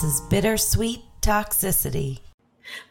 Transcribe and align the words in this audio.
This 0.00 0.14
is 0.14 0.20
Bittersweet 0.30 1.02
Toxicity. 1.20 2.20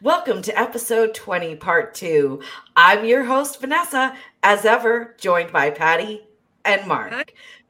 Welcome 0.00 0.42
to 0.42 0.56
episode 0.56 1.12
20, 1.12 1.56
part 1.56 1.92
two. 1.92 2.40
I'm 2.76 3.04
your 3.04 3.24
host, 3.24 3.60
Vanessa, 3.60 4.16
as 4.44 4.64
ever, 4.64 5.16
joined 5.18 5.50
by 5.50 5.70
Patty 5.70 6.22
and 6.64 6.86
Mark. 6.86 7.12
Hi. 7.12 7.24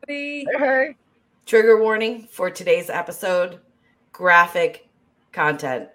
Hey, 0.06 0.44
hey. 0.44 0.94
Trigger 1.46 1.80
warning 1.80 2.28
for 2.30 2.50
today's 2.50 2.90
episode 2.90 3.60
graphic 4.12 4.90
content 5.32 5.88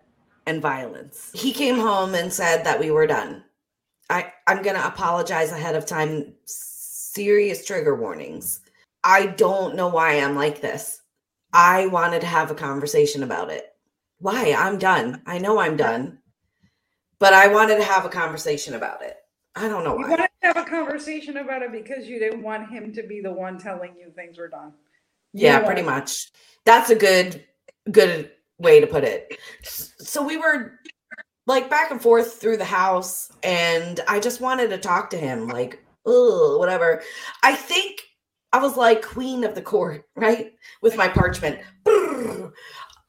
and 0.47 0.59
violence. 0.59 1.29
He 1.35 1.53
came 1.53 1.75
home 1.75 2.15
and 2.15 2.33
said 2.33 2.63
that 2.63 2.79
we 2.79 2.89
were 2.89 3.05
done. 3.05 3.43
I, 4.09 4.33
I'm 4.47 4.63
going 4.63 4.75
to 4.75 4.87
apologize 4.87 5.51
ahead 5.51 5.75
of 5.75 5.85
time. 5.85 6.33
Serious 6.45 7.63
trigger 7.63 7.93
warnings. 7.93 8.61
I 9.03 9.27
don't 9.27 9.75
know 9.75 9.89
why 9.89 10.13
I'm 10.13 10.35
like 10.35 10.61
this. 10.61 11.03
I 11.55 11.87
wanted 11.87 12.19
to 12.19 12.27
have 12.27 12.51
a 12.51 12.55
conversation 12.55 13.23
about 13.23 13.49
it. 13.49 13.73
Why? 14.19 14.53
I'm 14.57 14.77
done. 14.77 15.21
I 15.25 15.37
know 15.37 15.57
I'm 15.57 15.77
done. 15.77 16.19
But 17.17 17.33
I 17.33 17.47
wanted 17.47 17.77
to 17.77 17.83
have 17.83 18.03
a 18.03 18.09
conversation 18.09 18.73
about 18.73 19.01
it. 19.01 19.15
I 19.55 19.69
don't 19.69 19.85
know 19.85 19.95
why. 19.95 20.01
You 20.01 20.09
wanted 20.09 20.29
to 20.41 20.47
have 20.47 20.57
a 20.57 20.65
conversation 20.65 21.37
about 21.37 21.61
it 21.61 21.71
because 21.71 22.07
you 22.07 22.19
didn't 22.19 22.43
want 22.43 22.69
him 22.69 22.91
to 22.93 23.03
be 23.03 23.21
the 23.21 23.31
one 23.31 23.57
telling 23.57 23.95
you 23.97 24.11
things 24.13 24.37
were 24.37 24.49
done. 24.49 24.73
You 25.31 25.47
Yeah, 25.47 25.59
pretty 25.59 25.81
much. 25.81 26.29
That's 26.65 26.89
a 26.89 26.95
good 26.95 27.45
good 27.89 28.31
way 28.57 28.81
to 28.81 28.87
put 28.87 29.05
it. 29.05 29.37
So 29.63 30.23
we 30.23 30.35
were 30.35 30.73
like 31.47 31.69
back 31.69 31.89
and 31.89 32.01
forth 32.01 32.33
through 32.33 32.57
the 32.57 32.65
house 32.65 33.31
and 33.43 34.01
I 34.09 34.19
just 34.19 34.41
wanted 34.41 34.71
to 34.71 34.77
talk 34.77 35.09
to 35.11 35.17
him 35.17 35.47
like 35.47 35.79
oh 36.05 36.57
whatever. 36.57 37.01
I 37.43 37.55
think 37.55 38.01
I 38.55 38.57
was 38.57 38.77
like 38.77 39.01
queen 39.01 39.43
of 39.43 39.53
the 39.53 39.61
court, 39.61 40.07
right? 40.15 40.53
With 40.81 40.95
my 40.95 41.09
parchment. 41.09 41.59
Brrr. 41.83 42.53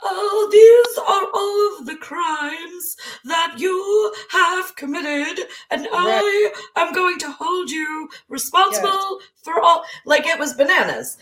Oh, 0.03 0.49
these 0.51 0.99
are 0.99 1.29
all 1.33 1.79
of 1.79 1.87
the 1.87 2.05
crimes 2.05 2.97
that 3.27 3.55
you 3.57 4.13
have 4.31 4.75
committed, 4.75 5.47
and 5.71 5.87
I 5.93 6.53
am 6.75 6.93
going 6.93 7.19
to 7.21 7.31
hold 7.31 7.71
you 7.71 8.09
responsible 8.29 9.21
for 9.45 9.61
all. 9.63 9.85
Like 10.05 10.27
it 10.27 10.37
was 10.37 10.55
bananas. 10.55 11.17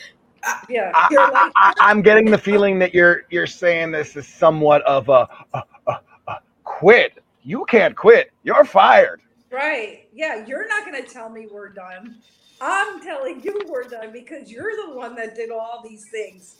Yeah. 0.70 0.90
I, 0.94 1.08
You're 1.10 1.20
I, 1.20 1.30
like, 1.30 1.52
I, 1.56 1.74
I'm 1.80 2.00
getting 2.00 2.30
the 2.30 2.38
feeling 2.38 2.78
that 2.78 2.94
you're 2.94 3.24
you're 3.28 3.46
saying 3.46 3.90
this 3.90 4.16
is 4.16 4.26
somewhat 4.26 4.80
of 4.84 5.10
a, 5.10 5.28
a, 5.52 5.62
a, 5.86 6.00
a 6.28 6.36
quit. 6.64 7.22
You 7.42 7.66
can't 7.66 7.94
quit. 7.94 8.32
You're 8.42 8.64
fired. 8.64 9.20
right. 9.50 10.08
Yeah. 10.14 10.46
You're 10.46 10.66
not 10.66 10.86
going 10.86 11.04
to 11.04 11.06
tell 11.06 11.28
me 11.28 11.46
we're 11.52 11.68
done. 11.68 12.22
I'm 12.64 13.00
telling 13.02 13.42
you 13.42 13.60
we're 13.68 13.84
done 13.84 14.10
because 14.12 14.50
you're 14.50 14.74
the 14.86 14.94
one 14.96 15.14
that 15.16 15.34
did 15.34 15.50
all 15.50 15.82
these 15.86 16.08
things. 16.10 16.56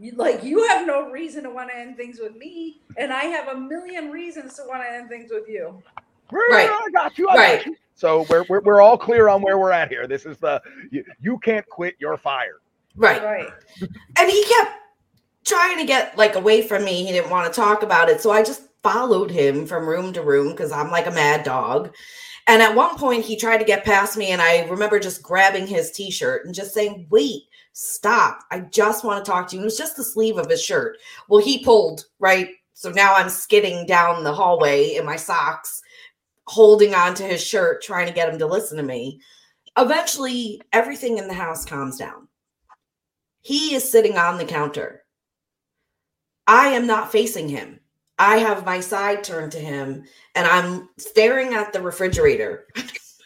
You, 0.00 0.12
like, 0.16 0.42
you 0.44 0.66
have 0.68 0.86
no 0.86 1.10
reason 1.10 1.44
to 1.44 1.50
want 1.50 1.70
to 1.70 1.76
end 1.76 1.96
things 1.96 2.18
with 2.20 2.36
me, 2.36 2.80
and 2.96 3.12
I 3.12 3.24
have 3.24 3.48
a 3.48 3.56
million 3.56 4.10
reasons 4.10 4.54
to 4.54 4.62
want 4.66 4.82
to 4.82 4.92
end 4.92 5.08
things 5.08 5.30
with 5.32 5.48
you. 5.48 5.82
Right. 6.32 6.68
I 6.70 6.88
got 6.92 7.18
you. 7.18 7.28
I 7.28 7.36
Right. 7.36 7.56
got 7.58 7.66
you. 7.66 7.76
So 7.94 8.26
we're, 8.30 8.44
we're 8.48 8.60
we're 8.60 8.80
all 8.80 8.96
clear 8.96 9.28
on 9.28 9.42
where 9.42 9.58
we're 9.58 9.72
at 9.72 9.88
here. 9.88 10.06
This 10.06 10.24
is 10.24 10.38
the 10.38 10.62
you, 10.92 11.04
you 11.20 11.38
can't 11.38 11.66
quit. 11.68 11.96
You're 11.98 12.16
fired. 12.16 12.60
Right. 12.96 13.22
Right. 13.22 13.48
And 14.18 14.30
he 14.30 14.44
kept 14.44 14.72
trying 15.44 15.78
to 15.78 15.84
get 15.84 16.16
like 16.16 16.36
away 16.36 16.62
from 16.62 16.84
me. 16.84 17.04
He 17.04 17.12
didn't 17.12 17.30
want 17.30 17.52
to 17.52 17.60
talk 17.60 17.82
about 17.82 18.08
it. 18.08 18.20
So 18.20 18.30
I 18.30 18.44
just 18.44 18.62
followed 18.82 19.30
him 19.30 19.66
from 19.66 19.88
room 19.88 20.12
to 20.12 20.22
room 20.22 20.50
because 20.50 20.70
I'm 20.70 20.90
like 20.90 21.06
a 21.06 21.10
mad 21.10 21.44
dog. 21.44 21.92
And 22.48 22.62
at 22.62 22.74
one 22.74 22.96
point, 22.96 23.26
he 23.26 23.36
tried 23.36 23.58
to 23.58 23.64
get 23.64 23.84
past 23.84 24.16
me, 24.16 24.30
and 24.30 24.40
I 24.40 24.64
remember 24.64 24.98
just 24.98 25.22
grabbing 25.22 25.66
his 25.66 25.92
t 25.92 26.10
shirt 26.10 26.46
and 26.46 26.54
just 26.54 26.72
saying, 26.72 27.06
Wait, 27.10 27.42
stop. 27.74 28.40
I 28.50 28.60
just 28.60 29.04
want 29.04 29.22
to 29.22 29.30
talk 29.30 29.48
to 29.48 29.54
you. 29.54 29.60
And 29.60 29.64
It 29.64 29.66
was 29.66 29.76
just 29.76 29.96
the 29.96 30.02
sleeve 30.02 30.38
of 30.38 30.48
his 30.48 30.62
shirt. 30.62 30.96
Well, 31.28 31.42
he 31.42 31.62
pulled, 31.62 32.06
right? 32.18 32.48
So 32.72 32.90
now 32.90 33.14
I'm 33.14 33.28
skidding 33.28 33.84
down 33.84 34.24
the 34.24 34.32
hallway 34.32 34.94
in 34.94 35.04
my 35.04 35.16
socks, 35.16 35.82
holding 36.46 36.94
on 36.94 37.14
to 37.16 37.24
his 37.24 37.44
shirt, 37.44 37.82
trying 37.82 38.06
to 38.06 38.14
get 38.14 38.30
him 38.30 38.38
to 38.38 38.46
listen 38.46 38.78
to 38.78 38.82
me. 38.82 39.20
Eventually, 39.76 40.62
everything 40.72 41.18
in 41.18 41.28
the 41.28 41.34
house 41.34 41.66
calms 41.66 41.98
down. 41.98 42.28
He 43.42 43.74
is 43.74 43.88
sitting 43.88 44.16
on 44.16 44.38
the 44.38 44.44
counter. 44.46 45.04
I 46.46 46.68
am 46.68 46.86
not 46.86 47.12
facing 47.12 47.48
him. 47.48 47.80
I 48.18 48.38
have 48.38 48.66
my 48.66 48.80
side 48.80 49.22
turned 49.22 49.52
to 49.52 49.58
him 49.58 50.04
and 50.34 50.46
I'm 50.46 50.88
staring 50.98 51.54
at 51.54 51.72
the 51.72 51.80
refrigerator. 51.80 52.66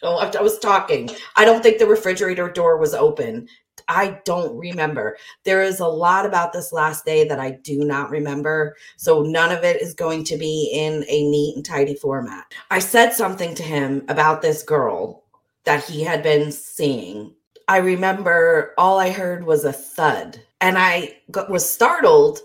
I 0.04 0.30
was 0.40 0.58
talking. 0.58 1.10
I 1.36 1.44
don't 1.44 1.62
think 1.62 1.78
the 1.78 1.86
refrigerator 1.86 2.50
door 2.50 2.76
was 2.76 2.92
open. 2.92 3.48
I 3.88 4.20
don't 4.24 4.56
remember. 4.56 5.16
There 5.44 5.62
is 5.62 5.80
a 5.80 5.86
lot 5.86 6.26
about 6.26 6.52
this 6.52 6.72
last 6.72 7.04
day 7.04 7.26
that 7.28 7.40
I 7.40 7.52
do 7.62 7.84
not 7.84 8.10
remember. 8.10 8.76
So 8.96 9.22
none 9.22 9.52
of 9.52 9.64
it 9.64 9.80
is 9.80 9.94
going 9.94 10.24
to 10.24 10.36
be 10.36 10.70
in 10.72 11.04
a 11.08 11.28
neat 11.28 11.56
and 11.56 11.64
tidy 11.64 11.94
format. 11.94 12.52
I 12.70 12.78
said 12.78 13.12
something 13.12 13.54
to 13.54 13.62
him 13.62 14.04
about 14.08 14.42
this 14.42 14.62
girl 14.62 15.24
that 15.64 15.84
he 15.84 16.02
had 16.02 16.22
been 16.22 16.50
seeing. 16.52 17.34
I 17.68 17.78
remember 17.78 18.74
all 18.76 18.98
I 18.98 19.10
heard 19.10 19.44
was 19.44 19.64
a 19.64 19.72
thud 19.72 20.40
and 20.60 20.76
I 20.78 21.16
was 21.48 21.68
startled. 21.68 22.40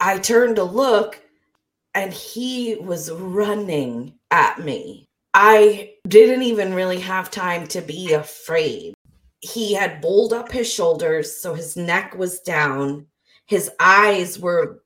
I 0.00 0.18
turned 0.18 0.56
to 0.56 0.64
look 0.64 1.22
and 1.96 2.12
he 2.12 2.76
was 2.76 3.10
running 3.10 4.12
at 4.30 4.60
me. 4.60 5.08
I 5.32 5.94
didn't 6.06 6.42
even 6.42 6.74
really 6.74 7.00
have 7.00 7.30
time 7.30 7.66
to 7.68 7.80
be 7.80 8.12
afraid. 8.12 8.94
He 9.40 9.72
had 9.72 10.02
bowled 10.02 10.34
up 10.34 10.52
his 10.52 10.70
shoulders, 10.70 11.34
so 11.34 11.54
his 11.54 11.74
neck 11.74 12.14
was 12.14 12.40
down. 12.40 13.06
His 13.46 13.70
eyes 13.80 14.38
were 14.38 14.82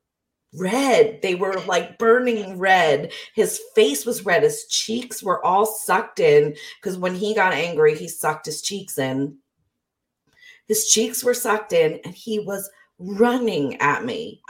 red. 0.54 1.20
They 1.20 1.34
were 1.34 1.60
like 1.66 1.98
burning 1.98 2.58
red. 2.58 3.12
His 3.34 3.60
face 3.74 4.06
was 4.06 4.24
red. 4.24 4.44
His 4.44 4.66
cheeks 4.66 5.20
were 5.20 5.44
all 5.44 5.66
sucked 5.66 6.20
in 6.20 6.54
because 6.80 6.96
when 6.96 7.16
he 7.16 7.34
got 7.34 7.52
angry, 7.52 7.96
he 7.96 8.06
sucked 8.06 8.46
his 8.46 8.62
cheeks 8.62 8.98
in. 8.98 9.36
His 10.68 10.88
cheeks 10.88 11.24
were 11.24 11.34
sucked 11.34 11.72
in, 11.72 11.98
and 12.04 12.14
he 12.14 12.38
was 12.38 12.70
running 13.00 13.80
at 13.80 14.04
me. 14.04 14.42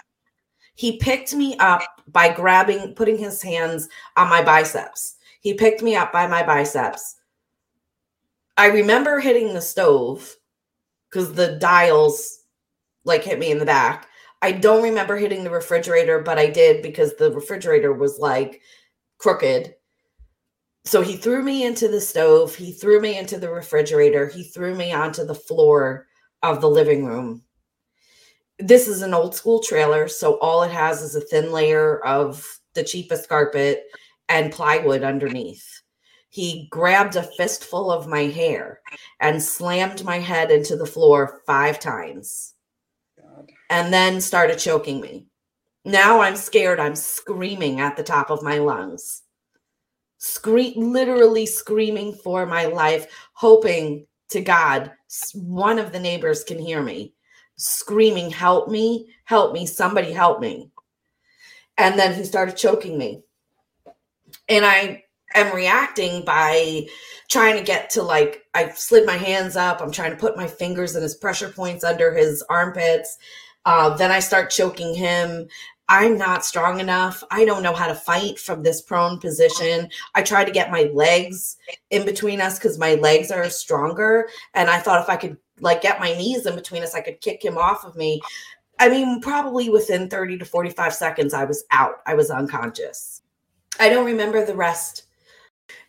He 0.75 0.97
picked 0.97 1.34
me 1.34 1.56
up 1.59 1.82
by 2.12 2.32
grabbing, 2.32 2.94
putting 2.94 3.19
his 3.19 3.43
hands 3.43 3.88
on 4.16 4.28
my 4.28 4.43
biceps. 4.43 5.16
He 5.41 5.54
picked 5.54 5.82
me 5.82 5.97
up 5.97 6.12
by 6.12 6.26
my 6.26 6.43
biceps. 6.43 7.16
I 8.56 8.66
remember 8.66 9.21
hitting 9.21 9.54
the 9.54 9.60
stove 9.60 10.37
because 11.09 11.32
the 11.32 11.56
dials 11.56 12.41
like 13.04 13.25
hit 13.25 13.38
me 13.38 13.50
in 13.50 13.59
the 13.59 13.65
back. 13.65 14.06
I 14.43 14.53
don't 14.53 14.82
remember 14.82 15.16
hitting 15.16 15.44
the 15.44 15.50
refrigerator, 15.50 16.20
but 16.20 16.38
I 16.38 16.49
did 16.49 16.82
because 16.82 17.15
the 17.16 17.31
refrigerator 17.32 17.93
was 17.93 18.19
like 18.19 18.60
crooked. 19.19 19.75
So 20.84 21.03
he 21.03 21.16
threw 21.16 21.43
me 21.43 21.65
into 21.65 21.88
the 21.88 22.00
stove, 22.00 22.54
he 22.54 22.72
threw 22.72 23.00
me 23.00 23.19
into 23.19 23.38
the 23.38 23.50
refrigerator, 23.50 24.26
he 24.26 24.44
threw 24.44 24.75
me 24.75 24.93
onto 24.93 25.25
the 25.25 25.34
floor 25.34 26.06
of 26.43 26.60
the 26.60 26.70
living 26.70 27.04
room. 27.04 27.43
This 28.60 28.88
is 28.88 29.03
an 29.03 29.15
old 29.15 29.34
school 29.34 29.60
trailer, 29.60 30.06
so 30.06 30.38
all 30.38 30.62
it 30.62 30.71
has 30.71 31.03
is 31.03 31.15
a 31.15 31.21
thin 31.21 31.50
layer 31.50 32.04
of 32.04 32.47
the 32.75 32.84
cheapest 32.84 33.28
carpet 33.28 33.84
and 34.28 34.53
plywood 34.53 35.03
underneath. 35.03 35.66
He 36.28 36.69
grabbed 36.70 37.16
a 37.16 37.22
fistful 37.22 37.91
of 37.91 38.06
my 38.06 38.22
hair 38.22 38.81
and 39.19 39.43
slammed 39.43 40.04
my 40.04 40.19
head 40.19 40.50
into 40.50 40.76
the 40.76 40.87
floor 40.87 41.43
five 41.47 41.81
times 41.81 42.54
God. 43.19 43.50
and 43.69 43.93
then 43.93 44.20
started 44.20 44.59
choking 44.59 45.00
me. 45.00 45.26
Now 45.84 46.20
I'm 46.20 46.37
scared. 46.37 46.78
I'm 46.78 46.94
screaming 46.94 47.81
at 47.81 47.97
the 47.97 48.03
top 48.03 48.31
of 48.31 48.43
my 48.43 48.59
lungs. 48.59 49.22
Scream 50.19 50.93
literally 50.93 51.47
screaming 51.47 52.12
for 52.12 52.47
my 52.47 52.66
life, 52.66 53.06
hoping 53.32 54.06
to 54.29 54.40
God 54.40 54.93
one 55.34 55.79
of 55.79 55.93
the 55.93 55.99
neighbors 55.99 56.44
can 56.44 56.58
hear 56.58 56.82
me. 56.82 57.14
Screaming, 57.60 58.30
help 58.30 58.70
me, 58.70 59.10
help 59.24 59.52
me, 59.52 59.66
somebody 59.66 60.12
help 60.12 60.40
me. 60.40 60.70
And 61.76 61.98
then 61.98 62.14
he 62.14 62.24
started 62.24 62.56
choking 62.56 62.96
me. 62.96 63.22
And 64.48 64.64
I 64.64 65.04
am 65.34 65.54
reacting 65.54 66.24
by 66.24 66.86
trying 67.28 67.58
to 67.58 67.62
get 67.62 67.90
to 67.90 68.02
like 68.02 68.44
I 68.54 68.70
slid 68.70 69.04
my 69.04 69.18
hands 69.18 69.56
up. 69.56 69.82
I'm 69.82 69.92
trying 69.92 70.12
to 70.12 70.16
put 70.16 70.38
my 70.38 70.46
fingers 70.46 70.96
in 70.96 71.02
his 71.02 71.14
pressure 71.14 71.50
points 71.50 71.84
under 71.84 72.14
his 72.14 72.42
armpits. 72.48 73.18
Uh, 73.66 73.94
then 73.94 74.10
I 74.10 74.20
start 74.20 74.48
choking 74.50 74.94
him. 74.94 75.46
I'm 75.90 76.16
not 76.16 76.46
strong 76.46 76.80
enough. 76.80 77.22
I 77.30 77.44
don't 77.44 77.62
know 77.62 77.74
how 77.74 77.88
to 77.88 77.94
fight 77.94 78.38
from 78.38 78.62
this 78.62 78.80
prone 78.80 79.18
position. 79.18 79.90
I 80.14 80.22
try 80.22 80.44
to 80.44 80.50
get 80.50 80.70
my 80.70 80.84
legs 80.94 81.58
in 81.90 82.06
between 82.06 82.40
us 82.40 82.58
because 82.58 82.78
my 82.78 82.94
legs 82.94 83.30
are 83.30 83.50
stronger. 83.50 84.28
And 84.54 84.70
I 84.70 84.78
thought 84.78 85.02
if 85.02 85.10
I 85.10 85.16
could 85.16 85.36
like 85.60 85.82
get 85.82 86.00
my 86.00 86.12
knees 86.14 86.46
in 86.46 86.54
between 86.54 86.82
us, 86.82 86.94
I 86.94 87.00
could 87.00 87.20
kick 87.20 87.44
him 87.44 87.58
off 87.58 87.84
of 87.84 87.96
me. 87.96 88.20
I 88.78 88.88
mean, 88.88 89.20
probably 89.20 89.68
within 89.68 90.08
30 90.08 90.38
to 90.38 90.44
45 90.44 90.94
seconds, 90.94 91.34
I 91.34 91.44
was 91.44 91.64
out. 91.70 92.00
I 92.06 92.14
was 92.14 92.30
unconscious. 92.30 93.22
I 93.78 93.88
don't 93.88 94.06
remember 94.06 94.44
the 94.44 94.54
rest. 94.54 95.04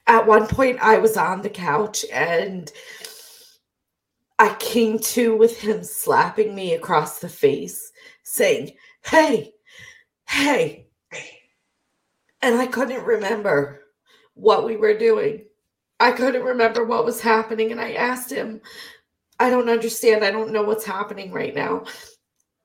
At 0.08 0.28
one 0.28 0.48
point, 0.48 0.80
I 0.82 0.98
was 0.98 1.16
on 1.16 1.42
the 1.42 1.50
couch 1.50 2.04
and 2.12 2.72
I 4.40 4.56
came 4.56 5.00
to 5.00 5.38
with 5.38 5.60
him 5.60 5.84
slapping 5.84 6.54
me 6.54 6.74
across 6.74 7.20
the 7.20 7.30
face, 7.30 7.92
saying, 8.24 8.72
Hey, 9.06 9.54
Hey. 10.32 10.88
And 12.42 12.56
I 12.56 12.66
couldn't 12.66 13.04
remember 13.04 13.82
what 14.34 14.64
we 14.64 14.78
were 14.78 14.98
doing. 14.98 15.44
I 16.00 16.14
couldn't 16.14 16.46
remember 16.46 16.86
what 16.86 17.04
was 17.04 17.20
happening. 17.20 17.74
And 17.74 17.82
I 17.82 17.94
asked 17.94 18.32
him, 18.32 18.62
I 19.42 19.50
don't 19.50 19.70
understand. 19.70 20.24
I 20.24 20.30
don't 20.30 20.52
know 20.52 20.62
what's 20.62 20.86
happening 20.86 21.32
right 21.32 21.56
now. 21.56 21.86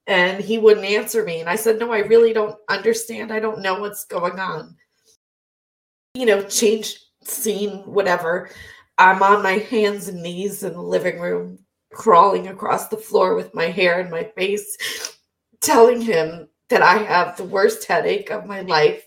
And 0.07 0.45
he 0.45 0.59
wouldn't 0.59 0.85
answer 0.85 1.25
me. 1.25 1.41
And 1.41 1.49
I 1.49 1.57
said, 1.57 1.79
No, 1.79 1.91
I 1.91 2.01
really 2.01 2.35
don't 2.35 2.57
understand. 2.69 3.33
I 3.33 3.41
don't 3.41 3.63
know 3.63 3.81
what's 3.81 4.05
going 4.05 4.39
on. 4.39 4.77
You 6.15 6.27
know, 6.27 6.43
change 6.43 6.99
scene, 7.25 7.79
whatever. 7.87 8.51
I'm 8.99 9.23
on 9.23 9.43
my 9.43 9.53
hands 9.53 10.09
and 10.09 10.23
knees 10.23 10.63
in 10.65 10.75
the 10.75 10.83
living 10.83 11.19
room, 11.19 11.59
crawling 11.93 12.49
across 12.49 12.89
the 12.89 12.99
floor 12.99 13.35
with 13.35 13.55
my 13.55 13.67
hair 13.67 14.01
in 14.01 14.11
my 14.11 14.25
face, 14.37 15.17
telling 15.63 16.03
him 16.03 16.47
that 16.69 16.83
I 16.83 16.99
have 16.99 17.37
the 17.39 17.45
worst 17.45 17.87
headache 17.87 18.31
of 18.31 18.45
my 18.45 18.61
life. 18.61 19.03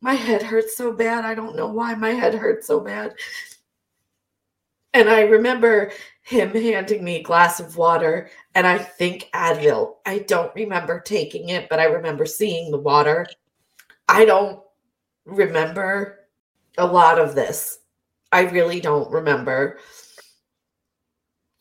My 0.00 0.14
head 0.14 0.42
hurts 0.42 0.76
so 0.76 0.92
bad. 0.92 1.24
I 1.24 1.36
don't 1.36 1.56
know 1.56 1.68
why 1.68 1.94
my 1.94 2.10
head 2.10 2.34
hurts 2.34 2.66
so 2.66 2.80
bad. 2.80 3.14
And 4.94 5.08
I 5.08 5.22
remember 5.22 5.92
him 6.26 6.50
handing 6.50 7.04
me 7.04 7.16
a 7.16 7.22
glass 7.22 7.60
of 7.60 7.76
water 7.76 8.28
and 8.56 8.66
I 8.66 8.78
think 8.78 9.30
Advil. 9.32 9.94
I 10.04 10.18
don't 10.18 10.52
remember 10.56 10.98
taking 10.98 11.50
it, 11.50 11.68
but 11.68 11.78
I 11.78 11.84
remember 11.84 12.26
seeing 12.26 12.72
the 12.72 12.78
water. 12.78 13.28
I 14.08 14.24
don't 14.24 14.60
remember 15.24 16.18
a 16.78 16.84
lot 16.84 17.20
of 17.20 17.36
this. 17.36 17.78
I 18.32 18.40
really 18.40 18.80
don't 18.80 19.08
remember. 19.08 19.78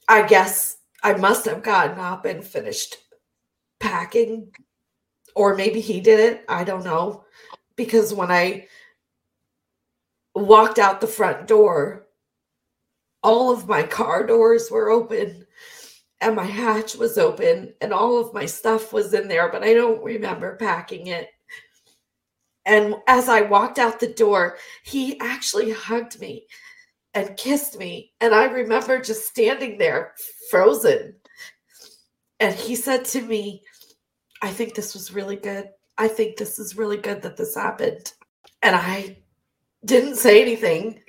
I 0.08 0.24
guess 0.24 0.78
I 1.04 1.14
must 1.14 1.46
have 1.46 1.62
gotten 1.62 2.00
up 2.00 2.26
and 2.26 2.44
finished 2.44 2.98
packing, 3.80 4.52
or 5.36 5.54
maybe 5.54 5.80
he 5.80 6.02
did 6.02 6.20
it. 6.20 6.44
I 6.50 6.64
don't 6.64 6.84
know. 6.84 7.24
Because 7.76 8.16
when 8.16 8.32
I 8.32 8.66
walked 10.34 10.80
out 10.80 11.02
the 11.02 11.08
front 11.08 11.46
door, 11.46 12.05
all 13.26 13.52
of 13.52 13.68
my 13.68 13.82
car 13.82 14.24
doors 14.24 14.70
were 14.70 14.92
open 14.92 15.48
and 16.22 16.36
my 16.36 16.46
hatch 16.46 16.96
was 16.96 17.18
open 17.18 17.74
and 17.82 17.92
all 17.92 18.20
of 18.20 18.36
my 18.36 18.46
stuff 18.46 18.94
was 18.94 19.16
in 19.16 19.28
there, 19.28 19.52
but 19.52 19.64
I 19.64 19.74
don't 19.74 20.04
remember 20.04 20.56
packing 20.58 21.08
it. 21.08 21.30
And 22.68 22.96
as 23.08 23.28
I 23.28 23.42
walked 23.42 23.80
out 23.80 24.00
the 24.00 24.14
door, 24.14 24.58
he 24.84 25.20
actually 25.20 25.72
hugged 25.72 26.22
me 26.22 26.46
and 27.16 27.36
kissed 27.36 27.80
me. 27.80 28.14
And 28.22 28.36
I 28.36 28.46
remember 28.46 29.02
just 29.02 29.28
standing 29.28 29.80
there 29.80 30.14
frozen. 30.52 31.16
And 32.40 32.54
he 32.54 32.76
said 32.76 33.06
to 33.06 33.22
me, 33.22 33.64
I 34.44 34.52
think 34.52 34.76
this 34.76 34.94
was 34.94 35.14
really 35.14 35.38
good. 35.38 35.70
I 35.98 36.10
think 36.10 36.38
this 36.38 36.60
is 36.60 36.78
really 36.78 36.98
good 36.98 37.24
that 37.24 37.38
this 37.38 37.56
happened. 37.56 38.14
And 38.62 38.76
I 38.76 39.18
didn't 39.84 40.18
say 40.18 40.44
anything. 40.44 41.02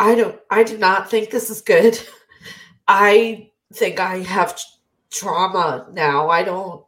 I 0.00 0.14
don't, 0.14 0.40
I 0.50 0.62
do 0.62 0.78
not 0.78 1.10
think 1.10 1.28
this 1.28 1.50
is 1.50 1.60
good. 1.60 2.00
I 2.88 3.50
think 3.74 4.00
I 4.00 4.20
have 4.20 4.58
trauma 5.10 5.86
now. 5.92 6.30
I 6.30 6.42
don't 6.42 6.82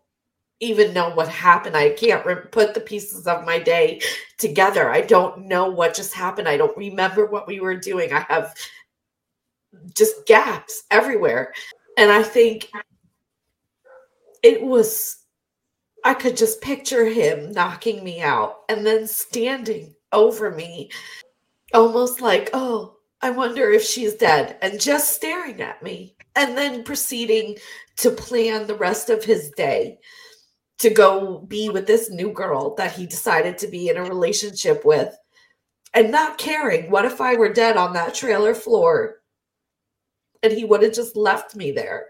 even 0.60 0.94
know 0.94 1.10
what 1.10 1.28
happened. 1.28 1.76
I 1.76 1.90
can't 1.90 2.24
re- 2.24 2.36
put 2.50 2.72
the 2.72 2.80
pieces 2.80 3.26
of 3.26 3.44
my 3.44 3.58
day 3.58 4.00
together. 4.38 4.90
I 4.90 5.02
don't 5.02 5.46
know 5.46 5.68
what 5.68 5.94
just 5.94 6.14
happened. 6.14 6.48
I 6.48 6.56
don't 6.56 6.74
remember 6.74 7.26
what 7.26 7.46
we 7.46 7.60
were 7.60 7.76
doing. 7.76 8.14
I 8.14 8.20
have 8.30 8.54
just 9.94 10.24
gaps 10.24 10.84
everywhere. 10.90 11.52
And 11.98 12.10
I 12.10 12.22
think 12.22 12.70
it 14.42 14.62
was, 14.62 15.18
I 16.02 16.14
could 16.14 16.38
just 16.38 16.62
picture 16.62 17.04
him 17.04 17.52
knocking 17.52 18.02
me 18.02 18.22
out 18.22 18.60
and 18.70 18.86
then 18.86 19.06
standing 19.06 19.94
over 20.12 20.50
me, 20.50 20.90
almost 21.74 22.22
like, 22.22 22.48
oh, 22.54 22.96
I 23.22 23.30
wonder 23.30 23.70
if 23.70 23.82
she's 23.82 24.14
dead, 24.14 24.58
and 24.62 24.80
just 24.80 25.14
staring 25.14 25.62
at 25.62 25.82
me, 25.82 26.16
and 26.34 26.58
then 26.58 26.82
proceeding 26.82 27.56
to 27.98 28.10
plan 28.10 28.66
the 28.66 28.74
rest 28.74 29.10
of 29.10 29.24
his 29.24 29.50
day 29.50 29.98
to 30.78 30.90
go 30.90 31.38
be 31.38 31.69
with 31.69 31.86
this 31.86 32.10
new 32.10 32.32
girl 32.32 32.74
that 32.74 32.92
he 32.92 33.06
decided 33.06 33.56
to 33.58 33.69
be 33.69 33.88
in 33.88 33.96
a 33.96 34.02
relationship 34.02 34.84
with 34.84 35.16
and 35.94 36.10
not 36.10 36.38
caring. 36.38 36.90
What 36.90 37.04
if 37.04 37.20
I 37.20 37.36
were 37.36 37.52
dead 37.52 37.76
on 37.76 37.92
that 37.92 38.14
trailer 38.14 38.54
floor 38.54 39.20
and 40.42 40.52
he 40.52 40.64
would 40.64 40.82
have 40.82 40.92
just 40.92 41.16
left 41.16 41.54
me 41.54 41.70
there 41.70 42.06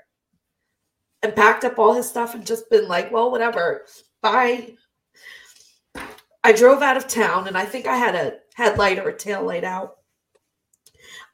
and 1.23 1.37
packed 1.37 1.64
up 1.64 1.79
all 1.79 1.93
his 1.93 2.09
stuff 2.09 2.35
and 2.35 2.47
just 2.47 2.70
been 2.70 2.88
like, 2.88 3.12
well, 3.12 3.31
whatever, 3.31 3.85
bye. 4.23 4.75
I 6.43 6.53
drove 6.53 6.81
out 6.81 6.97
of 6.97 7.06
town 7.06 7.49
and 7.49 7.59
I 7.59 7.67
think 7.67 7.87
I 7.87 7.97
had 7.97 8.14
a 8.14 8.38
headlight 8.55 8.99
or 8.99 9.11
a 9.11 9.17
tail 9.17 9.44
light 9.44 9.64
out. 9.64 9.99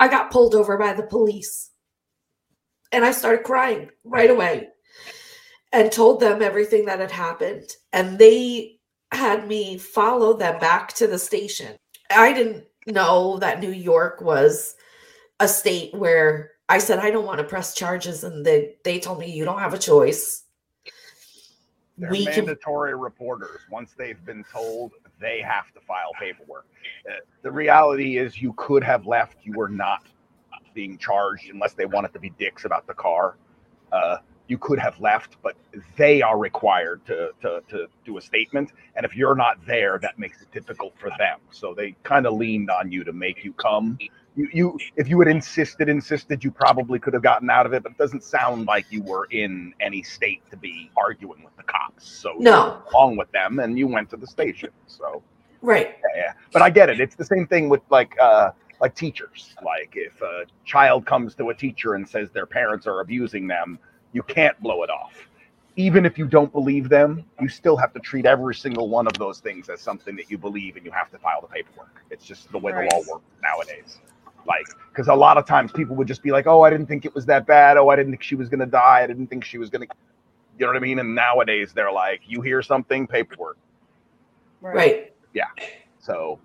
I 0.01 0.09
got 0.09 0.31
pulled 0.31 0.55
over 0.55 0.77
by 0.79 0.93
the 0.93 1.03
police 1.03 1.71
and 2.93 3.05
I 3.05 3.11
started 3.13 3.45
crying 3.45 3.91
right 4.05 4.31
away 4.31 4.69
and 5.73 5.93
told 5.93 6.21
them 6.21 6.43
everything 6.43 6.87
that 6.87 7.01
had 7.01 7.11
happened. 7.11 7.71
And 7.93 8.19
they 8.19 8.79
had 9.13 9.47
me 9.47 9.79
follow 9.79 10.35
them 10.35 10.59
back 10.59 10.93
to 10.95 11.07
the 11.07 11.19
station. 11.19 11.77
I 12.11 12.33
didn't 12.33 12.65
know 12.87 13.39
that 13.39 13.61
New 13.61 13.73
York 13.73 14.21
was 14.21 14.75
a 15.41 15.49
state 15.49 15.95
where 15.95 16.53
I 16.69 16.79
said 16.79 16.99
I 16.99 17.11
don't 17.11 17.27
want 17.27 17.39
to 17.39 17.45
press 17.45 17.75
charges, 17.75 18.25
and 18.25 18.45
they 18.45 18.77
they 18.85 18.99
told 18.99 19.19
me 19.19 19.31
you 19.31 19.45
don't 19.45 19.61
have 19.61 19.75
a 19.75 19.79
choice. 19.79 20.45
They're 21.97 22.11
We 22.11 22.27
can- 22.27 22.47
mandatory 22.47 22.95
reporters. 22.95 23.61
Once 23.71 23.93
they've 23.97 24.23
been 24.25 24.45
told, 24.53 24.93
they 25.21 25.41
have 25.41 25.73
to 25.75 25.81
file 25.81 26.13
paperwork. 26.19 26.67
Uh, 27.09 27.15
the 27.43 27.51
reality 27.51 28.19
is, 28.19 28.41
you 28.41 28.53
could 28.55 28.85
have 28.85 29.07
left. 29.07 29.37
You 29.43 29.53
were 29.57 29.69
not 29.69 30.03
being 30.75 30.99
charged 30.99 31.51
unless 31.51 31.75
they 31.75 31.87
wanted 31.87 32.13
to 32.13 32.21
be 32.21 32.31
dicks 32.31 32.65
about 32.65 32.87
the 32.87 32.95
car. 32.95 33.37
Uh, 33.93 34.19
you 34.49 34.59
could 34.59 34.79
have 34.79 34.99
left, 35.01 35.37
but 35.43 35.57
they 35.97 36.23
are 36.23 36.39
required 36.39 37.05
to, 37.07 37.31
to, 37.43 37.63
to 37.69 37.87
do 38.05 38.17
a 38.17 38.21
statement. 38.21 38.73
And 38.97 39.05
if 39.05 39.15
you're 39.15 39.35
not 39.35 39.59
there, 39.67 39.99
that 40.01 40.19
makes 40.19 40.41
it 40.41 40.51
difficult 40.53 40.95
for 40.99 41.11
them. 41.19 41.39
So 41.51 41.75
they 41.75 41.95
kind 42.03 42.27
of 42.27 42.35
leaned 42.35 42.71
on 42.71 42.91
you 42.91 43.05
to 43.05 43.13
make 43.13 43.45
you 43.45 43.53
come. 43.53 43.99
You, 44.39 44.49
you, 44.55 44.83
if 44.97 45.09
you 45.11 45.21
had 45.21 45.29
insisted, 45.29 45.91
insisted, 45.91 46.45
you 46.45 46.53
probably 46.53 47.01
could 47.01 47.15
have 47.15 47.25
gotten 47.25 47.51
out 47.51 47.67
of 47.67 47.75
it. 47.75 47.85
But 47.85 47.93
it 47.95 47.99
doesn't 47.99 48.25
sound 48.25 48.67
like 48.69 48.87
you 48.91 49.03
were 49.03 49.27
in 49.33 49.75
any 49.81 50.05
state 50.05 50.43
to 50.53 50.59
be 50.59 50.93
arguing 50.97 51.45
with 51.45 51.57
the 51.59 51.65
cops. 51.65 52.09
So 52.09 52.35
No. 52.41 52.83
along 52.95 53.19
with 53.19 53.33
them, 53.33 53.61
and 53.61 53.79
you 53.79 53.89
went 53.89 54.11
to 54.13 54.19
the 54.19 54.29
station. 54.29 54.71
So 54.89 55.25
Right. 55.63 55.97
yeah, 56.05 56.23
yeah. 56.23 56.35
But 56.53 56.63
I 56.63 56.71
get 56.71 56.91
it. 56.91 57.01
It's 57.01 57.17
the 57.17 57.27
same 57.27 57.47
thing 57.49 57.69
with 57.71 57.83
like 57.91 58.15
uh 58.21 58.53
like 58.81 58.95
teachers. 58.97 59.57
Like 59.65 59.95
if 59.97 60.23
a 60.23 60.45
child 60.65 61.07
comes 61.07 61.35
to 61.37 61.51
a 61.51 61.55
teacher 61.55 61.95
and 61.95 62.09
says 62.09 62.31
their 62.33 62.47
parents 62.47 62.87
are 62.89 63.01
abusing 63.01 63.49
them, 63.49 63.81
you 64.13 64.23
can't 64.25 64.61
blow 64.61 64.85
it 64.85 64.91
off. 64.91 65.15
Even 65.77 66.07
if 66.07 66.19
you 66.19 66.27
don't 66.27 66.53
believe 66.53 66.89
them, 66.91 67.25
you 67.41 67.49
still 67.49 67.77
have 67.79 67.93
to 67.95 68.01
treat 68.01 68.27
every 68.27 68.55
single 68.55 68.89
one 68.91 69.09
of 69.09 69.19
those 69.19 69.41
things 69.41 69.71
as 69.71 69.81
something 69.83 70.17
that 70.17 70.31
you 70.31 70.39
believe 70.39 70.77
and 70.77 70.87
you 70.87 70.93
have 70.93 71.11
to 71.13 71.19
file 71.19 71.41
the 71.43 71.49
paperwork. 71.49 72.05
It's 72.11 72.27
just 72.27 72.51
the 72.53 72.59
way 72.59 72.73
Right. 72.73 72.89
the 72.89 72.95
law 72.95 73.01
works 73.09 73.25
nowadays. 73.43 74.01
Like, 74.49 74.67
because 74.91 75.09
a 75.09 75.15
lot 75.15 75.37
of 75.37 75.47
times 75.47 75.71
people 75.71 75.95
would 75.97 76.09
just 76.09 76.23
be 76.23 76.33
like, 76.33 76.47
oh, 76.47 76.63
I 76.63 76.71
didn't 76.71 76.87
think 76.87 77.05
it 77.05 77.15
was 77.15 77.27
that 77.27 77.47
bad. 77.47 77.77
Oh, 77.77 77.91
I 77.91 77.97
didn't 77.97 78.13
think 78.13 78.23
she 78.23 78.35
was 78.35 78.49
going 78.49 78.61
to 78.61 78.67
die. 78.67 79.03
I 79.03 79.07
didn't 79.07 79.27
think 79.27 79.45
she 79.45 79.59
was 79.59 79.69
going 79.69 79.87
to, 79.87 79.95
you 80.59 80.65
know 80.65 80.73
what 80.73 80.77
I 80.77 80.81
mean? 80.81 80.99
And 80.99 81.15
nowadays 81.15 81.73
they're 81.75 81.93
like, 81.93 82.23
you 82.27 82.41
hear 82.41 82.63
something, 82.63 83.07
paperwork. 83.07 83.59
Right. 84.63 85.13
Yeah. 85.35 85.49
So, 86.01 86.41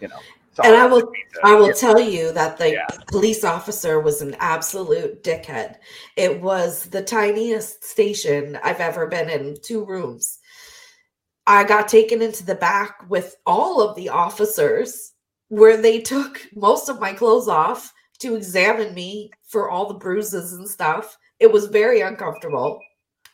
you 0.00 0.08
know. 0.08 0.18
And 0.64 0.74
I 0.74 0.86
will 0.86 1.12
I 1.44 1.54
will 1.54 1.68
Yeah. 1.68 1.74
tell 1.74 2.00
you 2.00 2.32
that 2.32 2.56
the 2.56 2.72
Yeah. 2.72 2.86
police 3.08 3.44
officer 3.44 4.00
was 4.00 4.22
an 4.22 4.34
absolute 4.40 5.22
dickhead. 5.22 5.76
It 6.16 6.40
was 6.40 6.86
the 6.86 7.02
tiniest 7.02 7.84
station 7.84 8.58
I've 8.64 8.80
ever 8.80 9.06
been 9.06 9.28
in, 9.28 9.58
two 9.62 9.84
rooms. 9.84 10.38
I 11.46 11.64
got 11.64 11.88
taken 11.88 12.22
into 12.22 12.44
the 12.44 12.54
back 12.54 13.04
with 13.08 13.36
all 13.44 13.82
of 13.82 13.96
the 13.96 14.08
officers 14.08 15.12
where 15.48 15.76
they 15.76 16.00
took 16.00 16.46
most 16.54 16.88
of 16.88 17.00
my 17.00 17.12
clothes 17.12 17.48
off 17.48 17.92
to 18.18 18.36
examine 18.36 18.94
me 18.94 19.30
for 19.46 19.70
all 19.70 19.86
the 19.86 19.94
bruises 19.94 20.52
and 20.52 20.68
stuff. 20.68 21.16
It 21.38 21.52
was 21.52 21.66
very 21.66 22.00
uncomfortable. 22.00 22.80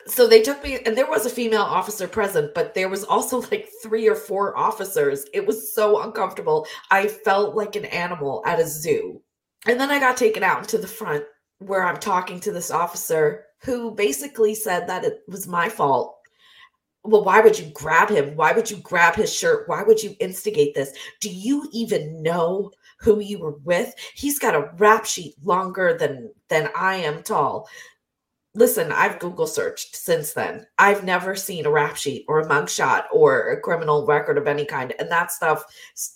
So 0.07 0.27
they 0.27 0.43
took 0.43 0.63
me, 0.65 0.81
and 0.81 0.97
there 0.97 1.09
was 1.09 1.27
a 1.27 1.31
female 1.31 1.63
officer 1.63 2.09
present, 2.09 2.55
but 2.55 2.75
there 2.75 2.89
was 2.89 3.05
also 3.05 3.41
like 3.51 3.69
three 3.83 4.09
or 4.09 4.17
four 4.17 4.57
officers. 4.57 5.25
It 5.33 5.47
was 5.47 5.75
so 5.75 6.03
uncomfortable. 6.03 6.67
I 6.91 7.07
felt 7.07 7.55
like 7.55 7.77
an 7.77 7.85
animal 7.87 8.43
at 8.47 8.61
a 8.61 8.67
zoo. 8.67 9.23
And 9.67 9.79
then 9.79 9.91
I 9.91 10.01
got 10.01 10.17
taken 10.17 10.43
out 10.43 10.59
into 10.59 10.79
the 10.79 10.89
front 10.89 11.25
where 11.59 11.85
I'm 11.85 11.99
talking 11.99 12.41
to 12.41 12.53
this 12.53 12.73
officer 12.73 13.45
who 13.63 13.93
basically 13.93 14.57
said 14.57 14.89
that 14.89 15.05
it 15.05 15.21
was 15.29 15.47
my 15.47 15.69
fault. 15.69 16.17
Well, 17.05 17.25
why 17.25 17.41
would 17.41 17.59
you 17.59 17.67
grab 17.75 18.11
him? 18.11 18.37
Why 18.37 18.53
would 18.53 18.71
you 18.71 18.77
grab 18.79 19.17
his 19.17 19.33
shirt? 19.33 19.69
Why 19.69 19.83
would 19.83 20.03
you 20.03 20.15
instigate 20.21 20.75
this? 20.75 20.93
Do 21.21 21.31
you 21.31 21.69
even 21.73 22.23
know 22.23 22.71
who 22.99 23.19
you 23.21 23.41
were 23.41 23.57
with? 23.65 23.95
He's 24.15 24.39
got 24.39 24.55
a 24.55 24.71
rap 24.77 25.05
sheet 25.05 25.35
longer 25.43 25.97
than 25.99 26.33
than 26.49 26.71
I 26.77 26.97
am 26.97 27.23
tall. 27.25 27.69
listen, 28.55 28.93
I've 28.93 29.19
Google 29.19 29.47
searched 29.47 29.97
since 29.97 30.33
then. 30.33 30.67
I've 30.79 31.05
never 31.05 31.35
seen 31.35 31.67
a 31.67 31.71
rap 31.71 31.97
sheet 31.97 32.25
or 32.29 32.41
a 32.41 32.47
mugshot 32.49 33.05
or 33.13 33.51
a 33.51 33.61
criminal 33.61 34.07
record 34.07 34.39
of 34.39 34.47
any 34.47 34.65
kind, 34.65 34.93
and 34.99 35.11
that 35.11 35.33
stuff 35.33 35.65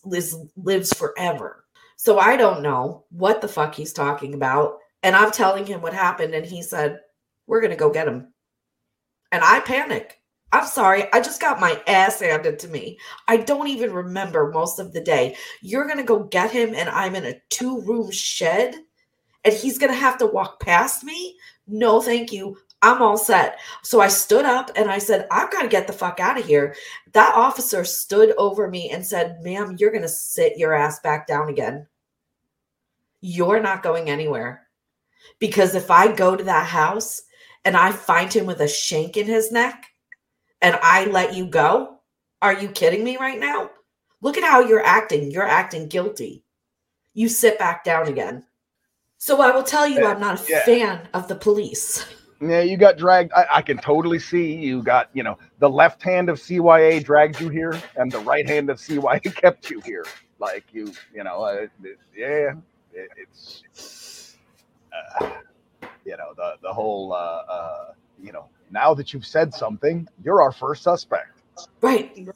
lives 0.04 0.36
lives 0.56 0.92
forever. 0.92 1.64
So 1.96 2.18
I 2.18 2.36
don't 2.36 2.62
know 2.62 3.04
what 3.10 3.40
the 3.40 3.48
fuck 3.48 3.74
he's 3.74 3.92
talking 3.92 4.34
about, 4.34 4.78
and 5.02 5.16
I'm 5.16 5.30
telling 5.30 5.66
him 5.66 5.80
what 5.80 5.94
happened, 5.94 6.34
and 6.34 6.44
he 6.46 6.62
said, 6.62 7.00
"We're 7.46 7.60
gonna 7.60 7.76
go 7.76 7.90
get 7.90 8.08
him," 8.08 8.32
and 9.32 9.42
I 9.44 9.60
panic. 9.60 10.20
I'm 10.52 10.66
sorry, 10.66 11.12
I 11.12 11.20
just 11.20 11.40
got 11.40 11.60
my 11.60 11.82
ass 11.86 12.20
handed 12.20 12.58
to 12.60 12.68
me. 12.68 12.98
I 13.28 13.38
don't 13.38 13.68
even 13.68 13.92
remember 13.92 14.50
most 14.52 14.78
of 14.78 14.92
the 14.92 15.00
day. 15.00 15.36
You're 15.60 15.88
gonna 15.88 16.04
go 16.04 16.24
get 16.24 16.50
him, 16.50 16.74
and 16.74 16.88
I'm 16.88 17.14
in 17.14 17.26
a 17.26 17.40
two 17.50 17.80
room 17.82 18.10
shed, 18.10 18.76
and 19.44 19.54
he's 19.54 19.78
gonna 19.78 19.92
have 19.92 20.18
to 20.18 20.26
walk 20.26 20.60
past 20.60 21.04
me 21.04 21.36
no, 21.66 22.00
thank 22.00 22.32
you. 22.32 22.58
I'm 22.82 23.02
all 23.02 23.18
set. 23.18 23.58
So 23.82 24.00
I 24.00 24.08
stood 24.08 24.44
up 24.44 24.70
and 24.76 24.90
I 24.90 24.98
said, 24.98 25.26
I've 25.30 25.50
got 25.50 25.62
to 25.62 25.68
get 25.68 25.86
the 25.86 25.92
fuck 25.92 26.20
out 26.20 26.38
of 26.38 26.46
here. 26.46 26.76
That 27.12 27.34
officer 27.34 27.84
stood 27.84 28.32
over 28.38 28.68
me 28.68 28.90
and 28.90 29.04
said, 29.04 29.38
Ma'am, 29.42 29.76
you're 29.78 29.90
going 29.90 30.02
to 30.02 30.08
sit 30.08 30.56
your 30.56 30.74
ass 30.74 31.00
back 31.00 31.26
down 31.26 31.48
again. 31.48 31.86
You're 33.20 33.60
not 33.60 33.82
going 33.82 34.08
anywhere. 34.08 34.68
Because 35.40 35.74
if 35.74 35.90
I 35.90 36.12
go 36.14 36.36
to 36.36 36.44
that 36.44 36.66
house 36.66 37.22
and 37.64 37.76
I 37.76 37.90
find 37.90 38.32
him 38.32 38.46
with 38.46 38.60
a 38.60 38.68
shank 38.68 39.16
in 39.16 39.26
his 39.26 39.50
neck 39.50 39.86
and 40.60 40.78
I 40.82 41.04
let 41.06 41.34
you 41.34 41.46
go, 41.46 41.98
are 42.42 42.54
you 42.54 42.68
kidding 42.68 43.04
me 43.04 43.16
right 43.16 43.38
now? 43.38 43.70
Look 44.20 44.36
at 44.36 44.44
how 44.44 44.60
you're 44.60 44.84
acting. 44.84 45.30
You're 45.30 45.46
acting 45.46 45.88
guilty. 45.88 46.44
You 47.14 47.28
sit 47.28 47.58
back 47.58 47.84
down 47.84 48.08
again. 48.08 48.44
So 49.18 49.40
I 49.40 49.50
will 49.50 49.62
tell 49.62 49.88
you, 49.88 50.04
I'm 50.04 50.20
not 50.20 50.40
a 50.40 50.50
yeah. 50.50 50.64
fan 50.64 51.08
of 51.14 51.28
the 51.28 51.34
police. 51.34 52.06
Yeah, 52.40 52.60
you 52.60 52.76
got 52.76 52.98
dragged. 52.98 53.32
I, 53.32 53.46
I 53.50 53.62
can 53.62 53.78
totally 53.78 54.18
see 54.18 54.54
you 54.54 54.82
got, 54.82 55.08
you 55.14 55.22
know, 55.22 55.38
the 55.58 55.70
left 55.70 56.02
hand 56.02 56.28
of 56.28 56.38
CYA 56.38 57.02
dragged 57.02 57.40
you 57.40 57.48
here, 57.48 57.80
and 57.96 58.12
the 58.12 58.18
right 58.20 58.46
hand 58.46 58.68
of 58.68 58.76
CYA 58.76 59.34
kept 59.42 59.70
you 59.70 59.80
here. 59.80 60.04
Like 60.38 60.64
you, 60.72 60.92
you 61.14 61.24
know, 61.24 61.42
uh, 61.42 61.66
yeah, 62.14 62.52
it, 62.92 63.08
it's, 63.16 64.36
uh, 64.92 65.30
you 66.04 66.16
know, 66.18 66.34
the 66.36 66.56
the 66.62 66.72
whole, 66.72 67.14
uh, 67.14 67.42
uh, 67.50 67.92
you 68.22 68.32
know, 68.32 68.48
now 68.70 68.94
that 68.94 69.12
you've 69.12 69.26
said 69.26 69.52
something, 69.54 70.08
you're 70.22 70.42
our 70.42 70.52
first 70.52 70.82
suspect. 70.82 71.42
Right. 71.80 72.28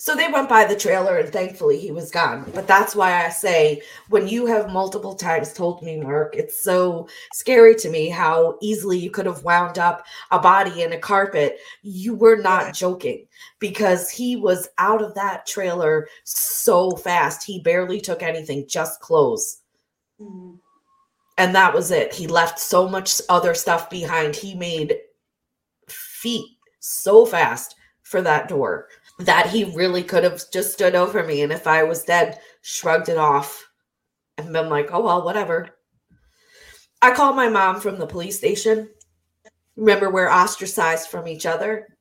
So 0.00 0.16
they 0.16 0.28
went 0.28 0.48
by 0.48 0.64
the 0.64 0.76
trailer 0.76 1.18
and 1.18 1.30
thankfully 1.30 1.78
he 1.78 1.90
was 1.90 2.10
gone. 2.10 2.50
But 2.54 2.66
that's 2.66 2.96
why 2.96 3.22
I 3.22 3.28
say 3.28 3.82
when 4.08 4.26
you 4.26 4.46
have 4.46 4.72
multiple 4.72 5.14
times 5.14 5.52
told 5.52 5.82
me, 5.82 6.00
Mark, 6.00 6.34
it's 6.34 6.62
so 6.62 7.06
scary 7.34 7.74
to 7.74 7.90
me 7.90 8.08
how 8.08 8.56
easily 8.62 8.98
you 8.98 9.10
could 9.10 9.26
have 9.26 9.44
wound 9.44 9.78
up 9.78 10.06
a 10.30 10.38
body 10.38 10.82
in 10.82 10.94
a 10.94 10.98
carpet. 10.98 11.58
You 11.82 12.14
were 12.14 12.36
not 12.36 12.72
joking 12.72 13.26
because 13.58 14.08
he 14.08 14.36
was 14.36 14.70
out 14.78 15.02
of 15.02 15.14
that 15.16 15.46
trailer 15.46 16.08
so 16.24 16.92
fast. 16.92 17.44
He 17.44 17.60
barely 17.60 18.00
took 18.00 18.22
anything, 18.22 18.66
just 18.66 19.00
clothes. 19.00 19.60
Mhm. 20.18 20.60
And 21.40 21.54
that 21.54 21.72
was 21.72 21.90
it. 21.90 22.12
He 22.12 22.26
left 22.26 22.58
so 22.58 22.86
much 22.86 23.18
other 23.30 23.54
stuff 23.54 23.88
behind. 23.88 24.36
He 24.36 24.54
made 24.54 24.98
feet 25.88 26.58
so 26.80 27.24
fast 27.24 27.76
for 28.02 28.20
that 28.20 28.46
door 28.46 28.88
that 29.20 29.46
he 29.46 29.64
really 29.74 30.02
could 30.02 30.22
have 30.22 30.42
just 30.52 30.74
stood 30.74 30.94
over 30.94 31.24
me. 31.24 31.40
And 31.40 31.50
if 31.50 31.66
I 31.66 31.82
was 31.82 32.04
dead, 32.04 32.40
shrugged 32.60 33.08
it 33.08 33.16
off 33.16 33.66
and 34.36 34.52
been 34.52 34.68
like, 34.68 34.90
oh, 34.92 35.02
well, 35.02 35.24
whatever. 35.24 35.70
I 37.00 37.14
called 37.14 37.36
my 37.36 37.48
mom 37.48 37.80
from 37.80 37.98
the 37.98 38.06
police 38.06 38.36
station. 38.36 38.90
Remember, 39.76 40.10
we're 40.10 40.28
ostracized 40.28 41.08
from 41.08 41.26
each 41.26 41.46
other. 41.46 41.96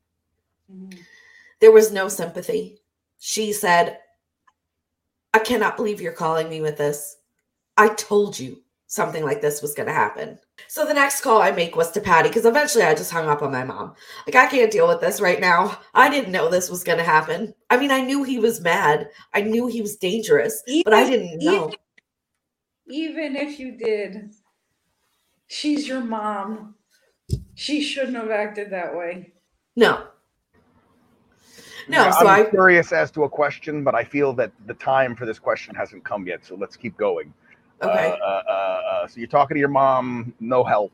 Mhm. 0.70 1.00
There 1.62 1.72
was 1.72 1.94
no 1.94 2.10
sympathy. 2.10 2.82
She 3.20 3.54
said, 3.54 4.00
I 5.34 5.40
cannot 5.40 5.78
believe 5.78 6.02
you're 6.02 6.12
calling 6.12 6.50
me 6.50 6.60
with 6.60 6.76
this. 6.76 7.16
I 7.78 7.88
told 7.94 8.38
you 8.38 8.62
something 8.90 9.24
like 9.24 9.40
this 9.40 9.62
was 9.62 9.76
going 9.76 9.88
to 9.88 9.94
happen. 9.94 10.40
So 10.68 10.84
the 10.84 10.96
next 10.96 11.22
call 11.22 11.44
I 11.44 11.52
make 11.52 11.76
was 11.76 11.92
to 11.92 12.02
Patty 12.02 12.28
because 12.28 12.46
eventually 12.46 12.84
I 12.84 12.96
just 12.96 13.12
hung 13.12 13.30
up 13.30 13.44
on 13.44 13.52
my 13.52 13.64
mom. 13.64 13.94
Like, 14.26 14.36
I 14.36 14.48
can't 14.48 14.72
deal 14.72 14.88
with 14.88 15.00
this 15.00 15.22
right 15.22 15.40
now. 15.40 15.80
I 15.94 16.10
didn't 16.10 16.32
know 16.32 16.50
this 16.50 16.72
was 16.72 16.84
going 16.84 16.98
to 16.98 17.04
happen. 17.04 17.54
I 17.70 17.78
mean, 17.78 17.92
I 17.92 18.02
knew 18.02 18.24
he 18.24 18.40
was 18.40 18.62
mad, 18.62 19.10
I 19.32 19.42
knew 19.42 19.68
he 19.68 19.82
was 19.82 19.96
dangerous, 19.96 20.64
but 20.84 20.94
I 20.94 21.08
didn't 21.08 21.38
know. 21.40 21.72
Even 22.88 23.36
if 23.36 23.60
you 23.60 23.78
did, 23.78 24.32
she's 25.46 25.88
your 25.88 26.04
mom. 26.04 26.74
She 27.54 27.84
shouldn't 27.84 28.18
have 28.18 28.32
acted 28.32 28.72
that 28.72 28.96
way. 28.96 29.34
No. 29.76 30.08
No, 31.88 32.06
Yeah, 32.06 32.12
so 32.12 32.28
I'm 32.28 32.48
I 32.48 32.50
curious 32.50 32.92
as 32.92 33.12
to 33.12 33.26
a 33.26 33.30
question, 33.30 33.84
but 33.84 33.94
I 33.94 34.04
feel 34.04 34.34
that 34.34 34.52
the 34.66 34.74
time 34.74 35.16
for 35.16 35.28
this 35.28 35.38
question 35.38 35.76
hasn't 35.76 36.04
come 36.04 36.26
yet. 36.26 36.44
So 36.44 36.56
let's 36.56 36.76
keep 36.76 36.98
going. 36.98 37.32
Okay, 37.82 38.18
Uh, 38.22 38.26
uh, 38.26 38.44
uh, 38.48 38.52
uh, 38.52 39.08
so 39.08 39.20
you're 39.20 39.28
talking 39.28 39.56
to 39.56 39.60
your 39.60 39.70
mom, 39.70 40.34
no 40.40 40.64
help. 40.64 40.92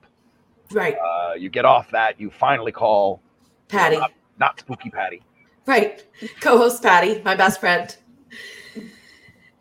right, 0.72 0.96
Uh, 0.98 1.34
you 1.34 1.50
get 1.50 1.66
off 1.66 1.90
that. 1.92 2.20
You 2.20 2.30
finally 2.32 2.72
call 2.72 3.22
Patty. 3.68 3.98
not 4.40 4.60
Spooky 4.60 4.90
Patty. 4.90 5.22
Right. 5.66 6.04
Co-host 6.42 6.84
Patty, 6.84 7.22
my 7.24 7.36
best 7.36 7.60
friend. 7.60 7.96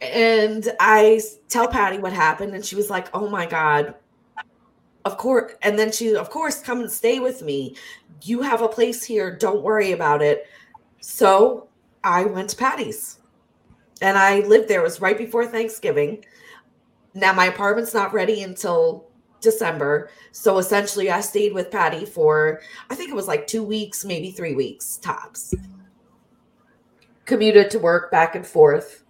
And 0.00 0.71
I 0.81 1.21
tell 1.49 1.69
Patty 1.69 1.99
what 1.99 2.12
happened, 2.12 2.54
and 2.54 2.64
she 2.64 2.76
was 2.76 2.90
like, 2.90 3.09
"Oh 3.14 3.28
my 3.28 3.47
god, 3.47 3.95
of 5.04 5.16
course." 5.16 5.52
And 5.62 5.78
then 5.78 5.90
she, 5.93 6.14
of 6.14 6.28
course, 6.31 6.61
come 6.61 6.81
and 6.81 6.90
stay 6.90 7.21
with 7.21 7.43
me. 7.43 7.76
You 8.23 8.43
have 8.43 8.61
a 8.61 8.69
place 8.69 9.02
here. 9.02 9.35
Don't 9.35 9.62
worry 9.62 9.93
about 9.93 10.21
it. 10.21 10.47
So 11.00 11.69
I 12.02 12.25
went 12.25 12.50
to 12.50 12.57
Patty's, 12.57 13.19
and 14.02 14.19
I 14.19 14.40
lived 14.40 14.69
there. 14.69 14.81
It 14.81 14.85
was 14.85 15.00
right 15.00 15.16
before 15.16 15.47
Thanksgiving. 15.47 16.25
Now 17.14 17.33
my 17.33 17.47
apartment's 17.47 17.94
not 17.94 18.12
ready 18.12 18.42
until 18.42 19.06
December, 19.40 20.11
so 20.33 20.59
essentially 20.59 21.11
I 21.11 21.21
stayed 21.21 21.52
with 21.52 21.71
Patty 21.71 22.04
for 22.04 22.61
I 22.90 22.94
think 22.94 23.11
it 23.11 23.16
was 23.16 23.28
like 23.28 23.47
two 23.47 23.62
weeks, 23.62 24.04
maybe 24.04 24.30
three 24.30 24.54
weeks 24.54 24.97
tops 24.99 25.54
commuted 27.25 27.71
to 27.71 27.78
work 27.78 28.11
back 28.11 28.35
and 28.35 28.47
forth 28.47 29.02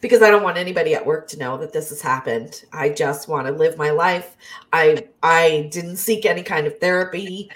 because 0.00 0.22
I 0.22 0.30
don't 0.30 0.42
want 0.42 0.58
anybody 0.58 0.94
at 0.94 1.04
work 1.04 1.28
to 1.28 1.38
know 1.38 1.56
that 1.58 1.72
this 1.72 1.90
has 1.90 2.00
happened. 2.00 2.64
I 2.72 2.90
just 2.90 3.28
want 3.28 3.46
to 3.46 3.52
live 3.52 3.76
my 3.76 3.90
life. 3.90 4.36
I 4.72 5.08
I 5.22 5.68
didn't 5.72 5.96
seek 5.96 6.24
any 6.24 6.42
kind 6.42 6.66
of 6.66 6.78
therapy. 6.78 7.50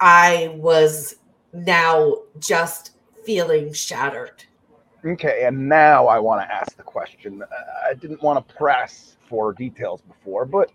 I 0.00 0.54
was 0.56 1.16
now 1.52 2.18
just 2.38 2.92
feeling 3.24 3.72
shattered. 3.72 4.44
Okay, 5.04 5.44
and 5.44 5.68
now 5.68 6.06
I 6.06 6.18
want 6.18 6.40
to 6.42 6.52
ask 6.52 6.76
the 6.76 6.82
question. 6.82 7.42
I 7.88 7.94
didn't 7.94 8.22
want 8.22 8.46
to 8.46 8.54
press 8.54 9.16
for 9.28 9.52
details 9.52 10.00
before, 10.02 10.44
but 10.44 10.70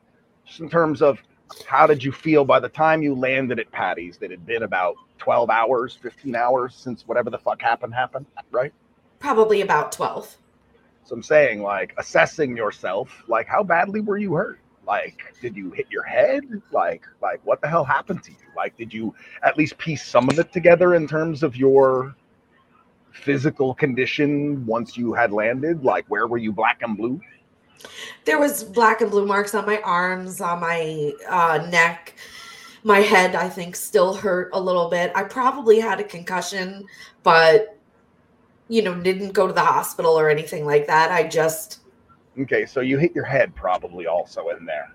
just 0.46 0.60
in 0.62 0.70
terms 0.70 1.02
of 1.02 1.20
how 1.68 1.86
did 1.86 2.04
you 2.04 2.12
feel 2.12 2.46
by 2.46 2.60
the 2.60 2.70
time 2.70 3.04
you 3.04 3.14
landed 3.16 3.60
at 3.60 3.72
Patty's? 3.72 4.18
That 4.18 4.32
had 4.32 4.46
been 4.46 4.64
about 4.64 4.96
12 5.18 5.50
hours, 5.50 5.98
15 6.02 6.36
hours 6.36 6.76
since 6.76 7.08
whatever 7.08 7.30
the 7.30 7.38
fuck 7.38 7.62
happened 7.62 7.94
happened, 7.94 8.26
right? 8.52 8.74
Probably 9.20 9.62
about 9.62 9.92
12. 9.92 10.38
So 11.04 11.16
I'm 11.16 11.24
saying, 11.24 11.62
like, 11.62 11.94
assessing 11.98 12.56
yourself, 12.56 13.24
like, 13.28 13.48
how 13.48 13.62
badly 13.62 14.00
were 14.00 14.18
you 14.18 14.34
hurt? 14.34 14.60
Like, 14.88 15.36
did 15.42 15.56
you 15.56 15.72
hit 15.72 15.88
your 15.90 16.04
head? 16.04 16.44
Like, 16.72 17.04
like, 17.22 17.42
what 17.46 17.62
the 17.62 17.68
hell 17.68 17.84
happened 17.84 18.24
to 18.24 18.32
you? 18.32 18.38
Like, 18.56 18.78
did 18.78 18.94
you 18.94 19.14
at 19.44 19.58
least 19.58 19.78
piece 19.78 20.06
some 20.06 20.30
of 20.30 20.40
it 20.40 20.52
together 20.54 20.96
in 20.96 21.08
terms 21.08 21.44
of 21.44 21.56
your 21.56 22.16
physical 23.14 23.74
condition 23.74 24.66
once 24.66 24.98
you 24.98 25.14
had 25.14 25.32
landed? 25.32 25.84
Like, 25.84 26.06
where 26.08 26.28
were 26.28 26.38
you 26.38 26.52
black 26.52 26.82
and 26.82 26.98
blue? 26.98 27.22
There 28.26 28.40
was 28.40 28.64
black 28.64 29.02
and 29.02 29.12
blue 29.12 29.26
marks 29.26 29.54
on 29.56 29.66
my 29.66 29.80
arms, 29.82 30.42
on 30.42 30.60
my 30.60 31.14
uh, 31.30 31.68
neck. 31.70 32.16
My 32.84 33.00
head, 33.00 33.36
I 33.36 33.48
think, 33.48 33.76
still 33.76 34.14
hurt 34.14 34.50
a 34.54 34.60
little 34.60 34.90
bit. 34.90 35.12
I 35.16 35.24
probably 35.24 35.80
had 35.80 36.00
a 36.00 36.04
concussion, 36.04 36.86
but 37.24 37.78
you 38.68 38.82
know, 38.82 39.00
didn't 39.00 39.32
go 39.32 39.48
to 39.48 39.54
the 39.54 39.62
hospital 39.62 40.18
or 40.18 40.30
anything 40.30 40.66
like 40.66 40.88
that. 40.88 41.12
I 41.12 41.28
just 41.28 41.84
Okay, 42.40 42.66
so 42.66 42.82
you 42.82 42.98
hit 42.98 43.14
your 43.14 43.26
head 43.26 43.54
probably 43.56 44.08
also 44.08 44.50
in 44.50 44.66
there. 44.66 44.94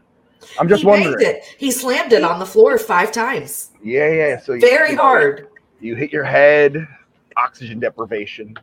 I'm 0.59 0.69
just 0.69 0.83
he 0.83 0.87
wondering. 0.87 1.41
He 1.57 1.71
slammed 1.71 2.13
it 2.13 2.25
on 2.25 2.39
the 2.39 2.47
floor 2.47 2.79
five 2.79 3.13
times, 3.13 3.71
Yeah, 3.83 4.11
yeah. 4.11 4.41
So 4.41 4.59
very 4.59 4.93
you 4.93 4.97
hard. 4.97 5.49
You 5.81 5.95
hit 5.95 6.13
your 6.13 6.25
head, 6.25 6.87
oxygen 7.39 7.81
deprivation, 7.81 8.55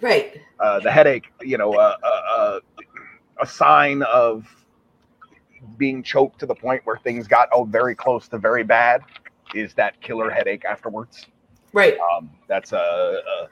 Right. 0.00 0.40
uh, 0.60 0.80
the 0.80 0.90
headache. 0.90 1.32
You 1.42 1.58
know, 1.58 1.72
uh, 1.74 1.96
uh, 2.02 2.08
uh, 2.36 2.60
a 3.40 3.46
sign 3.46 4.02
of 4.02 4.46
being 5.78 6.02
choked 6.02 6.38
to 6.40 6.46
the 6.46 6.54
point 6.54 6.82
where 6.84 6.96
things 6.98 7.26
got 7.26 7.48
oh 7.52 7.64
very 7.64 7.94
close 7.94 8.28
to 8.28 8.38
very 8.38 8.64
bad 8.64 9.02
is 9.54 9.74
that 9.74 10.00
killer 10.00 10.30
headache 10.30 10.64
afterwards. 10.64 11.26
Right. 11.72 11.96
Um, 11.98 12.30
that's 12.48 12.72
a, 12.72 12.76
a 12.76 13.48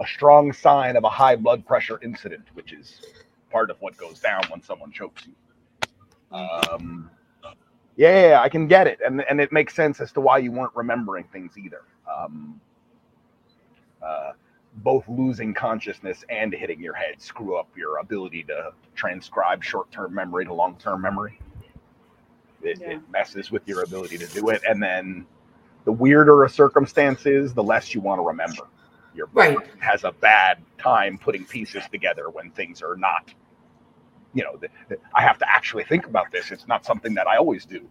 a- 0.00 0.06
strong 0.06 0.52
sign 0.52 0.96
of 0.96 1.04
a 1.04 1.08
high 1.10 1.36
blood 1.36 1.66
pressure 1.66 1.98
incident, 2.02 2.44
which 2.54 2.72
is 2.72 3.00
part 3.50 3.70
of 3.70 3.76
what 3.80 3.96
goes 3.96 4.18
down 4.20 4.42
when 4.48 4.62
someone 4.62 4.90
chokes 4.92 5.26
you. 5.26 6.36
Um, 6.36 7.10
yeah, 7.96 8.28
yeah, 8.30 8.40
I 8.40 8.48
can 8.48 8.66
get 8.66 8.86
it, 8.86 8.98
and 9.04 9.22
and 9.28 9.40
it 9.40 9.52
makes 9.52 9.74
sense 9.74 10.00
as 10.00 10.12
to 10.12 10.20
why 10.20 10.38
you 10.38 10.52
weren't 10.52 10.74
remembering 10.74 11.24
things 11.32 11.58
either. 11.58 11.82
Um, 12.10 12.60
uh, 14.04 14.32
both 14.76 15.08
losing 15.08 15.52
consciousness 15.52 16.24
and 16.30 16.52
hitting 16.52 16.80
your 16.80 16.94
head 16.94 17.20
screw 17.20 17.56
up 17.56 17.68
your 17.76 17.98
ability 17.98 18.44
to 18.44 18.72
transcribe 18.94 19.62
short-term 19.64 20.14
memory 20.14 20.44
to 20.44 20.54
long-term 20.54 21.00
memory. 21.02 21.38
It, 22.62 22.78
Yeah. 22.80 22.90
it 22.92 23.00
messes 23.10 23.50
with 23.50 23.66
your 23.66 23.82
ability 23.82 24.18
to 24.18 24.26
do 24.28 24.50
it, 24.50 24.62
and 24.68 24.82
then 24.82 25.26
the 25.84 25.92
weirder 25.92 26.44
a 26.44 26.48
circumstance 26.48 27.26
is, 27.26 27.54
the 27.54 27.62
less 27.62 27.94
you 27.94 28.00
want 28.00 28.18
to 28.20 28.22
remember. 28.26 28.64
Your 29.14 29.26
brain 29.28 29.56
Right. 29.56 29.68
has 29.80 30.04
a 30.04 30.12
bad 30.12 30.58
time 30.78 31.18
putting 31.18 31.44
pieces 31.46 31.82
together 31.90 32.30
when 32.30 32.50
things 32.50 32.82
are 32.82 32.96
not. 32.96 33.32
You 34.34 34.44
know, 34.44 34.56
the, 34.56 34.68
the- 34.88 34.98
I 35.14 35.22
have 35.22 35.38
to 35.38 35.50
actually 35.50 35.84
think 35.84 36.06
about 36.06 36.30
this. 36.30 36.50
It's 36.52 36.68
not 36.68 36.84
something 36.84 37.14
that 37.14 37.26
I 37.26 37.36
always 37.38 37.64
do, 37.64 37.88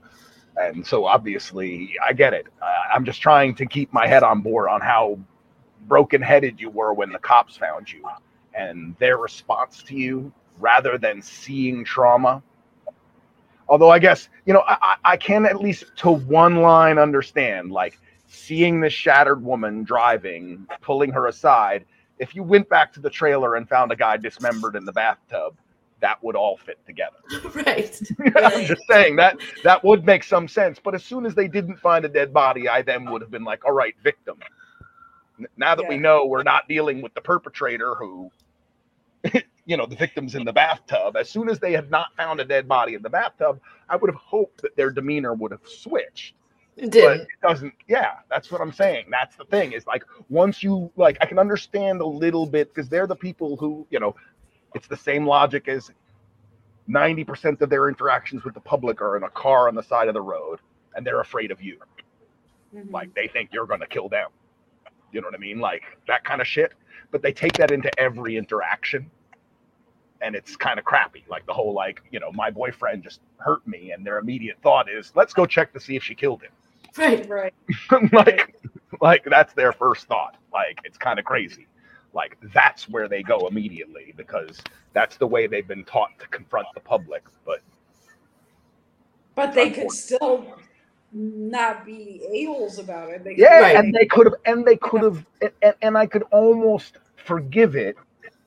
and 0.56 0.86
so 0.86 1.06
obviously 1.06 1.96
I 2.06 2.14
get 2.14 2.34
it. 2.34 2.48
Uh, 2.62 2.66
I'm 2.94 3.04
just 3.06 3.22
trying 3.22 3.56
to 3.56 3.66
keep 3.66 3.92
my 3.92 4.08
head 4.08 4.24
on 4.24 4.42
board 4.42 4.70
on 4.70 4.82
how 4.82 5.20
broken-headed 5.90 6.62
you 6.62 6.70
were 6.70 6.94
when 6.94 7.12
the 7.12 7.20
cops 7.20 7.58
found 7.58 7.92
you, 7.92 8.08
and 8.54 8.96
their 9.00 9.18
response 9.18 9.84
to 9.84 9.96
you, 9.96 10.32
rather 10.60 10.98
than 10.98 11.22
seeing 11.22 11.84
trauma. 11.84 12.42
Although 13.68 13.90
I 13.90 14.00
guess 14.00 14.30
you 14.46 14.54
know 14.54 14.64
I, 14.66 14.78
I 14.82 14.96
I 15.04 15.18
can 15.18 15.46
at 15.46 15.60
least 15.60 15.84
to 15.98 16.12
one 16.12 16.58
line 16.62 16.98
understand 16.98 17.72
like 17.72 18.00
seeing 18.30 18.80
this 18.80 18.94
shattered 18.94 19.44
woman 19.44 19.84
driving, 19.84 20.66
pulling 20.82 21.12
her 21.12 21.28
aside. 21.28 21.86
If 22.20 22.36
you 22.36 22.44
went 22.44 22.70
back 22.70 22.94
to 22.94 23.00
the 23.00 23.10
trailer 23.10 23.56
and 23.56 23.68
found 23.68 23.92
a 23.92 23.96
guy 23.96 24.18
dismembered 24.18 24.76
in 24.76 24.86
the 24.86 24.92
bathtub, 24.92 25.56
that 26.02 26.24
would 26.24 26.36
all 26.36 26.58
fit 26.58 26.78
together. 26.86 27.18
right. 27.66 28.00
I'm 28.36 28.66
just 28.66 28.84
saying 28.88 29.16
that 29.18 29.38
that 29.64 29.84
would 29.84 30.06
make 30.06 30.24
some 30.24 30.48
sense. 30.48 30.80
But 30.84 30.96
as 30.96 31.04
soon 31.04 31.26
as 31.26 31.36
they 31.36 31.48
didn't 31.48 31.78
find 31.78 32.06
a 32.06 32.10
dead 32.10 32.34
body, 32.34 32.70
I 32.70 32.82
then 32.82 33.10
would 33.12 33.22
have 33.22 33.32
been 33.32 33.44
like, 33.44 33.66
all 33.66 33.72
right, 33.72 33.96
victim. 34.04 34.38
Now 35.58 35.76
that 35.76 35.88
we 35.88 35.98
know 35.98 36.26
we're 36.26 36.44
not 36.44 36.68
dealing 36.68 37.02
with 37.02 37.14
the 37.14 37.22
perpetrator 37.22 37.96
who, 37.96 38.32
you 39.66 39.78
know, 39.78 39.86
the 39.86 39.96
victim's 39.96 40.36
in 40.36 40.46
the 40.46 40.54
bathtub, 40.54 41.16
as 41.18 41.30
soon 41.30 41.50
as 41.50 41.60
they 41.60 41.74
had 41.74 41.92
not 41.92 42.08
found 42.18 42.40
a 42.40 42.46
dead 42.46 42.68
body 42.68 42.94
in 42.96 43.02
the 43.02 43.10
bathtub, 43.10 43.60
I 43.90 43.96
would 43.96 44.10
have 44.10 44.20
hoped 44.20 44.62
that 44.62 44.76
their 44.76 44.92
demeanor 44.92 45.34
would 45.34 45.52
have 45.52 45.66
switched. 45.66 46.36
It 46.78 46.92
didn't. 46.92 47.22
it 47.22 47.28
doesn't, 47.42 47.74
yeah, 47.90 48.20
that's 48.30 48.52
what 48.52 48.62
I'm 48.62 48.72
saying. 48.72 49.08
That's 49.12 49.36
the 49.36 49.44
thing 49.46 49.74
is 49.74 49.86
like, 49.86 50.04
once 50.30 50.64
you, 50.64 50.90
like, 50.96 51.18
I 51.20 51.26
can 51.26 51.38
understand 51.38 52.00
a 52.00 52.06
little 52.06 52.46
bit 52.46 52.74
because 52.74 52.88
they're 52.88 53.08
the 53.08 53.16
people 53.18 53.58
who, 53.58 53.86
you 53.90 54.00
know, 54.00 54.16
it's 54.74 54.88
the 54.88 54.96
same 54.96 55.26
logic 55.28 55.68
as 55.68 55.92
90% 56.90 57.62
of 57.62 57.70
their 57.70 57.90
interactions 57.90 58.44
with 58.46 58.54
the 58.54 58.62
public 58.62 59.02
are 59.02 59.18
in 59.18 59.24
a 59.24 59.30
car 59.30 59.68
on 59.68 59.76
the 59.76 59.84
side 59.84 60.08
of 60.08 60.14
the 60.14 60.22
road 60.22 60.60
and 60.96 61.06
they're 61.06 61.22
afraid 61.22 61.52
of 61.52 61.62
you. 61.62 61.80
Mhm. 62.74 62.92
Like 62.92 63.14
they 63.14 63.28
think 63.28 63.50
you're 63.52 63.68
going 63.68 63.82
to 63.82 63.88
kill 63.88 64.10
them. 64.10 64.30
You 65.12 65.22
know 65.22 65.28
what 65.28 65.36
I 65.36 65.40
mean? 65.40 65.60
Like 65.60 65.84
that 66.08 66.24
kind 66.24 66.42
of 66.42 66.48
shit. 66.48 66.74
But 67.12 67.22
they 67.22 67.34
take 67.34 67.54
that 67.54 67.72
into 67.72 67.92
every 68.00 68.38
interaction. 68.38 69.10
And 70.22 70.36
it's 70.36 70.56
kind 70.58 70.78
of 70.78 70.86
crappy. 70.86 71.24
Like 71.30 71.46
the 71.46 71.54
whole, 71.54 71.74
like, 71.74 72.02
you 72.12 72.20
know, 72.20 72.32
my 72.34 72.50
boyfriend 72.50 73.04
just 73.04 73.22
hurt 73.38 73.66
me. 73.66 73.92
And 73.92 74.06
their 74.06 74.20
immediate 74.20 74.58
thought 74.62 74.90
is, 74.90 75.14
let's 75.16 75.34
go 75.34 75.46
check 75.46 75.72
to 75.74 75.80
see 75.80 75.96
if 75.96 76.04
she 76.04 76.14
killed 76.14 76.42
him. 76.42 76.52
Right. 76.98 77.30
right. 77.30 77.54
like, 78.12 78.54
like 79.02 79.24
that's 79.26 79.54
their 79.54 79.72
first 79.72 80.08
thought. 80.08 80.36
Like 80.52 80.80
it's 80.84 80.98
kind 80.98 81.20
of 81.20 81.26
crazy. 81.26 81.68
Like 82.14 82.38
that's 82.54 82.90
where 82.90 83.08
they 83.08 83.22
go 83.22 83.48
immediately 83.48 84.14
because 84.18 84.62
that's 84.94 85.18
the 85.18 85.28
way 85.28 85.48
they've 85.48 85.68
been 85.68 85.86
taught 85.86 86.18
to 86.20 86.28
confront 86.28 86.68
the 86.74 86.80
public. 86.80 87.24
But 87.46 87.62
But 89.36 89.54
they 89.54 89.70
could 89.70 89.92
still 89.92 90.56
not 91.14 91.86
be 91.86 92.22
a-holes 92.32 92.80
about 92.80 93.10
it. 93.10 93.24
They 93.24 93.36
yeah, 93.36 93.60
Right. 93.60 93.76
and 93.76 93.94
they 93.94 94.06
could 94.06 94.28
have, 94.28 94.36
and 94.46 94.66
they 94.66 94.78
could 94.78 95.04
have, 95.04 95.26
and, 95.62 95.76
and 95.82 95.98
I 95.98 96.06
could 96.06 96.24
almost 96.32 96.98
forgive 97.16 97.76
it 97.76 97.98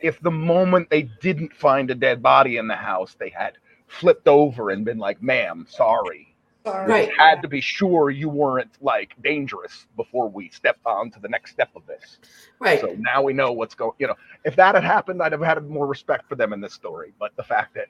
if 0.00 0.20
the 0.20 0.30
moment 0.30 0.90
they 0.90 1.02
didn't 1.20 1.54
find 1.54 1.90
a 1.90 1.94
dead 1.94 2.22
body 2.22 2.56
in 2.56 2.66
the 2.66 2.76
house, 2.76 3.14
they 3.18 3.30
had 3.30 3.54
flipped 3.86 4.28
over 4.28 4.70
and 4.70 4.84
been 4.84 4.98
like, 4.98 5.22
"Ma'am, 5.22 5.66
sorry." 5.68 6.28
Sorry. 6.64 6.88
Right. 6.88 7.10
Had 7.18 7.42
to 7.42 7.48
be 7.48 7.60
sure 7.60 8.10
you 8.10 8.28
weren't 8.28 8.70
like 8.80 9.20
dangerous 9.22 9.86
before 9.96 10.28
we 10.28 10.48
stepped 10.50 10.86
on 10.86 11.10
to 11.10 11.18
the 11.20 11.28
next 11.28 11.50
step 11.50 11.70
of 11.74 11.84
this. 11.86 12.18
Right. 12.60 12.80
So 12.80 12.94
now 13.00 13.20
we 13.22 13.32
know 13.32 13.50
what's 13.50 13.74
going. 13.74 13.92
You 13.98 14.06
know, 14.06 14.14
if 14.44 14.54
that 14.56 14.76
had 14.76 14.84
happened, 14.84 15.20
I'd 15.22 15.32
have 15.32 15.40
had 15.40 15.68
more 15.68 15.88
respect 15.88 16.28
for 16.28 16.36
them 16.36 16.52
in 16.52 16.60
this 16.60 16.72
story. 16.72 17.14
But 17.18 17.34
the 17.36 17.42
fact 17.42 17.74
that, 17.74 17.88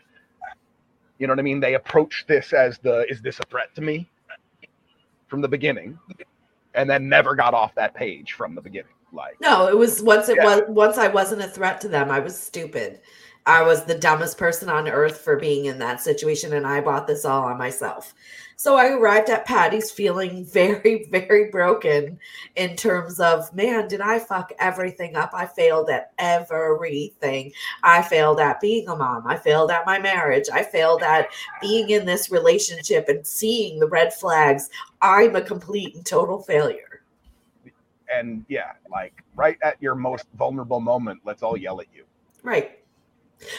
you 1.18 1.26
know 1.26 1.32
what 1.32 1.38
I 1.38 1.42
mean, 1.42 1.61
they 1.61 1.74
approached 1.74 2.26
this 2.28 2.54
as 2.54 2.78
the 2.78 3.06
is 3.11 3.20
this 3.20 3.40
a 3.40 3.44
threat 3.44 3.74
to 3.74 3.82
me 3.82 4.11
from 5.33 5.40
the 5.40 5.49
beginning, 5.49 5.99
and 6.75 6.88
then 6.88 7.09
never 7.09 7.35
got 7.35 7.55
off 7.55 7.75
that 7.75 7.95
page 7.95 8.35
from 8.35 8.55
the 8.55 8.61
beginning. 8.61 8.92
Like, 9.14 9.40
No, 9.40 9.66
it 9.66 9.77
was 9.77 10.03
once 10.03 10.29
it 10.29 10.37
Yeah. 10.37 10.45
was 10.45 10.62
once 10.68 10.99
I 10.99 11.09
wasn't 11.09 11.40
a 11.40 11.49
threat 11.49 11.81
to 11.81 11.88
them. 11.88 12.11
I 12.11 12.21
was 12.21 12.38
stupid. 12.38 13.01
I 13.46 13.62
was 13.62 13.85
the 13.85 13.98
dumbest 13.98 14.38
person 14.38 14.68
on 14.68 14.88
earth 14.88 15.18
for 15.18 15.37
being 15.37 15.64
in 15.64 15.78
that 15.78 16.00
situation, 16.00 16.52
and 16.52 16.66
I 16.66 16.81
bought 16.81 17.07
this 17.07 17.24
all 17.24 17.42
on 17.44 17.59
myself. 17.59 18.14
So 18.55 18.76
I 18.76 18.90
arrived 18.90 19.28
at 19.28 19.44
Patty's 19.44 19.90
feeling 19.90 20.44
very, 20.52 21.09
very 21.11 21.50
broken 21.50 22.20
in 22.55 22.76
terms 22.76 23.18
of, 23.18 23.52
man, 23.52 23.88
did 23.88 24.00
I 24.00 24.20
fuck 24.20 24.52
everything 24.61 25.16
up? 25.16 25.31
I 25.35 25.46
failed 25.46 25.90
at 25.90 26.12
everything. 26.18 27.52
I 27.83 28.02
failed 28.02 28.38
at 28.38 28.61
being 28.61 28.87
a 28.87 28.94
mom. 28.94 29.26
I 29.26 29.37
failed 29.37 29.72
at 29.72 29.87
my 29.87 29.98
marriage. 29.98 30.48
I 30.52 30.62
failed 30.62 31.02
at 31.02 31.28
being 31.61 31.90
in 31.90 32.07
this 32.07 32.31
relationship 32.31 33.09
and 33.09 33.26
seeing 33.26 33.81
the 33.81 33.88
red 33.88 34.14
flags. 34.14 34.70
I'm 35.00 35.35
a 35.35 35.40
complete 35.40 35.96
and 35.96 36.07
total 36.07 36.40
failure. 36.40 37.02
and 38.14 38.44
yeah, 38.48 38.72
like 38.88 39.24
right 39.35 39.57
at 39.64 39.83
your 39.83 39.96
most 39.96 40.26
vulnerable 40.38 40.81
moment, 40.81 41.20
let's 41.24 41.42
all 41.42 41.57
yell 41.57 41.81
at 41.81 41.88
you. 41.92 42.05
Right. 42.44 42.82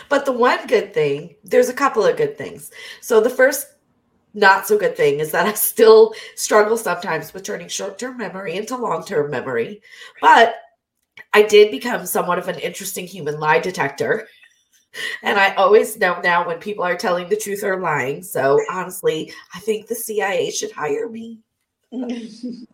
But 0.10 0.26
the 0.26 0.32
one 0.32 0.66
good 0.68 0.94
thing, 0.94 1.36
there's 1.44 1.70
a 1.70 1.74
couple 1.74 2.06
of 2.06 2.18
good 2.18 2.38
things. 2.38 2.72
So 3.02 3.22
the 3.22 3.30
first 3.30 3.68
not 4.34 4.68
so 4.68 4.78
good 4.78 4.98
thing 4.98 5.20
is 5.20 5.32
that 5.32 5.46
I 5.46 5.54
still 5.54 6.14
struggle 6.36 6.78
sometimes 6.78 7.34
with 7.34 7.44
turning 7.44 7.68
short 7.68 8.00
term 8.00 8.18
memory 8.18 8.56
into 8.56 8.76
long 8.76 9.06
term 9.06 9.30
memory. 9.30 9.82
But 10.22 10.56
I 11.34 11.44
did 11.44 11.72
become 11.72 12.06
somewhat 12.06 12.40
of 12.40 12.48
an 12.48 12.60
interesting 12.60 13.06
human 13.06 13.40
lie 13.40 13.60
detector. 13.60 14.28
And 15.24 15.40
I 15.40 15.56
always 15.56 15.98
know 15.98 16.22
now 16.22 16.46
when 16.48 16.60
people 16.60 16.84
are 16.84 16.96
telling 16.96 17.28
the 17.28 17.36
truth 17.36 17.64
or 17.64 17.80
lying. 17.80 18.22
So 18.22 18.60
honestly, 18.72 19.34
I 19.54 19.60
think 19.60 19.88
the 19.88 19.96
CIA 19.96 20.52
should 20.52 20.72
hire 20.72 21.10
me. 21.10 21.40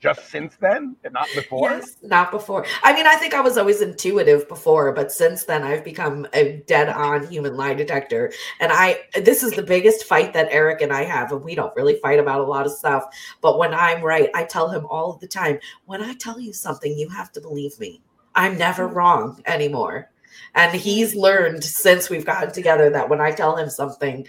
Just 0.00 0.28
since 0.30 0.56
then, 0.56 0.96
and 1.02 1.12
not 1.12 1.28
before. 1.34 1.70
Yes, 1.70 1.96
not 2.02 2.30
before. 2.30 2.64
I 2.84 2.92
mean, 2.92 3.06
I 3.06 3.16
think 3.16 3.34
I 3.34 3.40
was 3.40 3.58
always 3.58 3.80
intuitive 3.80 4.48
before, 4.48 4.92
but 4.92 5.10
since 5.10 5.44
then 5.44 5.64
I've 5.64 5.82
become 5.82 6.26
a 6.32 6.62
dead-on 6.66 7.26
human 7.26 7.56
lie 7.56 7.74
detector. 7.74 8.32
And 8.60 8.70
I 8.72 9.00
this 9.20 9.42
is 9.42 9.52
the 9.52 9.62
biggest 9.62 10.04
fight 10.04 10.32
that 10.34 10.48
Eric 10.50 10.82
and 10.82 10.92
I 10.92 11.02
have, 11.04 11.32
and 11.32 11.42
we 11.42 11.54
don't 11.56 11.74
really 11.74 11.98
fight 12.00 12.20
about 12.20 12.40
a 12.40 12.44
lot 12.44 12.64
of 12.64 12.72
stuff. 12.72 13.04
But 13.40 13.58
when 13.58 13.74
I'm 13.74 14.02
right, 14.02 14.30
I 14.34 14.44
tell 14.44 14.68
him 14.68 14.86
all 14.86 15.14
the 15.14 15.26
time, 15.26 15.58
when 15.86 16.02
I 16.02 16.14
tell 16.14 16.38
you 16.38 16.52
something, 16.52 16.96
you 16.96 17.08
have 17.08 17.32
to 17.32 17.40
believe 17.40 17.78
me. 17.80 18.00
I'm 18.34 18.56
never 18.56 18.88
hmm. 18.88 18.94
wrong 18.94 19.42
anymore. 19.46 20.10
And 20.54 20.74
he's 20.74 21.14
learned 21.14 21.64
since 21.64 22.08
we've 22.08 22.24
gotten 22.24 22.52
together 22.52 22.90
that 22.90 23.08
when 23.08 23.20
I 23.20 23.32
tell 23.32 23.56
him 23.56 23.68
something, 23.68 24.26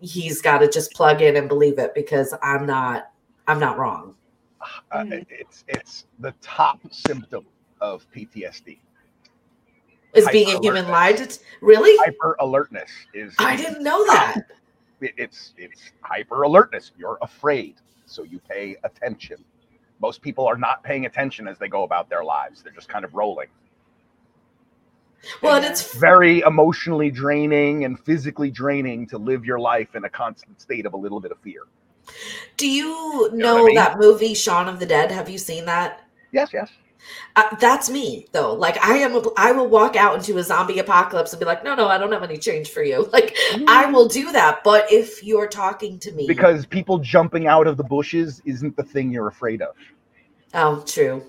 he's 0.00 0.40
got 0.40 0.58
to 0.58 0.70
just 0.70 0.92
plug 0.92 1.22
in 1.22 1.36
and 1.36 1.48
believe 1.48 1.78
it 1.78 1.94
because 1.94 2.34
I'm 2.42 2.66
not 2.66 3.10
I'm 3.46 3.58
not 3.58 3.78
wrong. 3.78 4.14
Uh, 4.90 4.98
Mhm. 5.04 5.26
it's 5.30 5.64
it's 5.68 6.06
the 6.18 6.32
top 6.40 6.80
symptom 6.92 7.46
of 7.80 8.10
PTSD. 8.10 8.80
Is 10.14 10.28
being 10.30 10.56
a 10.56 10.60
human 10.60 10.88
lie 10.88 11.12
det- 11.12 11.38
really? 11.60 11.96
Hyper 11.98 12.36
alertness 12.40 12.90
is. 13.14 13.34
I 13.38 13.56
didn't 13.56 13.82
know 13.82 14.04
that. 14.06 14.36
it- 15.00 15.14
it's 15.16 15.54
it's 15.56 15.92
hyper 16.02 16.42
alertness. 16.42 16.90
You're 16.98 17.18
afraid, 17.22 17.76
so 18.06 18.24
you 18.24 18.40
pay 18.40 18.76
attention. 18.82 19.44
Most 20.00 20.22
people 20.22 20.46
are 20.46 20.56
not 20.56 20.82
paying 20.82 21.06
attention 21.06 21.46
as 21.46 21.58
they 21.58 21.68
go 21.68 21.82
about 21.84 22.08
their 22.08 22.24
lives. 22.24 22.62
They're 22.62 22.72
just 22.72 22.88
kind 22.88 23.04
of 23.04 23.14
rolling. 23.14 23.48
Well, 25.42 25.56
and 25.56 25.64
it's 25.64 25.94
Very 25.94 26.40
emotionally 26.40 27.10
draining 27.10 27.84
and 27.84 27.98
physically 27.98 28.50
draining 28.50 29.06
to 29.08 29.18
live 29.18 29.44
your 29.44 29.58
life 29.58 29.96
in 29.96 30.04
a 30.04 30.08
constant 30.08 30.60
state 30.60 30.86
of 30.86 30.94
a 30.94 30.96
little 30.96 31.18
bit 31.20 31.32
of 31.32 31.38
fear. 31.40 31.62
Do 32.56 32.68
you 32.68 33.30
know 33.32 33.56
know, 33.56 33.62
I 33.64 33.66
mean? 33.66 33.74
that 33.76 33.98
movie 33.98 34.34
Shaun 34.34 34.68
of 34.68 34.78
the 34.80 34.86
Dead? 34.86 35.10
Have 35.10 35.28
you 35.28 35.38
seen 35.38 35.64
that? 35.66 36.02
Yes, 36.32 36.50
yes. 36.52 36.70
Uh, 37.36 37.54
that's 37.56 37.88
me 37.88 38.26
though. 38.32 38.52
Like 38.52 38.76
I 38.84 38.96
am, 38.98 39.14
a, 39.14 39.22
I 39.36 39.52
will 39.52 39.68
walk 39.68 39.96
out 39.96 40.16
into 40.16 40.36
a 40.38 40.42
zombie 40.42 40.78
apocalypse 40.78 41.32
and 41.32 41.40
be 41.40 41.46
like, 41.46 41.64
"No, 41.64 41.74
no, 41.74 41.88
I 41.88 41.96
don't 41.96 42.12
have 42.12 42.22
any 42.22 42.36
change 42.36 42.70
for 42.70 42.82
you." 42.82 43.08
Like 43.12 43.34
I 43.66 43.86
will 43.86 44.08
do 44.08 44.30
that. 44.32 44.62
But 44.64 44.92
if 44.92 45.24
you're 45.24 45.46
talking 45.48 45.98
to 46.00 46.12
me, 46.12 46.26
Because 46.26 46.66
people 46.66 46.98
jumping 46.98 47.46
out 47.46 47.66
of 47.66 47.76
the 47.76 47.84
bushes 47.84 48.42
isn't 48.44 48.76
the 48.76 48.82
thing 48.82 49.10
you're 49.10 49.28
afraid 49.28 49.62
of. 49.62 49.74
oh, 50.54 50.82
true, 50.86 51.22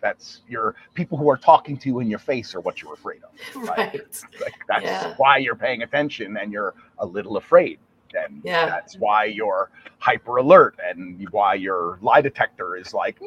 That's 0.00 0.40
your 0.48 0.74
people 0.94 1.16
who 1.18 1.28
are 1.30 1.36
talking 1.36 1.76
to 1.78 1.88
you 1.88 2.00
in 2.00 2.08
your 2.10 2.18
face 2.18 2.54
are 2.54 2.60
what 2.60 2.82
you're 2.82 2.94
afraid 2.94 3.20
of. 3.22 3.62
right? 3.68 4.00
Like 4.40 4.54
that's 4.68 4.84
Yeah. 4.84 5.14
why 5.16 5.36
you're 5.38 5.54
paying 5.56 5.82
attention 5.82 6.36
and 6.38 6.50
you're 6.52 6.74
a 6.98 7.06
little 7.06 7.36
afraid. 7.36 7.78
And 8.14 8.44
Yeah. 8.44 8.66
that's 8.66 8.96
why 8.98 9.24
you're 9.26 9.70
hyper 9.98 10.38
alert 10.38 10.76
and 10.84 11.26
why 11.30 11.54
your 11.54 11.98
lie 12.02 12.20
detector 12.22 12.76
is 12.76 12.94
like 12.94 13.18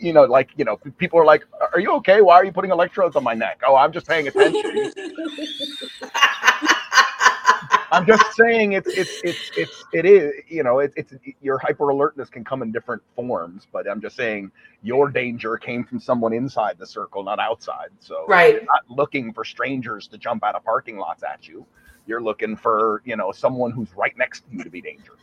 you 0.00 0.12
know 0.12 0.24
like 0.24 0.50
you 0.56 0.64
know 0.64 0.76
people 0.98 1.18
are 1.20 1.24
like 1.26 1.46
are 1.74 1.80
you 1.80 1.92
okay? 1.96 2.22
Why 2.22 2.36
are 2.36 2.44
you 2.44 2.52
putting 2.52 2.70
electrodes 2.72 3.16
on 3.16 3.24
my 3.24 3.34
neck? 3.34 3.60
Oh 3.66 3.76
i'm 3.76 3.92
just 3.92 4.06
paying 4.06 4.28
attention. 4.28 4.90
I'm 7.92 8.06
just 8.06 8.32
saying 8.34 8.72
it's 8.72 8.92
it's 8.94 9.18
it's 9.22 9.52
it's 9.56 9.86
it 9.92 10.06
is 10.06 10.32
you 10.48 10.62
know 10.64 10.80
it, 10.80 10.92
it's 10.96 11.14
your 11.40 11.58
hyper 11.58 11.90
alertness 11.90 12.28
can 12.30 12.44
come 12.44 12.62
in 12.62 12.72
different 12.72 13.02
forms 13.16 13.66
but 13.72 13.88
i'm 13.90 14.00
just 14.02 14.16
saying 14.16 14.50
your 14.82 15.10
danger 15.10 15.56
came 15.56 15.84
from 15.84 16.00
someone 16.00 16.32
inside 16.34 16.78
the 16.78 16.86
circle 16.86 17.24
not 17.24 17.40
outside. 17.40 17.90
So 18.00 18.28
Right. 18.28 18.62
not 18.66 18.82
looking 18.98 19.32
for 19.32 19.44
strangers 19.44 20.08
to 20.08 20.18
jump 20.18 20.44
out 20.44 20.54
of 20.56 20.64
parking 20.64 20.98
lots 20.98 21.24
at 21.24 21.48
you 21.48 21.66
you're 22.06 22.22
looking 22.22 22.56
for 22.56 23.02
you 23.04 23.16
know 23.16 23.32
someone 23.32 23.70
who's 23.70 23.88
right 23.96 24.16
next 24.16 24.40
to 24.40 24.56
you 24.56 24.64
to 24.64 24.70
be 24.70 24.80
dangerous. 24.80 25.20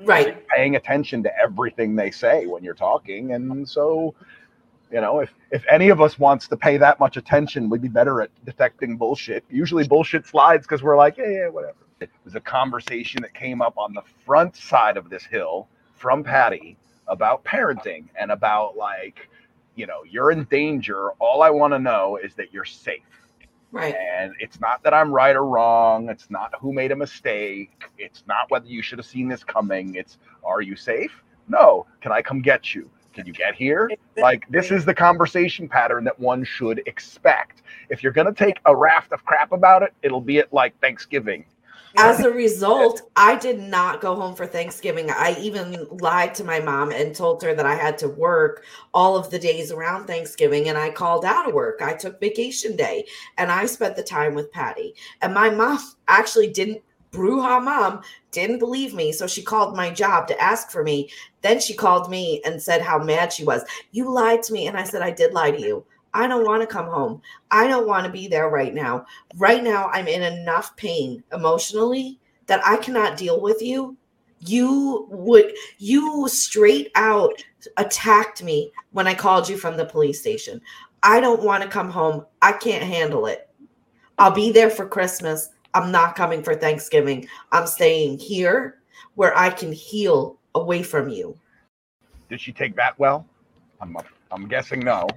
Right. 0.00 0.46
paying 0.48 0.74
attention 0.76 1.22
to 1.22 1.30
everything 1.40 1.94
they 1.94 2.10
say 2.10 2.46
when 2.46 2.64
you're 2.64 2.74
talking 2.74 3.34
and 3.34 3.68
so 3.68 4.14
you 4.90 5.00
know 5.00 5.20
if 5.20 5.32
if 5.52 5.64
any 5.70 5.90
of 5.90 6.00
us 6.00 6.18
wants 6.18 6.48
to 6.48 6.56
pay 6.56 6.76
that 6.78 6.98
much 6.98 7.16
attention 7.16 7.70
we'd 7.70 7.82
be 7.82 7.88
better 7.88 8.20
at 8.20 8.30
detecting 8.44 8.96
bullshit. 8.96 9.44
Usually 9.48 9.86
bullshit 9.86 10.26
slides 10.26 10.66
because 10.66 10.82
we're 10.82 10.96
like 10.96 11.16
yeah 11.18 11.28
yeah 11.28 11.48
whatever. 11.48 11.76
It 12.00 12.10
was 12.24 12.34
a 12.34 12.40
conversation 12.40 13.22
that 13.22 13.32
came 13.32 13.62
up 13.62 13.78
on 13.78 13.92
the 13.92 14.02
front 14.24 14.56
side 14.56 14.96
of 14.96 15.08
this 15.08 15.24
hill 15.24 15.68
from 15.94 16.24
patty 16.24 16.76
about 17.06 17.44
parenting 17.44 18.06
and 18.18 18.32
about 18.32 18.76
like 18.76 19.28
you 19.76 19.86
know 19.86 20.02
you're 20.08 20.32
in 20.32 20.44
danger. 20.44 21.10
All 21.20 21.42
i 21.42 21.50
want 21.50 21.72
to 21.74 21.78
know 21.78 22.16
is 22.16 22.34
that 22.34 22.52
you're 22.52 22.64
safe 22.64 23.02
Right. 23.72 23.94
and 23.94 24.34
it's 24.38 24.60
not 24.60 24.82
that 24.84 24.92
I'm 24.92 25.10
right 25.10 25.34
or 25.34 25.46
wrong. 25.46 26.10
It's 26.10 26.30
not 26.30 26.52
who 26.60 26.72
made 26.72 26.92
a 26.92 26.96
mistake. 26.96 27.70
It's 27.98 28.22
not 28.28 28.50
whether 28.50 28.66
you 28.66 28.82
should 28.82 28.98
have 28.98 29.06
seen 29.06 29.28
this 29.28 29.42
coming. 29.42 29.94
It's 29.94 30.18
are 30.44 30.60
you 30.60 30.76
safe? 30.76 31.22
No. 31.48 31.86
Can 32.02 32.12
I 32.12 32.20
come 32.20 32.42
get 32.42 32.74
you? 32.74 32.90
Can 33.14 33.26
you 33.26 33.32
get 33.32 33.54
here? 33.54 33.90
Like 34.16 34.46
this 34.50 34.70
is 34.70 34.84
the 34.84 34.94
conversation 34.94 35.68
pattern 35.68 36.04
that 36.04 36.18
one 36.20 36.44
should 36.44 36.82
expect. 36.86 37.62
If 37.88 38.02
you're 38.02 38.12
gonna 38.12 38.32
take 38.32 38.60
a 38.66 38.76
raft 38.76 39.12
of 39.12 39.24
crap 39.24 39.52
about 39.52 39.82
it, 39.82 39.94
it'll 40.02 40.20
be 40.20 40.38
at 40.38 40.52
like 40.52 40.78
Thanksgiving. 40.80 41.44
As 41.96 42.20
a 42.20 42.30
result, 42.30 43.02
I 43.16 43.36
did 43.36 43.60
not 43.60 44.00
go 44.00 44.14
home 44.14 44.34
for 44.34 44.46
Thanksgiving. 44.46 45.10
I 45.10 45.36
even 45.40 45.86
lied 45.90 46.34
to 46.36 46.44
my 46.44 46.60
mom 46.60 46.90
and 46.90 47.14
told 47.14 47.42
her 47.42 47.54
that 47.54 47.66
I 47.66 47.74
had 47.74 47.98
to 47.98 48.08
work 48.08 48.64
all 48.94 49.16
of 49.16 49.30
the 49.30 49.38
days 49.38 49.70
around 49.70 50.06
Thanksgiving 50.06 50.68
and 50.68 50.78
I 50.78 50.90
called 50.90 51.24
out 51.24 51.48
of 51.48 51.54
work. 51.54 51.82
I 51.82 51.94
took 51.94 52.20
vacation 52.20 52.76
day 52.76 53.06
and 53.36 53.50
I 53.50 53.66
spent 53.66 53.96
the 53.96 54.02
time 54.02 54.34
with 54.34 54.52
Patty. 54.52 54.94
And 55.20 55.34
my 55.34 55.50
mom 55.50 55.78
actually 56.08 56.48
didn't 56.48 56.82
Bruja 57.12 57.62
mom 57.62 58.00
didn't 58.30 58.58
believe 58.58 58.94
me, 58.94 59.12
so 59.12 59.26
she 59.26 59.42
called 59.42 59.76
my 59.76 59.90
job 59.90 60.26
to 60.28 60.40
ask 60.40 60.70
for 60.70 60.82
me. 60.82 61.10
Then 61.42 61.60
she 61.60 61.74
called 61.74 62.10
me 62.10 62.40
and 62.46 62.60
said 62.60 62.80
how 62.80 62.98
mad 62.98 63.34
she 63.34 63.44
was. 63.44 63.62
You 63.90 64.10
lied 64.10 64.42
to 64.44 64.52
me 64.54 64.66
and 64.66 64.78
I 64.78 64.84
said 64.84 65.02
I 65.02 65.10
did 65.10 65.34
lie 65.34 65.50
to 65.50 65.60
you. 65.60 65.84
I 66.14 66.26
don't 66.26 66.44
want 66.44 66.60
to 66.62 66.66
come 66.66 66.86
home. 66.86 67.22
I 67.50 67.66
don't 67.66 67.86
want 67.86 68.06
to 68.06 68.12
be 68.12 68.28
there 68.28 68.48
right 68.48 68.74
now. 68.74 69.06
Right 69.36 69.62
now, 69.62 69.88
I'm 69.92 70.08
in 70.08 70.22
enough 70.22 70.76
pain 70.76 71.22
emotionally 71.32 72.18
that 72.46 72.64
I 72.64 72.76
cannot 72.76 73.16
deal 73.16 73.40
with 73.40 73.62
you. 73.62 73.96
You 74.40 75.06
would, 75.10 75.54
you 75.78 76.28
straight 76.28 76.90
out 76.96 77.42
attacked 77.76 78.42
me 78.42 78.72
when 78.90 79.06
I 79.06 79.14
called 79.14 79.48
you 79.48 79.56
from 79.56 79.76
the 79.76 79.86
police 79.86 80.20
station. 80.20 80.60
I 81.02 81.20
don't 81.20 81.42
want 81.42 81.62
to 81.62 81.68
come 81.68 81.90
home. 81.90 82.26
I 82.42 82.52
can't 82.52 82.82
handle 82.82 83.26
it. 83.26 83.48
I'll 84.18 84.32
be 84.32 84.52
there 84.52 84.70
for 84.70 84.86
Christmas. 84.86 85.50
I'm 85.74 85.90
not 85.90 86.16
coming 86.16 86.42
for 86.42 86.54
Thanksgiving. 86.54 87.26
I'm 87.50 87.66
staying 87.66 88.18
here 88.18 88.80
where 89.14 89.36
I 89.36 89.50
can 89.50 89.72
heal 89.72 90.38
away 90.54 90.82
from 90.82 91.08
you. 91.08 91.38
Did 92.28 92.40
she 92.40 92.52
take 92.52 92.76
that 92.76 92.98
well? 92.98 93.26
I'm 93.80 93.96
I'm 94.30 94.48
guessing 94.48 94.80
no. 94.80 95.08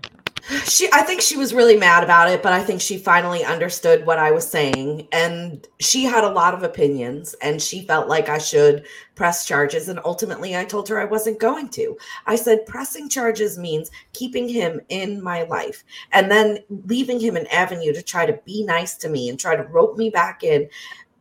She 0.65 0.87
I 0.93 1.01
think 1.01 1.21
she 1.21 1.37
was 1.37 1.55
really 1.55 1.75
mad 1.75 2.03
about 2.03 2.29
it, 2.29 2.43
but 2.43 2.53
I 2.53 2.61
think 2.63 2.79
she 2.79 2.99
finally 2.99 3.43
understood 3.43 4.05
what 4.05 4.19
I 4.19 4.29
was 4.29 4.47
saying 4.47 5.07
and 5.11 5.67
she 5.79 6.03
had 6.03 6.23
a 6.23 6.29
lot 6.29 6.53
of 6.53 6.61
opinions 6.61 7.33
and 7.41 7.59
she 7.59 7.81
felt 7.87 8.07
like 8.07 8.29
I 8.29 8.37
should 8.37 8.85
press 9.15 9.45
charges 9.47 9.89
and 9.89 9.99
ultimately 10.05 10.55
I 10.55 10.65
told 10.65 10.87
her 10.89 10.99
I 10.99 11.05
wasn't 11.05 11.39
going 11.39 11.69
to. 11.69 11.97
I 12.27 12.35
said 12.35 12.67
pressing 12.67 13.09
charges 13.09 13.57
means 13.57 13.89
keeping 14.13 14.47
him 14.47 14.81
in 14.89 15.23
my 15.23 15.43
life 15.43 15.83
and 16.11 16.29
then 16.29 16.59
leaving 16.85 17.19
him 17.19 17.37
an 17.37 17.47
avenue 17.47 17.93
to 17.93 18.03
try 18.03 18.27
to 18.27 18.39
be 18.45 18.63
nice 18.63 18.95
to 18.97 19.09
me 19.09 19.29
and 19.29 19.39
try 19.39 19.55
to 19.55 19.63
rope 19.63 19.97
me 19.97 20.11
back 20.11 20.43
in 20.43 20.69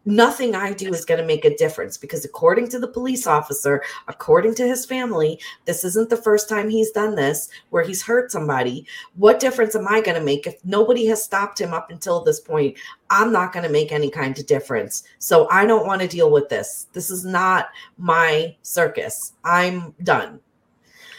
nothing 0.04 0.54
I 0.54 0.72
do 0.72 0.92
is 0.92 1.04
going 1.04 1.20
to 1.20 1.26
make 1.26 1.44
a 1.44 1.56
difference 1.56 1.96
because, 1.96 2.24
according 2.24 2.68
to 2.68 2.78
the 2.78 2.88
police 2.88 3.26
officer, 3.26 3.82
according 4.08 4.54
to 4.56 4.66
his 4.66 4.84
family, 4.84 5.40
this 5.64 5.84
isn't 5.84 6.10
the 6.10 6.16
first 6.16 6.48
time 6.48 6.68
he's 6.68 6.90
done 6.90 7.14
this 7.14 7.48
where 7.70 7.82
he's 7.84 8.02
hurt 8.02 8.30
somebody. 8.30 8.86
What 9.16 9.40
difference 9.40 9.74
am 9.74 9.88
I 9.88 10.00
going 10.00 10.18
to 10.18 10.24
make 10.24 10.46
if 10.46 10.64
nobody 10.64 11.06
has 11.06 11.22
stopped 11.22 11.60
him 11.60 11.72
up 11.72 11.90
until 11.90 12.22
this 12.22 12.40
point? 12.40 12.76
I'm 13.10 13.32
not 13.32 13.52
going 13.52 13.64
to 13.64 13.72
make 13.72 13.92
any 13.92 14.10
kind 14.10 14.38
of 14.38 14.46
difference. 14.46 15.04
So 15.18 15.48
I 15.50 15.66
don't 15.66 15.86
want 15.86 16.02
to 16.02 16.08
deal 16.08 16.30
with 16.30 16.48
this. 16.48 16.88
This 16.92 17.10
is 17.10 17.24
not 17.24 17.68
my 17.98 18.56
circus. 18.62 19.34
I'm 19.44 19.94
done. 20.02 20.40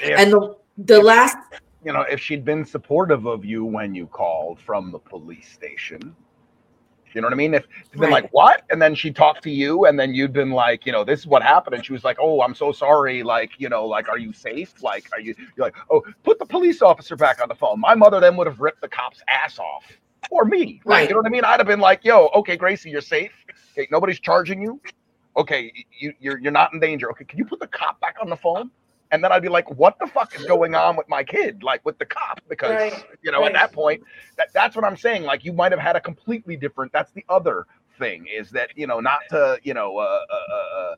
If- 0.01 0.19
And 0.19 0.31
the, 0.31 0.57
the 0.77 1.01
last 1.01 1.37
you 1.83 1.93
know, 1.93 2.01
if 2.01 2.19
she'd 2.19 2.43
been 2.43 2.65
supportive 2.65 3.27
of 3.27 3.45
you 3.45 3.63
when 3.63 3.93
you 3.93 4.07
called 4.07 4.59
from 4.59 4.91
the 4.91 4.97
police 4.97 5.47
station, 5.47 6.15
you 7.15 7.21
know 7.21 7.27
what 7.27 7.33
I 7.33 7.37
mean? 7.37 7.53
If 7.53 7.65
she'd 7.91 7.99
been 7.99 8.11
Right. 8.11 8.23
like, 8.23 8.33
what? 8.33 8.63
And 8.69 8.81
then 8.81 8.93
she 8.93 9.11
talked 9.11 9.41
to 9.43 9.49
you, 9.49 9.85
and 9.85 9.97
then 9.99 10.13
you'd 10.13 10.33
been 10.33 10.51
like, 10.51 10.85
you 10.85 10.91
know, 10.91 11.03
this 11.03 11.21
is 11.21 11.27
what 11.27 11.41
happened. 11.41 11.75
And 11.75 11.85
she 11.85 11.93
was 11.93 12.03
like, 12.03 12.17
oh, 12.19 12.41
I'm 12.41 12.53
so 12.53 12.71
sorry. 12.71 13.23
Like, 13.23 13.51
you 13.57 13.69
know, 13.69 13.85
like, 13.85 14.09
are 14.09 14.17
you 14.19 14.33
safe? 14.33 14.73
Like, 14.83 15.07
are 15.13 15.19
you, 15.19 15.33
you're 15.55 15.65
like, 15.65 15.75
oh, 15.89 16.03
put 16.23 16.37
the 16.39 16.45
police 16.45 16.81
officer 16.81 17.15
back 17.15 17.41
on 17.41 17.47
the 17.49 17.55
phone. 17.55 17.79
My 17.79 17.95
mother 17.95 18.19
then 18.19 18.35
would 18.37 18.47
have 18.47 18.59
ripped 18.59 18.81
the 18.81 18.89
cop's 18.89 19.21
ass 19.29 19.57
off 19.59 19.85
or 20.29 20.45
me. 20.45 20.81
Like, 20.85 20.97
Right. 20.99 21.09
you 21.09 21.15
know 21.15 21.19
what 21.21 21.27
I 21.27 21.29
mean? 21.29 21.45
I'd 21.45 21.59
have 21.59 21.67
been 21.67 21.79
like, 21.79 22.03
yo, 22.03 22.27
okay, 22.35 22.57
Gracie, 22.57 22.89
you're 22.89 23.01
safe. 23.01 23.31
Okay, 23.77 23.87
nobody's 23.91 24.19
charging 24.19 24.61
you. 24.61 24.81
Okay, 25.37 25.71
you, 25.99 26.13
you're, 26.19 26.37
you're 26.39 26.51
not 26.51 26.73
in 26.73 26.79
danger. 26.79 27.09
Okay, 27.11 27.25
can 27.25 27.37
you 27.39 27.45
put 27.45 27.59
the 27.59 27.67
cop 27.67 27.99
back 28.01 28.15
on 28.21 28.29
the 28.29 28.37
phone? 28.37 28.71
And 29.15 29.23
then 29.23 29.31
I'd 29.31 29.41
be 29.41 29.47
like, 29.47 29.71
what 29.71 29.97
the 29.97 30.07
fuck 30.07 30.37
is 30.37 30.45
going 30.45 30.75
on 30.75 30.97
with 30.97 31.07
my 31.07 31.23
kid? 31.23 31.63
Like 31.63 31.85
with 31.85 31.97
the 31.99 32.05
cop? 32.05 32.41
Because, 32.49 32.71
Right, 32.71 33.05
you 33.21 33.31
know, 33.31 33.39
right. 33.39 33.47
at 33.47 33.53
that 33.53 33.71
point, 33.71 34.03
that, 34.35 34.49
that's 34.53 34.75
what 34.75 34.83
I'm 34.83 34.97
saying. 34.97 35.23
Like 35.23 35.45
you 35.45 35.53
might 35.53 35.71
have 35.71 35.79
had 35.79 35.95
a 35.95 36.01
completely 36.01 36.57
different, 36.57 36.91
that's 36.91 37.13
the 37.13 37.23
other 37.29 37.65
thing 37.97 38.27
is 38.27 38.49
that, 38.51 38.71
you 38.75 38.87
know, 38.87 38.99
not 38.99 39.21
to, 39.29 39.57
you 39.63 39.73
know, 39.73 39.97
uh, 39.97 40.19
uh, 40.29 40.35
uh, 40.35 40.79
uh, 40.79 40.95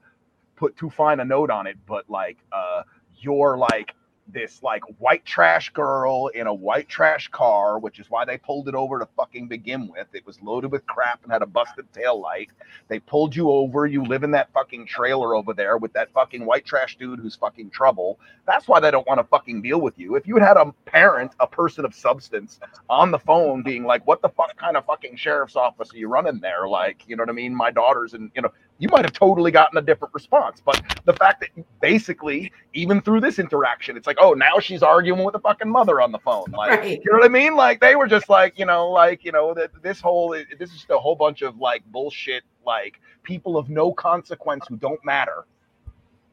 put 0.56 0.76
too 0.76 0.90
fine 0.90 1.20
a 1.20 1.26
note 1.26 1.52
on 1.52 1.68
it, 1.68 1.78
but 1.86 2.10
like, 2.10 2.40
uh, 2.52 2.82
you're 3.20 3.56
like 3.56 3.94
this 4.34 4.62
like 4.64 4.84
white 5.00 5.26
trash 5.26 5.70
girl 5.72 6.28
in 6.28 6.48
a 6.48 6.54
white 6.54 6.90
trash 6.90 7.28
car, 7.30 7.80
which 7.80 8.00
is 8.00 8.10
why 8.10 8.26
they 8.26 8.38
pulled 8.38 8.68
it 8.68 8.76
over 8.76 9.00
to 9.00 9.08
fucking 9.16 9.48
begin 9.48 9.88
with. 9.88 10.08
It 10.14 10.26
was 10.26 10.42
loaded 10.42 10.72
with 10.72 10.86
crap 10.88 11.24
and 11.24 11.32
had 11.32 11.42
a 11.42 11.46
busted 11.48 11.92
tail 11.94 12.20
light. 12.20 12.50
They 12.88 13.00
pulled 13.00 13.36
you 13.36 13.52
over. 13.52 13.86
You 13.86 14.04
live 14.04 14.24
in 14.24 14.32
that 14.32 14.52
fucking 14.54 14.88
trailer 14.88 15.36
over 15.36 15.54
there 15.54 15.78
with 15.78 15.94
that 15.94 16.12
fucking 16.14 16.46
white 16.46 16.66
trash 16.66 16.98
dude 16.98 17.20
who's 17.20 17.36
fucking 17.36 17.70
trouble. 17.70 18.20
That's 18.46 18.68
why 18.68 18.80
they 18.80 18.92
don't 18.92 19.08
want 19.08 19.20
to 19.20 19.24
fucking 19.26 19.62
deal 19.62 19.80
with 19.80 19.98
you. 19.98 20.16
If 20.16 20.28
you 20.28 20.36
had 20.38 20.48
had 20.48 20.58
a 20.58 20.72
parent, 20.86 21.34
a 21.40 21.48
person 21.48 21.86
of 21.86 21.94
substance, 21.94 22.60
on 22.90 23.12
the 23.12 23.20
phone 23.20 23.64
being 23.64 23.84
like, 23.84 24.06
"What 24.08 24.22
the 24.22 24.30
fuck 24.30 24.56
kind 24.58 24.78
of 24.78 24.86
fucking 24.86 25.18
sheriff's 25.18 25.56
office 25.56 25.94
are 25.94 25.98
you 25.98 26.08
running 26.08 26.40
there?" 26.40 26.68
Like, 26.68 27.04
you 27.08 27.16
know 27.16 27.24
what 27.24 27.30
I 27.30 27.34
mean? 27.34 27.54
My 27.54 27.72
daughter's 27.72 28.14
and 28.14 28.32
you 28.36 28.42
know, 28.42 28.52
you 28.80 28.90
might 28.90 29.06
have 29.06 29.14
totally 29.14 29.52
gotten 29.52 29.78
a 29.78 29.82
different 29.82 30.14
response. 30.14 30.62
But 30.64 30.82
the 31.06 31.14
fact 31.14 31.42
that 31.42 31.50
basically, 31.82 32.52
even 32.74 33.02
through 33.02 33.22
this 33.22 33.40
interaction, 33.40 33.98
it's 33.98 34.08
like, 34.08 34.18
oh, 34.20 34.34
now 34.34 34.60
she's 34.60 34.84
arguing 34.84 35.24
with 35.24 35.34
the 35.34 35.40
fucking 35.40 35.70
mother 35.70 36.02
on 36.02 36.12
the 36.12 36.20
phone. 36.20 36.46
Like, 36.52 36.80
Right. 36.80 37.02
you 37.04 37.12
know 37.12 37.18
what 37.20 37.26
I 37.26 37.30
mean? 37.30 37.56
Like 37.56 37.80
they 37.82 37.96
were 37.96 38.08
just 38.08 38.30
like, 38.30 38.58
you 38.60 38.66
know, 38.66 38.90
like 38.90 39.24
you 39.26 39.32
know, 39.32 39.54
that 39.54 39.72
this 39.82 40.00
whole 40.02 40.30
this 40.30 40.70
is 40.70 40.76
just 40.78 40.90
a 40.90 40.98
whole 40.98 41.16
bunch 41.16 41.42
of 41.42 41.58
like 41.58 41.84
bullshit, 41.92 42.44
like 42.66 43.00
people 43.24 43.58
of 43.58 43.70
no 43.70 43.92
consequence 43.94 44.66
who 44.68 44.78
don't 44.78 45.04
matter, 45.06 45.46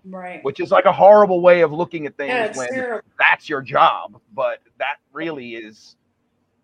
Right. 0.04 0.44
which 0.44 0.60
is 0.60 0.70
like 0.70 0.84
a 0.84 0.92
horrible 0.92 1.40
way 1.40 1.62
of 1.62 1.72
looking 1.72 2.06
at 2.06 2.16
things 2.16 2.30
Yeah, 2.30 2.52
when 2.56 2.68
terrible. 2.68 3.08
that's 3.18 3.48
your 3.48 3.62
job. 3.62 4.20
But 4.34 4.60
that 4.78 4.96
really 5.12 5.54
is, 5.56 5.96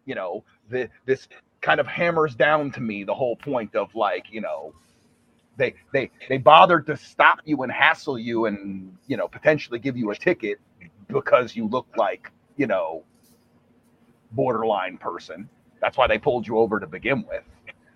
you 0.05 0.15
know, 0.15 0.45
the 0.69 0.89
this 1.07 1.29
kind 1.63 1.81
of 1.81 1.87
hammers 1.87 2.35
down 2.35 2.71
to 2.73 2.81
me 2.81 3.05
the 3.05 3.15
whole 3.15 3.37
point 3.37 3.75
of 3.77 3.95
like, 3.95 4.27
you 4.31 4.41
know, 4.41 4.75
they 5.57 5.75
they 5.93 6.11
they 6.29 6.39
bothered 6.39 6.87
to 6.87 6.97
stop 6.97 7.41
you 7.45 7.63
and 7.63 7.73
hassle 7.73 8.19
you 8.19 8.47
and 8.47 8.97
you 9.07 9.17
know 9.17 9.29
potentially 9.29 9.79
give 9.79 9.97
you 9.97 10.11
a 10.11 10.17
ticket 10.17 10.59
because 11.09 11.57
you 11.57 11.67
look 11.69 11.87
like 11.97 12.31
you 12.57 12.67
know 12.67 13.05
borderline 14.33 14.97
person. 14.99 15.49
That's 15.81 15.97
why 15.97 16.07
they 16.07 16.19
pulled 16.19 16.47
you 16.47 16.59
over 16.59 16.79
to 16.81 16.87
begin 16.87 17.25
with. 17.29 17.45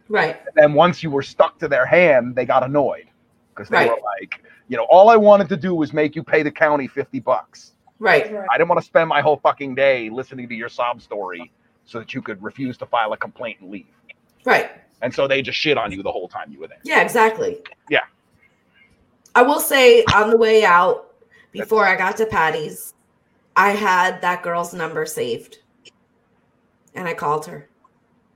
right. 0.08 0.36
And 0.46 0.54
then 0.54 0.72
once 0.74 1.02
you 1.02 1.10
were 1.10 1.22
stuck 1.22 1.58
to 1.60 1.68
their 1.68 1.86
hand, 1.86 2.34
they 2.34 2.44
got 2.44 2.62
annoyed 2.62 3.06
because 3.54 3.68
they 3.70 3.78
Right. 3.78 3.88
were 3.88 3.98
like, 4.20 4.42
you 4.68 4.76
know, 4.76 4.86
all 4.90 5.10
I 5.10 5.16
wanted 5.16 5.48
to 5.50 5.56
do 5.56 5.74
was 5.74 5.92
make 5.92 6.14
you 6.16 6.22
pay 6.22 6.42
the 6.42 6.50
county 6.50 6.86
50 6.88 7.20
bucks. 7.20 7.74
Right. 7.98 8.32
Right. 8.32 8.48
I 8.50 8.56
didn't 8.58 8.68
want 8.68 8.80
to 8.80 8.86
spend 8.86 9.08
my 9.08 9.20
whole 9.20 9.36
fucking 9.36 9.74
day 9.74 10.10
listening 10.10 10.48
to 10.48 10.54
your 10.54 10.68
sob 10.68 11.00
story 11.00 11.52
so 11.84 11.98
that 11.98 12.14
you 12.14 12.22
could 12.22 12.42
refuse 12.42 12.76
to 12.78 12.86
file 12.86 13.12
a 13.12 13.16
complaint 13.16 13.60
and 13.60 13.70
leave. 13.70 13.86
Right. 14.44 14.70
And 15.02 15.14
so 15.14 15.26
they 15.28 15.42
just 15.42 15.58
shit 15.58 15.76
on 15.76 15.92
you 15.92 16.02
the 16.02 16.10
whole 16.12 16.28
time 16.28 16.50
you 16.50 16.60
were 16.60 16.68
there. 16.68 16.78
Yeah, 16.84 17.02
exactly. 17.02 17.58
Yeah. 17.90 18.04
I 19.34 19.42
will 19.42 19.60
say 19.60 20.04
on 20.14 20.30
the 20.30 20.36
way 20.36 20.64
out, 20.64 21.12
before 21.52 21.86
I 21.86 21.96
got 21.96 22.16
to 22.18 22.26
Patty's, 22.26 22.94
I 23.56 23.70
had 23.70 24.20
that 24.22 24.42
girl's 24.42 24.74
number 24.74 25.06
saved. 25.06 25.58
And 26.94 27.06
I 27.08 27.14
called 27.14 27.46
her. 27.46 27.68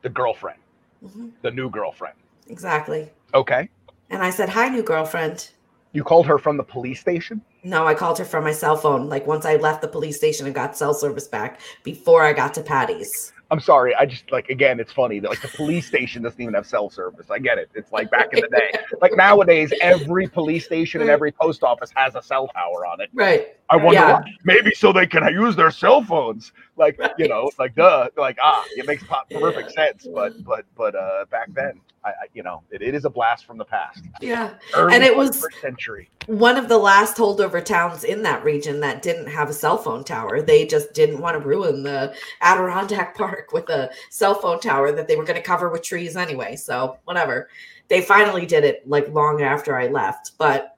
The 0.03 0.09
girlfriend, 0.09 0.61
Mhm, 1.05 1.33
the 1.43 1.51
new 1.51 1.71
girlfriend. 1.71 2.17
Exactly. 2.49 3.11
Okay. 3.35 3.69
And 4.11 4.23
I 4.23 4.31
said, 4.31 4.49
Hi, 4.49 4.69
new 4.69 4.83
girlfriend. 4.83 5.51
You 5.93 6.05
called 6.05 6.27
her 6.27 6.39
from 6.39 6.57
the 6.57 6.63
police 6.63 7.01
station? 7.01 7.41
No, 7.65 7.87
I 7.87 7.95
called 7.95 8.19
her 8.19 8.25
from 8.25 8.45
my 8.45 8.53
cell 8.53 8.77
phone. 8.77 9.09
Like 9.09 9.27
once 9.27 9.45
I 9.45 9.57
left 9.57 9.81
the 9.81 9.89
police 9.89 10.17
station 10.17 10.47
and 10.47 10.55
got 10.55 10.77
cell 10.77 10.95
service 10.95 11.27
back 11.27 11.61
before 11.83 12.25
I 12.25 12.33
got 12.33 12.55
to 12.55 12.63
Patty's. 12.63 13.33
I'm 13.51 13.61
sorry. 13.61 13.95
I 13.95 14.05
just 14.05 14.31
like 14.31 14.49
again, 14.51 14.79
it's 14.79 14.93
funny 14.93 15.21
that 15.21 15.31
like 15.31 15.41
the 15.41 15.49
police 15.49 15.87
station 15.87 16.23
doesn't 16.23 16.41
even 16.41 16.55
have 16.55 16.67
cell 16.67 16.91
service. 16.91 17.31
I 17.31 17.39
get 17.39 17.59
it. 17.59 17.71
It's 17.75 17.93
like 17.93 18.11
back 18.11 18.33
in 18.33 18.41
the 18.41 18.49
day. 18.49 18.73
Like 19.01 19.17
nowadays, 19.17 19.73
every 19.81 20.27
police 20.27 20.67
station 20.67 21.01
and 21.01 21.09
every 21.09 21.33
post 21.33 21.63
office 21.63 21.91
has 21.95 22.15
a 22.15 22.23
cell 22.23 22.49
tower 22.49 22.85
on 22.85 23.01
it. 23.01 23.09
Right. 23.15 23.58
I 23.71 23.77
wonder 23.77 24.01
Yeah. 24.01 24.13
why. 24.21 24.33
Maybe 24.45 24.73
so 24.75 24.93
they 24.93 25.07
can 25.07 25.25
use 25.33 25.55
their 25.57 25.71
cell 25.71 26.03
phones. 26.03 26.53
Like 26.77 26.99
you 27.19 27.29
know, 27.29 27.51
like 27.59 27.75
duh. 27.75 28.09
Like 28.17 28.39
ah, 28.43 28.65
it 28.77 28.87
makes 28.87 29.05
perfect 29.31 29.73
sense. 29.73 30.07
But 30.13 30.43
but 30.45 30.65
but 30.77 30.95
uh, 30.95 31.27
back 31.31 31.53
then, 31.53 31.81
I, 32.05 32.09
I 32.11 32.13
you 32.33 32.43
know, 32.43 32.63
it, 32.71 32.81
it 32.83 32.95
is 32.95 33.05
a 33.05 33.11
blast 33.11 33.45
from 33.45 33.59
the 33.59 33.65
past. 33.65 34.03
Yeah. 34.21 34.55
Early 34.75 34.95
And 34.95 35.05
it 35.05 35.15
was- 35.17 35.45
century. 35.61 36.11
One 36.27 36.57
of 36.59 36.69
the 36.69 36.77
last 36.79 37.17
holdover 37.17 37.65
towns 37.65 38.05
in 38.05 38.23
that 38.23 38.45
region 38.45 38.81
that 38.81 39.01
didn't 39.01 39.29
have 39.29 39.49
a 39.49 39.53
cell 39.55 39.79
phone 39.79 40.05
tower. 40.05 40.43
They 40.43 40.67
just 40.67 40.93
didn't 40.93 41.21
want 41.21 41.41
to 41.41 41.47
ruin 41.49 41.83
the 41.83 42.15
Adirondack 42.43 43.17
Park 43.17 43.51
with 43.53 43.69
a 43.71 43.91
cell 44.11 44.35
phone 44.35 44.61
tower 44.61 44.93
that 44.93 45.09
they 45.09 45.17
were 45.17 45.25
going 45.25 45.39
to 45.41 45.43
cover 45.43 45.71
with 45.71 45.83
trees 45.83 46.17
anyway. 46.17 46.57
So, 46.57 46.99
whatever. 47.05 47.49
They 47.89 48.03
finally 48.03 48.45
did 48.45 48.65
it 48.65 48.87
like 48.87 49.09
long 49.09 49.41
after 49.43 49.77
I 49.77 49.87
left. 49.89 50.33
But 50.39 50.77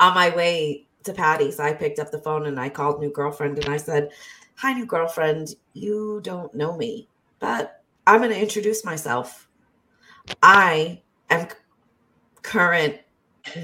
on 0.00 0.14
my 0.14 0.30
way 0.30 0.86
to 1.04 1.12
Patty's, 1.12 1.60
I 1.60 1.72
picked 1.72 1.98
up 1.98 2.10
the 2.10 2.18
phone 2.18 2.46
and 2.46 2.58
I 2.58 2.68
called 2.68 3.00
new 3.00 3.10
girlfriend 3.10 3.58
and 3.58 3.68
I 3.72 3.76
said, 3.76 4.10
Hi, 4.56 4.72
new 4.72 4.86
girlfriend. 4.86 5.54
You 5.72 6.20
don't 6.22 6.52
know 6.54 6.76
me, 6.76 7.08
but 7.38 7.82
I'm 8.06 8.20
going 8.20 8.30
to 8.30 8.40
introduce 8.40 8.84
myself. 8.84 9.48
I 10.42 11.02
am 11.30 11.48
current, 12.42 12.98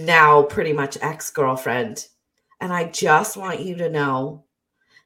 now 0.00 0.42
pretty 0.42 0.72
much 0.72 0.98
ex 1.00 1.30
girlfriend. 1.30 2.08
And 2.60 2.72
I 2.72 2.84
just 2.84 3.36
want 3.36 3.60
you 3.60 3.76
to 3.76 3.90
know 3.90 4.44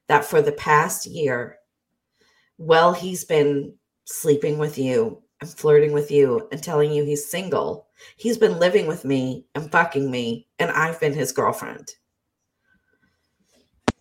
that 0.08 0.24
for 0.24 0.42
the 0.42 0.52
past 0.52 1.06
year, 1.06 1.58
well, 2.58 2.92
he's 2.92 3.24
been 3.24 3.74
sleeping 4.04 4.58
with 4.58 4.78
you 4.78 5.22
and 5.40 5.48
flirting 5.48 5.92
with 5.92 6.10
you 6.10 6.48
and 6.52 6.62
telling 6.62 6.92
you 6.92 7.04
he's 7.04 7.30
single. 7.30 7.86
He's 8.16 8.38
been 8.38 8.58
living 8.58 8.86
with 8.86 9.04
me 9.04 9.46
and 9.54 9.70
fucking 9.70 10.10
me, 10.10 10.48
and 10.58 10.70
I've 10.70 11.00
been 11.00 11.14
his 11.14 11.32
girlfriend. 11.32 11.88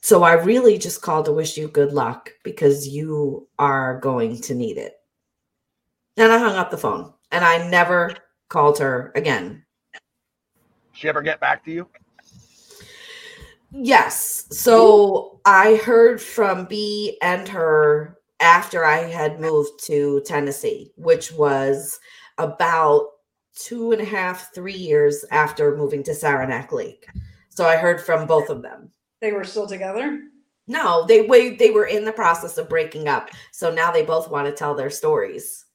So 0.07 0.23
I 0.23 0.35
really 0.35 0.77
just 0.77 1.01
called 1.01 1.25
to 1.25 1.33
wish 1.33 1.57
you 1.57 1.67
good 1.67 1.91
luck 1.91 2.31
because 2.45 2.87
you 2.87 3.45
are 3.59 3.99
going 3.99 4.39
to 4.43 4.55
need 4.55 4.77
it. 4.77 4.93
And 6.15 6.31
I 6.31 6.37
hung 6.37 6.55
up 6.55 6.71
the 6.71 6.77
phone 6.77 7.11
and 7.33 7.43
I 7.43 7.69
never 7.69 8.15
called 8.47 8.79
her 8.79 9.11
again. 9.15 9.65
She 10.93 11.09
ever 11.09 11.21
get 11.21 11.41
back 11.41 11.65
to 11.65 11.71
you? 11.71 11.89
Yes. 13.69 14.45
So 14.49 15.41
I 15.43 15.75
heard 15.83 16.21
from 16.21 16.67
B 16.67 17.17
and 17.21 17.45
her 17.49 18.17
after 18.39 18.85
I 18.85 18.99
had 18.99 19.41
moved 19.41 19.83
to 19.87 20.21
Tennessee, 20.25 20.93
which 20.95 21.33
was 21.33 21.99
about 22.37 23.09
two 23.55 23.91
and 23.91 24.01
a 24.01 24.05
half, 24.05 24.55
three 24.55 24.71
years 24.71 25.25
after 25.31 25.75
moving 25.75 26.01
to 26.03 26.15
Saranac 26.15 26.71
Lake. 26.71 27.07
So 27.49 27.65
I 27.65 27.75
heard 27.75 27.99
from 27.99 28.25
both 28.25 28.49
of 28.49 28.61
them. 28.61 28.89
They 29.21 29.31
were 29.31 29.43
still 29.43 29.67
together. 29.67 30.21
No, 30.67 31.05
they 31.05 31.25
they 31.55 31.71
were 31.71 31.85
in 31.85 32.03
the 32.05 32.11
process 32.11 32.57
of 32.57 32.69
breaking 32.69 33.07
up. 33.07 33.29
So 33.51 33.71
now 33.71 33.91
they 33.91 34.03
both 34.03 34.29
want 34.29 34.47
to 34.47 34.51
tell 34.51 34.75
their 34.75 34.89
stories. 34.89 35.65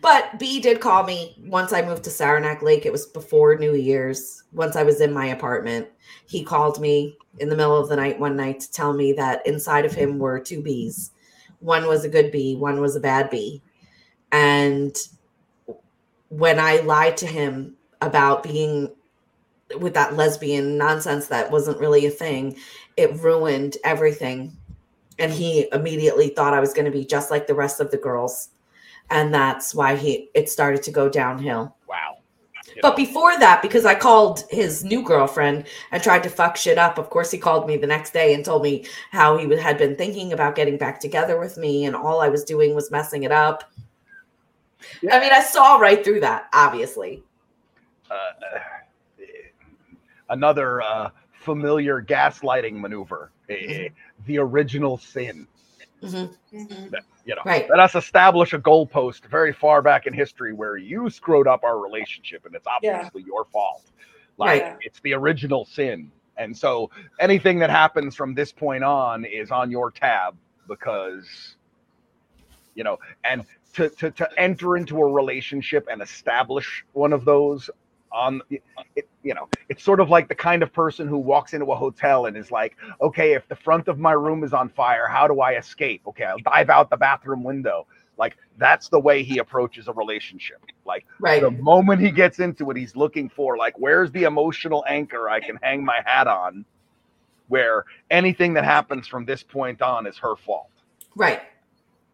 But 0.00 0.38
B 0.38 0.60
did 0.60 0.80
call 0.80 1.04
me 1.04 1.36
once 1.46 1.72
I 1.72 1.82
moved 1.82 2.04
to 2.04 2.10
Saranac 2.10 2.62
Lake. 2.62 2.86
It 2.86 2.92
was 2.92 3.06
before 3.06 3.56
New 3.56 3.74
Year's. 3.74 4.44
Once 4.52 4.76
I 4.76 4.82
was 4.82 5.00
in 5.00 5.12
my 5.12 5.26
apartment, 5.26 5.88
he 6.26 6.44
called 6.44 6.80
me 6.80 7.16
in 7.38 7.48
the 7.48 7.56
middle 7.56 7.76
of 7.76 7.88
the 7.88 7.96
night 7.96 8.18
one 8.18 8.36
night 8.36 8.60
to 8.60 8.72
tell 8.72 8.92
me 8.92 9.12
that 9.14 9.46
inside 9.46 9.84
of 9.84 9.94
him 9.94 10.18
were 10.18 10.38
two 10.38 10.62
bees. 10.62 11.10
One 11.60 11.86
was 11.86 12.04
a 12.04 12.08
good 12.08 12.30
bee, 12.30 12.56
one 12.56 12.80
was 12.80 12.96
a 12.96 13.00
bad 13.00 13.30
bee. 13.30 13.62
And 14.32 14.96
when 16.28 16.58
I 16.58 16.76
lied 16.80 17.16
to 17.18 17.26
him 17.26 17.76
about 18.00 18.42
being 18.42 18.90
with 19.78 19.94
that 19.94 20.16
lesbian 20.16 20.76
nonsense 20.76 21.26
that 21.28 21.50
wasn't 21.50 21.78
really 21.78 22.06
a 22.06 22.10
thing, 22.10 22.56
it 22.96 23.14
ruined 23.20 23.76
everything. 23.84 24.56
And 25.18 25.32
he 25.32 25.68
immediately 25.72 26.28
thought 26.28 26.54
I 26.54 26.60
was 26.60 26.72
going 26.72 26.86
to 26.86 26.90
be 26.90 27.04
just 27.04 27.30
like 27.30 27.46
the 27.46 27.54
rest 27.54 27.80
of 27.80 27.90
the 27.90 27.98
girls. 27.98 28.48
And 29.10 29.32
that's 29.32 29.74
why 29.74 29.96
he 29.96 30.30
it 30.34 30.48
started 30.48 30.82
to 30.84 30.90
go 30.90 31.08
downhill. 31.08 31.76
Wow. 31.88 32.18
But 32.80 32.96
before 32.96 33.38
that, 33.38 33.60
because 33.60 33.84
I 33.84 33.94
called 33.94 34.44
his 34.48 34.82
new 34.82 35.02
girlfriend 35.02 35.66
and 35.90 36.02
tried 36.02 36.22
to 36.22 36.30
fuck 36.30 36.56
shit 36.56 36.78
up, 36.78 36.96
of 36.96 37.10
course, 37.10 37.30
he 37.30 37.36
called 37.36 37.66
me 37.66 37.76
the 37.76 37.86
next 37.86 38.12
day 38.12 38.32
and 38.32 38.42
told 38.42 38.62
me 38.62 38.86
how 39.10 39.36
he 39.36 39.54
had 39.56 39.76
been 39.76 39.94
thinking 39.96 40.32
about 40.32 40.54
getting 40.54 40.78
back 40.78 40.98
together 40.98 41.38
with 41.38 41.58
me, 41.58 41.84
and 41.84 41.94
all 41.94 42.22
I 42.22 42.28
was 42.28 42.44
doing 42.44 42.74
was 42.74 42.90
messing 42.90 43.24
it 43.24 43.32
up. 43.32 43.70
Yeah. 45.02 45.16
I 45.16 45.20
mean, 45.20 45.32
I 45.32 45.42
saw 45.42 45.76
right 45.76 46.02
through 46.02 46.20
that, 46.20 46.48
obviously. 46.54 47.22
uh, 48.10 48.58
another 50.32 50.82
uh, 50.82 51.10
familiar 51.32 52.02
gaslighting 52.02 52.80
maneuver. 52.80 53.32
eh, 53.50 53.88
Mhm. 53.88 53.92
The 54.26 54.38
original 54.38 54.98
sin. 54.98 55.48
Mhm. 56.02 56.36
You 57.24 57.36
know, 57.36 57.42
Right. 57.44 57.68
let 57.68 57.80
us 57.80 57.94
establish 57.94 58.52
a 58.54 58.58
goalpost 58.58 59.26
very 59.26 59.52
far 59.52 59.82
back 59.82 60.06
in 60.06 60.14
history 60.14 60.52
where 60.54 60.76
you 60.76 61.10
screwed 61.10 61.48
up 61.48 61.64
our 61.64 61.78
relationship, 61.80 62.46
and 62.46 62.54
it's 62.54 62.66
Yeah. 62.80 63.10
obviously 63.10 63.22
your 63.22 63.44
fault. 63.46 63.84
Like 64.38 64.64
Right. 64.64 64.76
it's 64.80 65.00
the 65.00 65.14
original 65.14 65.64
sin, 65.66 66.12
and 66.38 66.56
so 66.56 66.90
anything 67.20 67.58
that 67.60 67.70
happens 67.70 68.16
from 68.16 68.34
this 68.34 68.52
point 68.52 68.84
on 68.84 69.24
is 69.24 69.50
on 69.52 69.70
your 69.70 69.90
tab 69.92 70.36
because, 70.68 71.56
you 72.74 72.84
know, 72.84 72.98
and 73.24 73.44
to 73.74 73.90
to 73.90 74.10
to 74.12 74.28
enter 74.40 74.76
into 74.76 74.98
a 75.00 75.12
relationship 75.12 75.86
and 75.90 76.02
establish 76.02 76.84
one 76.92 77.12
of 77.12 77.24
those 77.24 77.70
on 78.14 78.42
it, 78.96 79.08
you 79.22 79.34
know 79.34 79.48
it's 79.68 79.82
sort 79.84 80.00
of 80.00 80.10
like 80.10 80.28
the 80.28 80.34
kind 80.34 80.62
of 80.62 80.72
person 80.72 81.08
who 81.08 81.18
walks 81.18 81.54
into 81.54 81.66
a 81.72 81.76
hotel 81.76 82.26
and 82.26 82.36
is 82.36 82.50
like 82.50 82.76
okay 83.00 83.34
if 83.34 83.48
the 83.48 83.56
front 83.56 83.88
of 83.88 83.98
my 83.98 84.12
room 84.12 84.44
is 84.44 84.52
on 84.52 84.68
fire 84.68 85.06
how 85.08 85.28
do 85.28 85.40
i 85.40 85.54
escape 85.54 86.02
okay 86.06 86.24
i'll 86.24 86.38
dive 86.40 86.70
out 86.70 86.90
the 86.90 86.96
bathroom 86.96 87.44
window 87.44 87.86
like 88.18 88.36
that's 88.58 88.88
the 88.90 89.00
way 89.00 89.22
he 89.22 89.38
approaches 89.38 89.88
a 89.88 89.92
relationship 89.94 90.58
like 90.86 91.06
Right. 91.20 91.42
the 91.42 91.50
moment 91.52 92.00
he 92.00 92.10
gets 92.10 92.40
into 92.40 92.70
it 92.70 92.76
he's 92.76 92.96
looking 92.96 93.28
for 93.30 93.56
like 93.58 93.74
where's 93.78 94.10
the 94.12 94.24
emotional 94.24 94.84
anchor 94.88 95.30
i 95.30 95.40
can 95.40 95.58
hang 95.62 95.84
my 95.84 96.00
hat 96.06 96.28
on 96.28 96.64
where 97.48 97.84
anything 98.10 98.54
that 98.54 98.64
happens 98.64 99.08
from 99.08 99.26
this 99.26 99.42
point 99.42 99.82
on 99.82 100.06
is 100.06 100.18
her 100.18 100.36
fault 100.36 100.70
Right. 101.16 101.42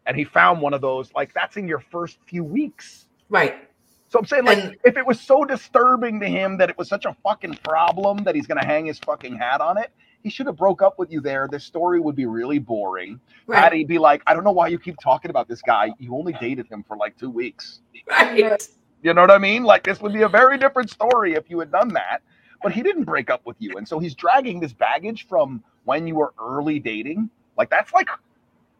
and 0.06 0.16
he 0.16 0.24
found 0.24 0.60
one 0.62 0.74
of 0.74 0.80
those 0.82 1.12
like 1.14 1.32
that's 1.34 1.56
in 1.56 1.68
your 1.68 1.80
first 1.80 2.18
few 2.28 2.44
weeks 2.44 3.06
Right. 3.28 3.67
So 4.08 4.18
I'm 4.18 4.26
saying, 4.26 4.44
like, 4.44 4.58
And- 4.58 4.76
if 4.84 4.96
it 4.96 5.06
was 5.06 5.20
so 5.20 5.44
disturbing 5.44 6.20
to 6.20 6.26
him 6.26 6.58
that 6.58 6.70
it 6.70 6.78
was 6.78 6.88
such 6.88 7.04
a 7.04 7.14
fucking 7.22 7.54
problem 7.62 8.24
that 8.24 8.34
he's 8.34 8.46
gonna 8.46 8.64
hang 8.64 8.86
his 8.86 8.98
fucking 8.98 9.36
hat 9.36 9.60
on 9.60 9.78
it, 9.78 9.90
he 10.22 10.30
should 10.30 10.46
have 10.46 10.56
broke 10.56 10.82
up 10.82 10.98
with 10.98 11.12
you 11.12 11.20
there. 11.20 11.46
This 11.48 11.64
story 11.64 12.00
would 12.00 12.16
be 12.16 12.26
really 12.26 12.58
boring. 12.58 13.20
Right. 13.46 13.62
Patty'd 13.62 13.86
be 13.86 13.98
like, 13.98 14.22
I 14.26 14.34
don't 14.34 14.44
know 14.44 14.52
why 14.52 14.68
you 14.68 14.78
keep 14.78 14.96
talking 15.00 15.30
about 15.30 15.46
this 15.48 15.62
guy. 15.62 15.92
You 15.98 16.14
only 16.16 16.32
dated 16.34 16.66
him 16.66 16.82
for 16.82 16.96
like 16.96 17.16
two 17.16 17.30
weeks. 17.30 17.80
Right. 18.10 18.68
You 19.02 19.14
know 19.14 19.20
what 19.20 19.30
I 19.30 19.38
mean? 19.38 19.62
Like, 19.62 19.84
this 19.84 20.00
would 20.00 20.12
be 20.12 20.22
a 20.22 20.28
very 20.28 20.58
different 20.58 20.90
story 20.90 21.34
if 21.34 21.48
you 21.48 21.60
had 21.60 21.70
done 21.70 21.88
that. 21.94 22.20
But 22.62 22.72
he 22.72 22.82
didn't 22.82 23.04
break 23.04 23.30
up 23.30 23.46
with 23.46 23.56
you, 23.60 23.76
and 23.76 23.86
so 23.86 24.00
he's 24.00 24.16
dragging 24.16 24.58
this 24.58 24.72
baggage 24.72 25.28
from 25.28 25.62
when 25.84 26.08
you 26.08 26.16
were 26.16 26.34
early 26.40 26.80
dating. 26.80 27.30
Like, 27.56 27.70
that's 27.70 27.92
like, 27.92 28.08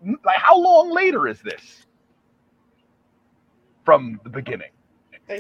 like 0.05 0.37
how 0.37 0.59
long 0.59 0.91
later 0.91 1.29
is 1.29 1.41
this 1.43 1.87
from 3.85 4.21
the 4.25 4.31
beginning? 4.31 4.71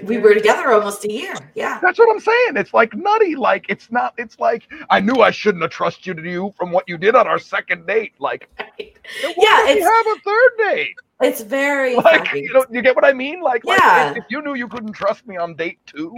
We 0.02 0.18
were 0.18 0.34
together 0.34 0.70
almost 0.72 1.04
a 1.04 1.12
year. 1.12 1.34
Yeah. 1.54 1.78
That's 1.80 1.98
what 1.98 2.10
I'm 2.10 2.20
saying. 2.20 2.56
It's 2.56 2.74
like 2.74 2.94
nutty. 2.94 3.36
Like 3.36 3.66
it's 3.68 3.90
not. 3.90 4.14
It's 4.18 4.38
like 4.38 4.68
I 4.90 5.00
knew 5.00 5.16
I 5.22 5.30
shouldn't 5.30 5.62
have 5.62 5.70
trusted 5.70 6.18
you 6.24 6.52
from 6.56 6.72
what 6.72 6.84
you 6.88 6.98
did 6.98 7.14
on 7.14 7.26
our 7.26 7.38
second 7.38 7.86
date. 7.86 8.12
Like, 8.18 8.48
then 8.78 8.88
why 9.34 9.34
Yeah, 9.38 9.66
did 9.66 9.74
we 9.76 9.80
it's- 9.82 9.84
have 10.06 10.16
a 10.16 10.20
third 10.20 10.50
date. 10.74 10.94
It's 11.20 11.40
very 11.40 11.96
Like, 11.96 12.26
fucking- 12.26 12.44
you 12.44 12.52
know, 12.52 12.64
you 12.70 12.80
get 12.82 12.94
what 12.94 13.04
I 13.04 13.12
mean? 13.12 13.40
Like, 13.40 13.64
like, 13.64 13.80
Yeah. 13.80 14.10
if, 14.12 14.18
if 14.18 14.24
you 14.28 14.40
knew 14.42 14.54
you 14.54 14.68
couldn't 14.68 14.92
trust 14.92 15.26
me 15.26 15.36
on 15.36 15.54
date 15.56 15.78
two, 15.86 16.14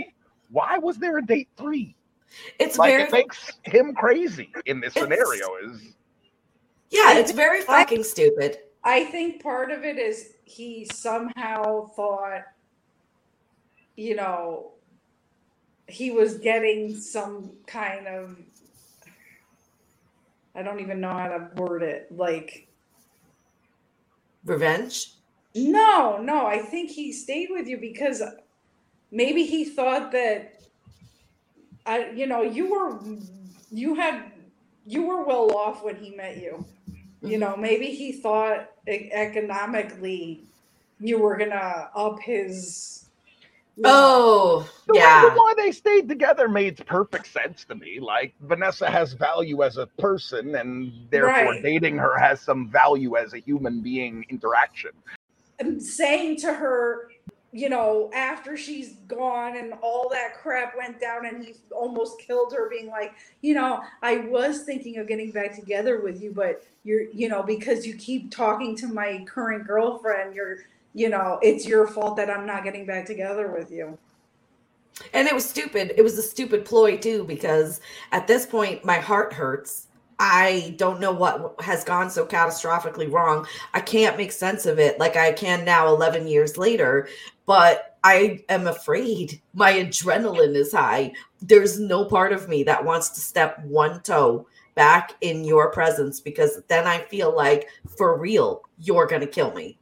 why 0.51 0.77
was 0.79 0.99
there 0.99 1.17
a 1.19 1.25
date 1.25 1.49
three? 1.57 1.97
it's 2.59 2.77
Like, 2.79 2.91
very 2.93 3.03
it 3.05 3.13
makes 3.13 3.53
him 3.65 3.95
crazy 3.95 4.53
in 4.67 4.79
this 4.81 4.93
scenario. 4.95 5.47
Is 5.65 5.95
yeah, 6.91 7.15
it's 7.19 7.33
very 7.33 7.63
fucking 7.63 8.05
stupid. 8.05 8.59
I 8.85 9.05
think 9.05 9.43
part 9.43 9.71
of 9.71 9.85
it 9.85 9.97
is 9.99 10.35
he 10.45 10.87
somehow 10.93 11.87
thought, 11.97 12.43
you 13.97 14.17
know, 14.17 14.73
he 15.87 16.11
was 16.11 16.39
getting 16.39 16.97
some 16.97 17.53
kind 17.67 18.07
of 18.07 18.37
I 20.55 20.63
don't 20.63 20.81
even 20.81 21.01
know 21.01 21.13
how 21.13 21.29
to 21.29 21.51
word 21.55 21.83
it. 21.83 22.11
Like 22.11 22.67
Revenge? 24.45 25.13
no, 25.55 26.19
no, 26.23 26.47
I 26.47 26.59
think 26.59 26.91
he 26.91 27.13
stayed 27.13 27.49
with 27.51 27.67
you 27.67 27.77
because 27.79 28.23
maybe 29.11 29.45
he 29.45 29.65
thought 29.65 30.13
that 30.13 30.61
I 31.87 32.11
you 32.11 32.27
know, 32.27 32.43
you 32.43 32.71
were 32.71 33.01
you 33.71 33.95
had 33.95 34.33
you 34.87 35.07
were 35.07 35.25
well 35.25 35.55
off 35.57 35.85
when 35.85 35.97
he 35.97 36.15
met 36.15 36.37
you. 36.37 36.65
You 37.23 37.29
mm-hmm. 37.33 37.41
know, 37.41 37.57
maybe 37.57 37.87
he 37.87 38.13
thought 38.13 38.71
economically 38.87 40.45
you 40.99 41.19
were 41.19 41.37
gonna 41.37 41.91
up 41.95 42.21
his 42.21 43.07
Oh, 43.85 44.69
The 44.87 44.95
yeah. 44.95 45.23
reason 45.23 45.31
why 45.37 45.55
they 45.57 45.73
stayed 45.73 46.09
together 46.09 46.49
made 46.49 46.85
perfect 46.87 47.27
sense 47.29 47.65
to 47.67 47.75
me. 47.75 48.01
Like 48.01 48.35
Vanessa 48.41 48.91
has 48.91 49.13
value 49.13 49.63
as 49.63 49.77
a 49.77 49.87
person, 49.87 50.55
and 50.57 50.93
therefore 51.11 51.55
Right. 51.55 51.63
dating 51.63 51.97
her 51.99 52.19
has 52.19 52.41
some 52.41 52.69
value 52.69 53.17
as 53.17 53.33
a 53.35 53.39
human 53.39 53.81
being 53.83 54.25
interaction. 54.29 54.91
and 55.59 55.83
saying 55.83 56.37
to 56.39 56.53
her, 56.55 57.09
you 57.53 57.69
know, 57.69 58.11
after 58.15 58.57
she's 58.57 58.95
gone 59.09 59.57
and 59.59 59.75
all 59.83 60.09
that 60.09 60.35
crap 60.41 60.75
went 60.77 60.99
down 61.01 61.27
and 61.27 61.45
he 61.45 61.55
almost 61.71 62.19
killed 62.21 62.53
her, 62.55 62.71
being 62.71 62.89
like, 62.89 63.13
you 63.43 63.53
know, 63.55 63.83
I 64.03 64.19
was 64.19 64.63
thinking 64.63 64.97
of 64.99 65.07
getting 65.07 65.33
back 65.33 65.55
together 65.55 66.01
with 66.01 66.23
you, 66.23 66.33
but 66.33 66.65
you're, 66.85 67.03
you 67.13 67.29
know, 67.29 67.43
because 67.43 67.87
you 67.87 67.95
keep 67.97 68.31
talking 68.31 68.75
to 68.77 68.87
my 68.87 69.25
current 69.29 69.67
girlfriend, 69.67 70.35
you're, 70.35 70.59
you 70.95 71.09
know, 71.09 71.39
it's 71.43 71.67
your 71.67 71.87
fault 71.87 72.17
that 72.17 72.31
I'm 72.31 72.47
not 72.47 72.65
getting 72.65 72.87
back 72.87 73.07
together 73.07 73.53
with 73.53 73.71
you. 73.71 73.99
And 75.15 75.27
it 75.27 75.35
was 75.35 75.49
stupid. 75.49 75.95
It 75.97 76.03
was 76.03 76.19
a 76.19 76.23
stupid 76.23 76.65
ploy 76.65 76.97
too, 76.97 77.25
because 77.25 77.81
at 78.13 78.27
this 78.27 78.47
point, 78.47 78.85
my 78.85 78.99
heart 78.99 79.33
hurts. 79.33 79.87
I 80.19 80.75
don't 80.77 81.01
know 81.01 81.13
what 81.13 81.55
has 81.61 81.83
gone 81.83 82.11
so 82.11 82.27
catastrophically 82.27 83.11
wrong. 83.11 83.47
I 83.73 83.81
can't 83.81 84.19
make 84.19 84.33
sense 84.33 84.67
of 84.67 84.79
it 84.79 84.99
like 84.99 85.17
I 85.17 85.33
can 85.33 85.65
now, 85.65 85.89
11 85.89 86.27
years 86.27 86.59
later. 86.59 87.09
But 87.47 87.97
I 88.05 88.45
am 88.51 88.67
afraid. 88.67 89.41
My 89.55 89.73
adrenaline 89.73 90.55
is 90.55 90.73
high. 90.73 91.13
There's 91.41 91.81
no 91.81 92.05
part 92.05 92.33
of 92.33 92.49
me 92.49 92.63
that 92.65 92.85
wants 92.85 93.09
to 93.11 93.21
step 93.21 93.65
one 93.65 94.03
toe 94.03 94.47
back 94.75 95.15
in 95.23 95.45
your 95.45 95.71
presence 95.73 96.21
because 96.21 96.63
then 96.69 96.87
I 96.87 96.99
feel 96.99 97.35
like, 97.35 97.69
for 97.97 98.19
real, 98.19 98.63
you're 98.79 99.07
going 99.07 99.23
to 99.23 99.27
kill 99.27 99.53
me. 99.53 99.79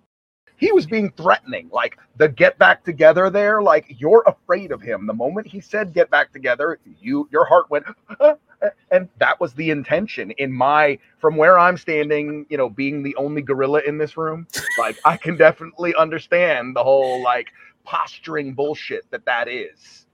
He 0.58 0.72
was 0.72 0.86
being 0.86 1.10
threatening, 1.12 1.70
like 1.72 1.98
the 2.16 2.28
get 2.28 2.58
back 2.58 2.84
together 2.84 3.30
there. 3.30 3.62
Like 3.62 3.86
you're 3.98 4.24
afraid 4.26 4.72
of 4.72 4.82
him. 4.82 5.06
The 5.06 5.14
moment 5.14 5.46
he 5.46 5.60
said 5.60 5.94
get 5.94 6.10
back 6.10 6.32
together, 6.32 6.78
you 7.00 7.28
your 7.32 7.44
heart 7.44 7.70
went, 7.70 7.86
and 8.90 9.08
that 9.18 9.40
was 9.40 9.54
the 9.54 9.70
intention. 9.70 10.32
In 10.32 10.52
my 10.52 10.98
from 11.18 11.36
where 11.36 11.58
I'm 11.58 11.76
standing, 11.76 12.44
you 12.50 12.58
know, 12.58 12.68
being 12.68 13.02
the 13.02 13.14
only 13.16 13.40
gorilla 13.40 13.80
in 13.86 13.98
this 13.98 14.16
room, 14.16 14.46
like 14.78 14.98
I 15.04 15.16
can 15.16 15.36
definitely 15.36 15.94
understand 15.94 16.74
the 16.76 16.82
whole 16.82 17.22
like 17.22 17.48
posturing 17.84 18.52
bullshit 18.52 19.10
that 19.10 19.24
that 19.24 19.48
is. 19.48 20.06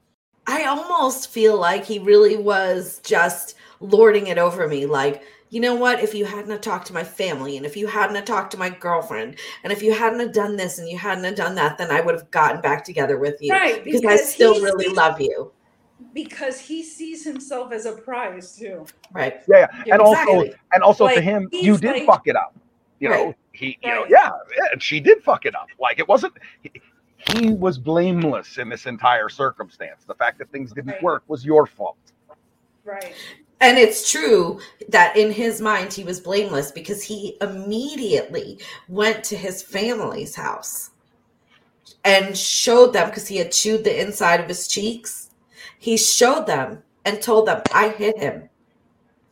I 0.46 0.64
almost 0.64 1.30
feel 1.30 1.59
like 1.59 1.85
he 1.85 1.98
really 1.98 2.37
was 2.37 3.00
just 3.02 3.57
lording 3.80 4.26
it 4.26 4.38
over 4.38 4.68
me. 4.68 4.87
Like, 4.87 5.22
you 5.55 5.61
know 5.61 5.77
what? 5.77 6.01
If 6.03 6.14
you 6.14 6.25
hadn't 6.25 6.51
have 6.51 6.61
talked 6.61 6.88
to 6.88 6.93
my 6.93 7.05
family, 7.05 7.57
and 7.57 7.64
if 7.64 7.77
you 7.77 7.87
hadn't 7.87 8.17
have 8.17 8.25
talked 8.25 8.51
to 8.53 8.59
my 8.59 8.71
girlfriend, 8.71 9.37
and 9.62 9.73
if 9.73 9.83
you 9.85 9.95
hadn't 9.95 10.19
have 10.19 10.33
done 10.33 10.57
this 10.57 10.79
and 10.79 10.88
you 10.88 10.99
hadn't 10.99 11.23
have 11.23 11.37
done 11.37 11.55
that, 11.55 11.79
then 11.79 11.93
I 11.93 12.01
would 12.01 12.17
have 12.17 12.29
gotten 12.33 12.61
back 12.61 12.83
together 12.85 13.19
with 13.19 13.37
you. 13.40 13.53
Right, 13.53 13.85
Because 13.85 14.05
I 14.05 14.17
still 14.17 14.61
really 14.61 14.87
sees- 14.87 14.97
love 14.97 15.21
you. 15.21 15.53
Because 16.12 16.59
he 16.59 16.83
sees 16.83 17.25
himself 17.25 17.73
as 17.73 17.87
a 17.87 17.93
prize 17.93 18.57
too. 18.57 18.85
Right. 19.12 19.40
Yeah, 19.49 19.69
Yeah, 19.87 19.95
and 19.95 20.03
also 20.03 20.43
and 20.73 20.83
also 20.83 21.09
to 21.09 21.21
him, 21.21 21.49
you 21.53 21.79
did 21.79 21.93
like- 21.93 22.07
fuck 22.07 22.27
it 22.27 22.35
up. 22.35 22.55
You 22.99 23.11
know, 23.11 23.25
Right. 23.27 23.37
he, 23.53 23.79
you 23.83 23.90
know, 23.90 24.07
yeah, 24.09 24.31
yeah, 24.57 24.64
and 24.73 24.83
she 24.83 24.99
did 24.99 25.23
fuck 25.23 25.47
it 25.47 25.55
up. 25.55 25.69
Like 25.79 26.01
it 26.01 26.09
wasn't. 26.09 26.35
He, 26.62 26.73
he 27.17 27.51
was 27.51 27.79
blameless 27.79 28.59
in 28.59 28.69
this 28.69 28.87
entire 28.87 29.29
circumstance. 29.29 30.05
The 30.05 30.14
fact 30.14 30.38
that 30.40 30.51
things 30.51 30.73
didn't 30.73 30.93
Right. 30.95 31.03
work 31.03 31.23
was 31.29 31.45
your 31.45 31.64
fault. 31.67 31.97
Right. 32.85 33.14
And 33.64 33.79
it's 33.79 34.11
true 34.11 34.61
that 34.90 35.16
in 35.16 35.31
his 35.31 35.59
mind, 35.59 35.90
he 35.90 36.05
was 36.05 36.20
blameless 36.20 36.70
because 36.70 37.03
he 37.03 37.38
immediately 37.40 38.59
went 38.90 39.24
to 39.24 39.38
his 39.38 39.62
family's 39.62 40.35
house 40.35 40.90
and 42.05 42.37
showed 42.37 42.92
them 42.92 43.09
because 43.09 43.27
he 43.27 43.38
had 43.38 43.53
chewed 43.53 43.83
the 43.83 43.98
inside 43.98 44.40
of 44.40 44.48
his 44.48 44.68
cheeks. 44.68 45.31
He 45.79 45.96
showed 45.96 46.46
them 46.46 46.83
and 47.07 47.22
told 47.22 47.48
them, 47.48 47.62
I 47.72 47.88
hit 47.88 48.18
him 48.18 48.50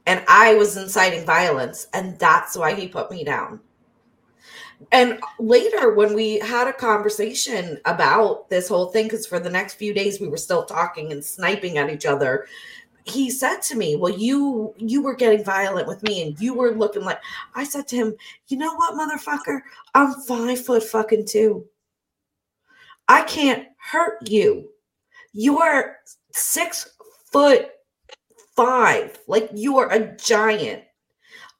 and 0.07 0.25
I 0.27 0.55
was 0.55 0.79
inciting 0.79 1.27
violence. 1.27 1.88
And 1.92 2.18
that's 2.18 2.57
why 2.57 2.73
he 2.73 2.88
put 2.88 3.11
me 3.11 3.25
down. 3.25 3.61
And 4.92 5.21
later, 5.38 5.92
when 5.92 6.14
we 6.14 6.38
had 6.38 6.68
a 6.68 6.73
conversation 6.73 7.79
about 7.85 8.49
this 8.49 8.66
whole 8.66 8.87
thing, 8.87 9.05
because 9.05 9.27
for 9.27 9.38
the 9.38 9.51
next 9.51 9.75
few 9.75 9.92
days 9.92 10.23
we 10.23 10.29
were 10.29 10.38
still 10.38 10.64
talking 10.64 11.12
and 11.12 11.23
sniping 11.23 11.77
at 11.77 11.90
each 11.90 12.07
other, 12.07 12.47
he 13.05 13.31
said 13.31 13.61
to 13.62 13.77
me, 13.77 13.97
"Well, 13.97 14.12
you 14.12 14.75
you 14.77 15.03
were 15.03 15.15
getting 15.15 15.45
violent 15.45 15.88
with 15.88 16.03
me, 16.03 16.23
and 16.23 16.41
you 16.41 16.55
were 16.55 16.73
looking 16.73 17.05
like." 17.05 17.21
I 17.55 17.65
said 17.65 17.88
to 17.88 17.97
him, 17.97 18.15
"You 18.49 18.59
know 18.59 18.75
what, 18.75 18.95
motherfucker? 18.95 19.61
I'm 19.95 20.15
five 20.23 20.65
foot 20.65 20.83
fucking 20.85 21.27
two. 21.27 21.67
I 23.09 23.23
can't 23.23 23.69
hurt 23.79 24.29
you. 24.29 24.69
You 25.33 25.61
are 25.61 25.97
six 26.33 26.95
foot 27.31 27.71
five. 28.57 29.19
Like 29.27 29.51
you 29.55 29.79
are 29.79 29.91
a 29.91 30.17
giant. 30.17 30.85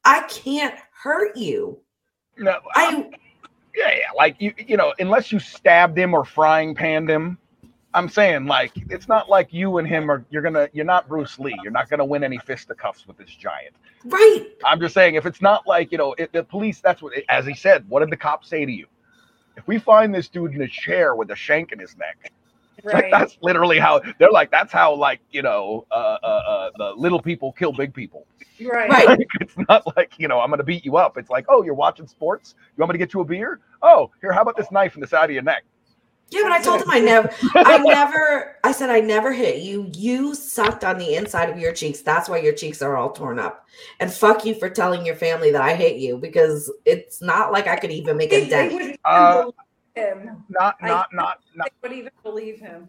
I 0.05 0.23
can't 0.29 0.75
hurt 1.03 1.37
you. 1.37 1.79
No, 2.39 2.59
I 2.75 3.11
yeah, 3.75 3.91
yeah, 3.91 4.11
like 4.17 4.37
you, 4.41 4.53
you 4.59 4.77
know, 4.77 4.95
unless 4.99 5.33
you 5.33 5.39
stabbed 5.39 5.99
him 5.99 6.15
or 6.15 6.25
frying 6.25 6.75
panned 6.75 7.09
him. 7.09 7.39
I'm 7.95 8.09
saying, 8.09 8.47
like, 8.47 8.73
it's 8.91 9.09
not 9.09 9.29
like 9.29 9.53
you 9.53 9.79
and 9.79 9.87
him 9.87 10.11
are. 10.11 10.25
You're 10.31 10.43
gonna. 10.43 10.69
You're 10.73 10.85
not 10.85 11.09
Bruce 11.09 11.39
Lee. 11.39 11.57
You're 11.63 11.73
not 11.73 11.91
gonna 11.91 12.05
win 12.05 12.25
any 12.25 12.39
fisticuffs 12.39 13.07
with 13.07 13.19
this 13.19 13.31
giant. 13.31 13.75
right." 14.07 14.47
I'm 14.65 14.81
just 14.81 14.95
saying, 14.95 15.17
if 15.17 15.27
it's 15.27 15.43
not 15.43 15.67
like 15.67 15.93
you 15.93 15.99
know, 15.99 16.15
it, 16.15 16.33
the 16.33 16.43
police. 16.43 16.81
That's 16.81 17.03
what, 17.03 17.13
as 17.29 17.47
he 17.47 17.55
said. 17.55 17.89
What 17.89 18.01
did 18.01 18.11
the 18.11 18.17
cop 18.17 18.45
say 18.45 18.65
to 18.65 18.73
you? 18.73 18.87
If 19.57 19.67
we 19.67 19.79
find 19.79 20.15
this 20.15 20.29
dude 20.29 20.55
in 20.55 20.63
a 20.63 20.69
chair 20.69 21.15
with 21.15 21.31
a 21.31 21.37
shank 21.37 21.73
in 21.73 21.79
his 21.79 21.95
neck, 21.99 22.33
like 22.85 23.11
that's 23.11 23.37
literally 23.43 23.79
how 23.79 24.01
they're 24.19 24.31
like. 24.31 24.51
That's 24.51 24.73
how 24.73 24.95
like 24.95 25.21
you 25.31 25.43
know, 25.43 25.87
uh, 25.91 26.17
uh, 26.23 26.27
uh, 26.27 26.71
the 26.79 26.93
little 26.97 27.21
people 27.21 27.53
kill 27.53 27.73
big 27.73 27.93
people. 27.93 28.27
right. 28.61 28.89
Right. 28.89 29.09
Like, 29.19 29.29
it's 29.41 29.57
not 29.69 29.97
like 29.97 30.15
you 30.19 30.29
know, 30.29 30.41
I'm 30.41 30.49
gonna 30.49 30.65
beat 30.65 30.85
you 30.85 30.97
up. 30.97 31.19
It's 31.19 31.29
like, 31.31 31.45
oh, 31.51 31.63
you're 31.63 31.75
watching 31.75 32.07
sports. 32.07 32.55
You 32.59 32.81
want 32.81 32.91
me 32.91 32.95
to 32.95 32.99
get 33.05 33.13
you 33.13 33.21
a 33.21 33.25
beer? 33.25 33.61
Oh, 33.83 34.11
here, 34.23 34.33
how 34.33 34.41
about 34.41 34.57
this 34.57 34.71
knife 34.73 34.95
in 34.95 35.03
the 35.03 35.07
side 35.07 35.27
of 35.29 35.35
your 35.35 35.43
neck? 35.43 35.65
Yeah, 36.31 36.43
but 36.45 36.53
I 36.53 36.63
told 36.63 36.81
him 36.81 36.91
I 36.91 37.01
never, 37.01 37.31
I 37.57 37.79
never, 37.85 38.57
I 38.65 38.73
said 38.73 38.89
I 38.89 39.01
never 39.01 39.33
hit 39.33 39.63
you. 39.63 39.91
You 39.95 40.35
sucked 40.35 40.83
on 40.83 40.97
the 40.99 41.15
inside 41.15 41.51
of 41.51 41.59
your 41.59 41.73
cheeks. 41.73 42.01
That's 42.01 42.29
why 42.29 42.39
your 42.39 42.55
cheeks 42.55 42.81
are 42.81 42.97
all 42.97 43.11
torn 43.11 43.39
up. 43.39 43.67
And 44.01 44.11
fuck 44.11 44.47
you 44.47 44.55
for 44.55 44.71
telling 44.71 45.05
your 45.05 45.17
family 45.17 45.51
that 45.53 45.61
I 45.61 45.75
hit 45.75 45.97
you 45.99 46.17
because 46.17 46.73
it's 46.87 47.21
not 47.21 47.53
like 47.53 47.67
I 47.67 47.77
could 47.77 47.91
even 47.91 48.17
make 48.17 48.31
They, 48.31 48.47
a 48.47 48.49
dent. 48.49 48.99
Uh, 49.05 49.45
him. 49.95 50.45
Not, 50.49 50.77
I- 50.81 50.89
not, 50.89 51.09
not, 51.13 51.41
not. 51.55 51.69
They 51.83 51.89
would 51.89 51.99
even 51.99 52.13
believe 52.23 52.59
him. 52.61 52.89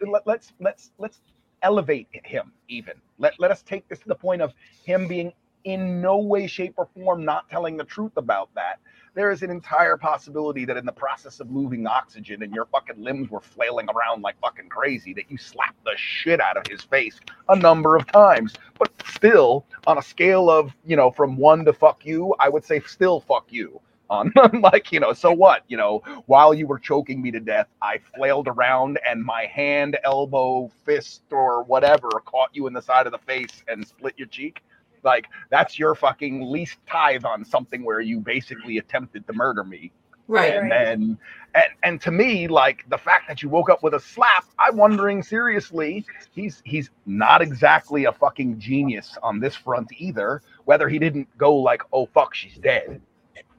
let, 0.00 0.26
let's 0.26 0.52
let's 0.60 0.90
let's 0.98 1.20
elevate 1.62 2.08
him 2.12 2.52
even 2.68 2.94
let, 3.18 3.38
let 3.40 3.50
us 3.50 3.62
take 3.62 3.88
this 3.88 3.98
to 4.00 4.08
the 4.08 4.14
point 4.14 4.42
of 4.42 4.52
him 4.84 5.08
being 5.08 5.32
in 5.64 6.00
no 6.00 6.18
way 6.18 6.46
shape 6.46 6.74
or 6.76 6.86
form 6.94 7.24
not 7.24 7.48
telling 7.48 7.76
the 7.76 7.84
truth 7.84 8.12
about 8.16 8.50
that 8.54 8.78
there 9.16 9.30
is 9.30 9.42
an 9.42 9.50
entire 9.50 9.96
possibility 9.96 10.66
that 10.66 10.76
in 10.76 10.84
the 10.84 10.92
process 10.92 11.40
of 11.40 11.50
moving 11.50 11.86
oxygen 11.86 12.42
and 12.42 12.54
your 12.54 12.66
fucking 12.66 13.02
limbs 13.02 13.30
were 13.30 13.40
flailing 13.40 13.88
around 13.88 14.20
like 14.22 14.38
fucking 14.40 14.68
crazy 14.68 15.14
that 15.14 15.24
you 15.30 15.38
slapped 15.38 15.82
the 15.84 15.94
shit 15.96 16.38
out 16.38 16.58
of 16.58 16.66
his 16.68 16.82
face 16.82 17.18
a 17.48 17.56
number 17.56 17.96
of 17.96 18.06
times. 18.12 18.54
But 18.78 18.92
still 19.08 19.64
on 19.86 19.96
a 19.96 20.02
scale 20.02 20.50
of 20.50 20.72
you 20.84 20.96
know 20.96 21.10
from 21.10 21.38
one 21.38 21.64
to 21.64 21.72
fuck 21.72 22.04
you 22.04 22.34
i 22.38 22.48
would 22.48 22.64
say 22.64 22.80
still 22.80 23.20
fuck 23.20 23.46
you. 23.50 23.80
On 24.10 24.32
like 24.60 24.92
you 24.92 25.00
know 25.00 25.14
so 25.14 25.32
what? 25.32 25.62
You 25.66 25.78
know 25.78 26.02
while 26.26 26.52
you 26.52 26.66
were 26.66 26.78
choking 26.78 27.22
me 27.22 27.30
to 27.30 27.40
death 27.40 27.68
i 27.80 27.98
flailed 28.14 28.48
around 28.48 29.00
and 29.08 29.24
my 29.24 29.46
hand 29.46 29.96
elbow 30.04 30.70
fist 30.84 31.22
or 31.32 31.64
whatever 31.64 32.10
caught 32.26 32.50
you 32.52 32.66
in 32.66 32.74
the 32.74 32.82
side 32.82 33.06
of 33.06 33.12
the 33.12 33.18
face 33.18 33.64
and 33.66 33.86
split 33.86 34.14
your 34.18 34.28
cheek 34.28 34.62
like 35.06 35.28
that's 35.50 35.78
your 35.80 35.96
fucking 35.96 36.42
least 36.50 36.78
tithe 36.90 37.24
on 37.26 37.46
something 37.46 37.84
where 37.84 38.00
you 38.02 38.20
basically 38.20 38.78
attempted 38.78 39.26
to 39.28 39.34
murder 39.34 39.64
me 39.64 39.92
Right. 40.28 40.54
and 40.54 40.70
Right. 40.72 40.72
then 40.72 41.18
and, 41.56 41.64
and 41.84 42.02
to 42.02 42.12
me 42.12 42.48
like 42.48 42.84
the 42.90 42.98
fact 42.98 43.28
that 43.28 43.42
you 43.42 43.50
woke 43.50 43.70
up 43.70 43.82
with 43.84 43.94
a 43.94 44.00
slap 44.00 44.46
i'm 44.60 44.76
wondering 44.78 45.22
seriously 45.22 46.06
he's 46.32 46.62
he's 46.66 46.90
not 47.06 47.42
exactly 47.42 48.06
a 48.06 48.12
fucking 48.12 48.58
genius 48.60 49.18
on 49.24 49.40
this 49.40 49.56
front 49.56 49.90
either 49.98 50.42
whether 50.66 50.88
he 50.90 50.98
didn't 51.00 51.28
go 51.38 51.54
like 51.56 51.82
oh 51.94 52.06
fuck 52.06 52.34
she's 52.34 52.56
dead 52.58 53.02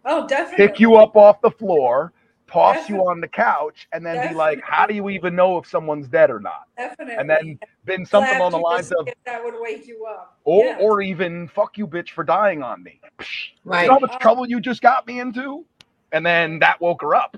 Oh, 0.06 0.28
definitely. 0.28 0.58
pick 0.58 0.80
you 0.80 0.96
up 0.98 1.16
off 1.18 1.42
the 1.42 1.52
floor 1.52 2.14
toss 2.48 2.88
you 2.90 2.98
on 3.10 3.20
the 3.22 3.28
couch, 3.28 3.88
and 3.94 4.06
then 4.06 4.30
be 4.30 4.34
like, 4.34 4.62
"How 4.62 4.86
do 4.86 4.94
you 4.94 5.10
even 5.10 5.36
know 5.36 5.58
if 5.58 5.68
someone's 5.68 6.08
dead 6.08 6.30
or 6.32 6.40
not?" 6.40 6.68
Definitely. 6.78 7.16
And 7.16 7.30
then 7.30 7.60
been 7.86 8.06
something 8.06 8.30
Slapped 8.30 8.40
along 8.40 8.52
the 8.52 8.58
lines 8.58 8.92
of, 8.92 8.98
something 9.00 9.14
that 9.26 9.44
would 9.44 9.56
wake 9.60 9.88
you 9.88 10.06
up. 10.06 10.38
or 10.44 10.66
Yeah. 10.66 10.78
or 10.80 11.02
even 11.02 11.48
"fuck 11.50 11.78
you, 11.78 11.88
bitch, 11.88 12.10
for 12.12 12.24
dying 12.24 12.64
on 12.64 12.82
me." 12.84 13.00
Right. 13.64 13.84
You 13.84 13.88
know 13.90 13.94
how 13.96 14.00
much 14.00 14.12
Oh. 14.14 14.18
trouble 14.20 14.48
you 14.48 14.60
just 14.60 14.82
got 14.82 15.06
me 15.08 15.20
into, 15.20 15.66
and 16.12 16.26
then 16.26 16.60
that 16.60 16.80
woke 16.82 17.02
her 17.02 17.14
up. 17.16 17.38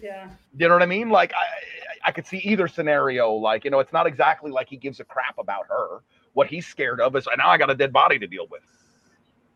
yeah. 0.00 0.30
You 0.56 0.68
know 0.68 0.74
what 0.74 0.82
I 0.82 0.86
mean? 0.86 1.10
Like 1.10 1.32
I, 1.34 2.08
I 2.08 2.12
could 2.12 2.26
see 2.26 2.38
either 2.38 2.68
scenario. 2.68 3.32
Like 3.32 3.64
you 3.64 3.70
know, 3.70 3.80
it's 3.80 3.92
not 3.92 4.06
exactly 4.06 4.50
like 4.50 4.68
he 4.68 4.76
gives 4.76 5.00
a 5.00 5.04
crap 5.04 5.36
about 5.38 5.66
her. 5.68 5.98
What 6.34 6.46
he's 6.46 6.66
scared 6.66 7.00
of 7.00 7.16
is 7.16 7.26
now 7.36 7.48
I 7.48 7.58
got 7.58 7.70
a 7.70 7.74
dead 7.74 7.92
body 7.92 8.18
to 8.20 8.26
deal 8.26 8.46
with. 8.50 8.62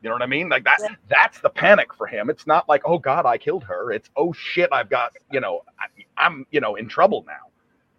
You 0.02 0.08
know 0.08 0.16
what 0.16 0.22
I 0.22 0.26
mean? 0.26 0.48
Like 0.48 0.64
that. 0.64 0.78
Yeah. 0.80 0.94
That's 1.08 1.38
the 1.40 1.48
panic 1.50 1.94
for 1.94 2.06
him. 2.06 2.28
It's 2.28 2.46
not 2.46 2.68
like 2.68 2.82
oh 2.84 2.98
God, 2.98 3.24
I 3.24 3.38
killed 3.38 3.64
her. 3.64 3.92
It's 3.92 4.10
oh 4.16 4.32
shit, 4.32 4.68
I've 4.72 4.90
got 4.90 5.12
you 5.30 5.40
know, 5.40 5.62
I, 5.78 5.86
I'm 6.16 6.44
you 6.50 6.60
know 6.60 6.74
in 6.74 6.88
trouble 6.88 7.24
now, 7.26 7.50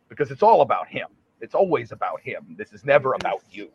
because 0.09 0.29
it's 0.31 0.43
all 0.43 0.61
about 0.61 0.87
him. 0.87 1.07
It's 1.39 1.55
always 1.55 1.91
about 1.91 2.21
him. 2.21 2.55
This 2.57 2.73
is 2.73 2.85
never 2.85 3.13
about 3.13 3.41
you. 3.49 3.69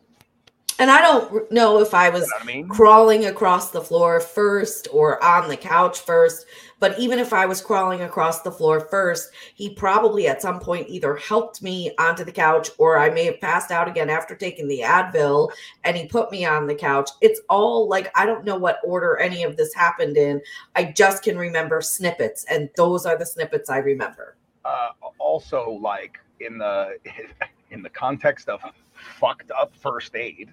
And 0.79 0.89
I 0.89 1.01
don't 1.01 1.51
know 1.51 1.79
if 1.81 1.93
I 1.93 2.09
You 2.09 2.13
was 2.13 2.29
know 2.29 2.37
I 2.39 2.45
mean? 2.45 2.67
crawling 2.69 3.25
across 3.25 3.71
the 3.71 3.81
floor 3.81 4.19
first 4.21 4.87
or 4.93 5.23
on 5.23 5.49
the 5.49 5.57
couch 5.57 5.99
first. 5.99 6.45
But 6.79 6.97
even 6.97 7.19
if 7.19 7.33
I 7.33 7.45
was 7.45 7.61
crawling 7.61 8.01
across 8.03 8.41
the 8.41 8.51
floor 8.51 8.79
first, 8.79 9.31
he 9.55 9.69
probably 9.69 10.27
at 10.27 10.41
some 10.41 10.59
point 10.61 10.87
either 10.89 11.17
helped 11.17 11.61
me 11.61 11.91
onto 11.99 12.23
the 12.23 12.31
couch 12.31 12.69
or 12.77 12.97
I 12.97 13.09
may 13.09 13.25
have 13.25 13.41
passed 13.41 13.71
out 13.71 13.89
again 13.89 14.09
after 14.09 14.35
taking 14.35 14.69
the 14.69 14.79
Advil 14.79 15.51
and 15.83 15.97
he 15.97 16.07
put 16.07 16.31
me 16.31 16.45
on 16.45 16.67
the 16.67 16.75
couch. 16.75 17.09
It's 17.21 17.41
all 17.49 17.89
like 17.89 18.09
I 18.17 18.25
don't 18.25 18.45
know 18.45 18.57
what 18.57 18.79
order 18.85 19.17
any 19.17 19.43
of 19.43 19.57
this 19.57 19.73
happened 19.73 20.15
in. 20.17 20.41
I 20.75 20.85
just 20.85 21.23
can 21.23 21.37
remember 21.37 21.81
snippets, 21.81 22.45
and 22.49 22.69
those 22.77 23.05
are 23.05 23.17
the 23.17 23.25
snippets 23.25 23.69
I 23.69 23.79
remember. 23.79 24.37
uh, 24.63 24.89
also 25.17 25.71
like 25.81 26.19
in 26.39 26.57
the 26.57 26.95
in 27.71 27.83
the 27.83 27.89
context 27.89 28.47
of 28.49 28.61
fucked 28.93 29.51
up 29.51 29.75
first 29.75 30.15
aid 30.15 30.49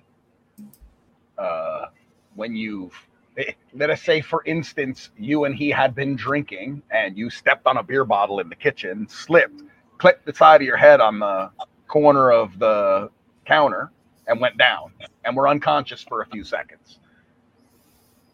uh 1.38 1.86
when 2.34 2.54
you've 2.56 2.94
eh, 3.38 3.52
let 3.74 3.90
us 3.90 4.02
say 4.02 4.20
for 4.20 4.42
instance 4.46 5.10
you 5.18 5.44
and 5.44 5.54
he 5.56 5.70
had 5.70 5.94
been 5.94 6.16
drinking 6.16 6.82
and 6.90 7.16
you 7.16 7.30
stepped 7.30 7.66
on 7.66 7.78
a 7.78 7.82
beer 7.82 8.04
bottle 8.04 8.40
in 8.40 8.48
the 8.48 8.56
kitchen 8.56 9.06
slipped 9.08 9.62
clipped 9.98 10.26
the 10.26 10.34
side 10.34 10.60
of 10.60 10.66
your 10.66 10.76
head 10.76 11.00
on 11.00 11.18
the 11.18 11.50
corner 11.88 12.30
of 12.32 12.58
the 12.58 13.10
counter 13.46 13.92
and 14.28 14.40
went 14.40 14.56
down 14.58 14.92
and 15.24 15.36
were 15.36 15.48
unconscious 15.48 16.02
for 16.02 16.22
a 16.22 16.26
few 16.26 16.44
seconds 16.44 17.00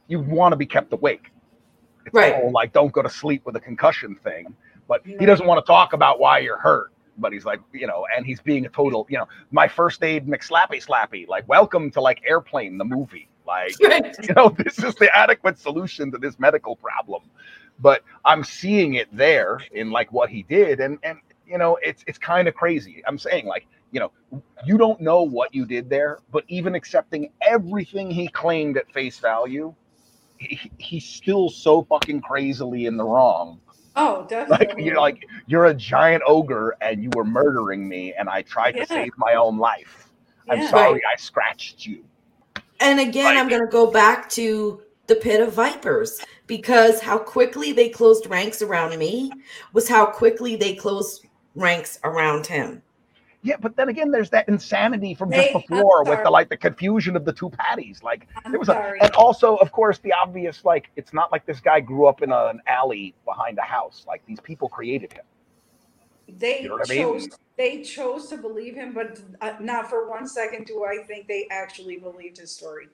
you 0.08 0.20
want 0.20 0.52
to 0.52 0.56
be 0.56 0.66
kept 0.66 0.92
awake 0.92 1.30
it's 2.06 2.14
Right. 2.14 2.32
the 2.32 2.36
whole 2.36 2.50
like 2.52 2.72
don't 2.72 2.92
go 2.92 3.02
to 3.02 3.10
sleep 3.10 3.44
with 3.46 3.56
a 3.56 3.60
concussion 3.60 4.16
thing 4.16 4.54
but 4.88 5.02
he 5.18 5.26
doesn't 5.26 5.46
want 5.46 5.64
to 5.64 5.66
talk 5.66 5.92
about 5.94 6.20
why 6.20 6.38
you're 6.40 6.58
hurt. 6.58 6.92
But 7.18 7.32
he's 7.32 7.44
like, 7.44 7.60
you 7.72 7.86
know, 7.86 8.06
and 8.14 8.24
he's 8.24 8.40
being 8.40 8.64
a 8.64 8.68
total, 8.68 9.06
you 9.08 9.18
know, 9.18 9.28
my 9.50 9.68
first 9.68 10.02
aid 10.02 10.26
McSlappy 10.26 10.84
Slappy, 10.84 11.28
like, 11.28 11.46
welcome 11.48 11.90
to 11.92 12.00
like 12.00 12.22
Airplane, 12.26 12.78
the 12.78 12.84
movie. 12.84 13.28
Like, 13.46 13.78
you 13.80 14.34
know, 14.34 14.48
this 14.48 14.78
is 14.78 14.94
the 14.94 15.14
adequate 15.14 15.58
solution 15.58 16.10
to 16.12 16.18
this 16.18 16.38
medical 16.38 16.76
problem. 16.76 17.22
But 17.80 18.02
I'm 18.24 18.44
seeing 18.44 18.94
it 18.94 19.14
there 19.16 19.60
in 19.72 19.90
like 19.90 20.12
what 20.12 20.30
he 20.30 20.42
did, 20.44 20.80
and 20.80 20.98
and 21.02 21.18
you 21.46 21.58
know, 21.58 21.78
it's 21.82 22.04
it's 22.06 22.18
kind 22.18 22.46
of 22.48 22.54
crazy. 22.54 23.02
I'm 23.06 23.18
saying 23.18 23.46
like, 23.46 23.66
you 23.90 24.00
know, 24.00 24.42
you 24.64 24.78
don't 24.78 25.00
know 25.00 25.22
what 25.22 25.54
you 25.54 25.66
did 25.66 25.90
there, 25.90 26.20
but 26.30 26.44
even 26.48 26.74
accepting 26.74 27.30
everything 27.42 28.10
he 28.10 28.28
claimed 28.28 28.76
at 28.76 28.90
face 28.92 29.18
value, 29.18 29.74
he, 30.38 30.70
he's 30.78 31.04
still 31.04 31.50
so 31.50 31.82
fucking 31.82 32.20
crazily 32.20 32.86
in 32.86 32.96
the 32.96 33.04
wrong 33.04 33.60
Oh, 33.96 34.26
definitely. 34.28 34.66
like 34.76 34.78
you're 34.86 35.00
like 35.00 35.26
you're 35.46 35.66
a 35.66 35.74
giant 35.74 36.22
ogre 36.26 36.76
and 36.80 37.02
you 37.02 37.10
were 37.14 37.24
murdering 37.24 37.88
me 37.88 38.14
and 38.14 38.28
I 38.28 38.42
tried 38.42 38.76
Yeah. 38.76 38.84
to 38.84 38.88
save 38.88 39.12
my 39.16 39.34
own 39.34 39.58
life. 39.58 40.08
I'm 40.48 40.60
Yeah. 40.60 40.70
sorry 40.70 41.02
I 41.04 41.16
scratched 41.16 41.86
you. 41.86 42.04
And 42.80 42.98
again, 42.98 43.36
I'm 43.36 43.48
going 43.48 43.60
to 43.60 43.70
go 43.70 43.90
back 43.90 44.28
to 44.30 44.82
the 45.06 45.14
pit 45.14 45.40
of 45.40 45.52
vipers 45.52 46.20
because 46.46 47.00
how 47.00 47.16
quickly 47.18 47.72
they 47.72 47.88
closed 47.88 48.26
ranks 48.28 48.60
around 48.62 48.98
me 48.98 49.30
was 49.72 49.88
how 49.88 50.06
quickly 50.06 50.56
they 50.56 50.74
closed 50.74 51.26
ranks 51.54 51.98
around 52.02 52.46
him. 52.46 52.82
Yeah, 53.44 53.56
but 53.60 53.76
then 53.76 53.88
again, 53.88 54.12
there's 54.12 54.30
that 54.30 54.48
insanity 54.48 55.14
from 55.14 55.32
just 55.32 55.52
before 55.52 56.04
with 56.04 56.22
the 56.22 56.30
like 56.30 56.48
the 56.48 56.56
confusion 56.56 57.16
of 57.16 57.24
the 57.24 57.32
two 57.32 57.50
patties. 57.50 58.00
Like 58.02 58.28
I'm 58.44 58.52
there 58.52 58.58
was 58.60 58.68
a, 58.68 58.94
and 59.00 59.10
also, 59.16 59.56
of 59.56 59.72
course, 59.72 59.98
the 59.98 60.12
obvious 60.12 60.64
like 60.64 60.90
it's 60.94 61.12
not 61.12 61.32
like 61.32 61.44
this 61.44 61.58
guy 61.58 61.80
grew 61.80 62.06
up 62.06 62.22
in 62.22 62.30
a, 62.30 62.46
an 62.46 62.60
alley 62.68 63.14
behind 63.24 63.58
a 63.58 63.62
house. 63.62 64.04
Like 64.06 64.24
these 64.26 64.38
people 64.38 64.68
created 64.68 65.12
him. 65.12 65.24
they 66.38 66.62
You 66.62 66.68
know 66.68 66.74
what 66.74 66.90
I 66.90 66.94
mean? 66.94 67.02
chose 67.02 67.28
they 67.56 67.82
chose 67.82 68.28
to 68.28 68.36
believe 68.36 68.76
him, 68.76 68.94
but 68.94 69.20
uh, 69.40 69.54
not 69.60 69.90
for 69.90 70.08
one 70.08 70.26
second 70.26 70.66
do 70.66 70.84
I 70.84 71.02
think 71.04 71.26
they 71.26 71.48
actually 71.50 71.96
believed 71.96 72.38
his 72.38 72.52
story. 72.52 72.88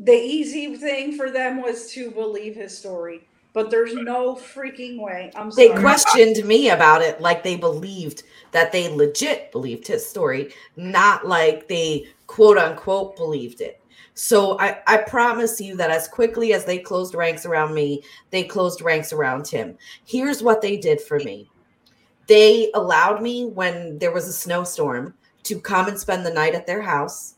The 0.00 0.12
easy 0.12 0.76
thing 0.76 1.16
for 1.16 1.30
them 1.30 1.62
was 1.62 1.92
to 1.92 2.10
believe 2.10 2.56
his 2.56 2.76
story, 2.76 3.26
but 3.52 3.70
there's 3.70 3.94
no 3.94 4.34
freaking 4.34 5.00
way. 5.00 5.30
I'm 5.34 5.50
They 5.50 5.68
sorry. 5.68 5.80
questioned 5.80 6.46
me 6.46 6.70
about 6.70 7.02
it 7.02 7.20
like 7.20 7.42
they 7.42 7.56
believed 7.56 8.22
that 8.52 8.72
they 8.72 8.88
legit 8.88 9.52
believed 9.52 9.86
his 9.86 10.08
story, 10.08 10.52
not 10.76 11.26
like 11.26 11.68
they 11.68 12.06
quote 12.26 12.58
unquote 12.58 13.16
believed 13.16 13.60
it. 13.60 13.80
So 14.14 14.58
I, 14.58 14.78
I 14.86 14.96
promise 14.98 15.60
you 15.60 15.76
that 15.76 15.90
as 15.90 16.08
quickly 16.08 16.52
as 16.52 16.64
they 16.64 16.78
closed 16.78 17.14
ranks 17.14 17.46
around 17.46 17.74
me, 17.74 18.02
they 18.30 18.44
closed 18.44 18.82
ranks 18.82 19.12
around 19.12 19.46
him. 19.46 19.78
Here's 20.04 20.42
what 20.42 20.60
they 20.60 20.76
did 20.76 21.00
for 21.00 21.18
me. 21.20 21.50
They 22.26 22.70
allowed 22.74 23.22
me 23.22 23.46
when 23.46 23.98
there 23.98 24.12
was 24.12 24.28
a 24.28 24.32
snowstorm 24.32 25.14
to 25.44 25.60
come 25.60 25.88
and 25.88 25.98
spend 25.98 26.26
the 26.26 26.32
night 26.32 26.54
at 26.54 26.66
their 26.66 26.82
house 26.82 27.34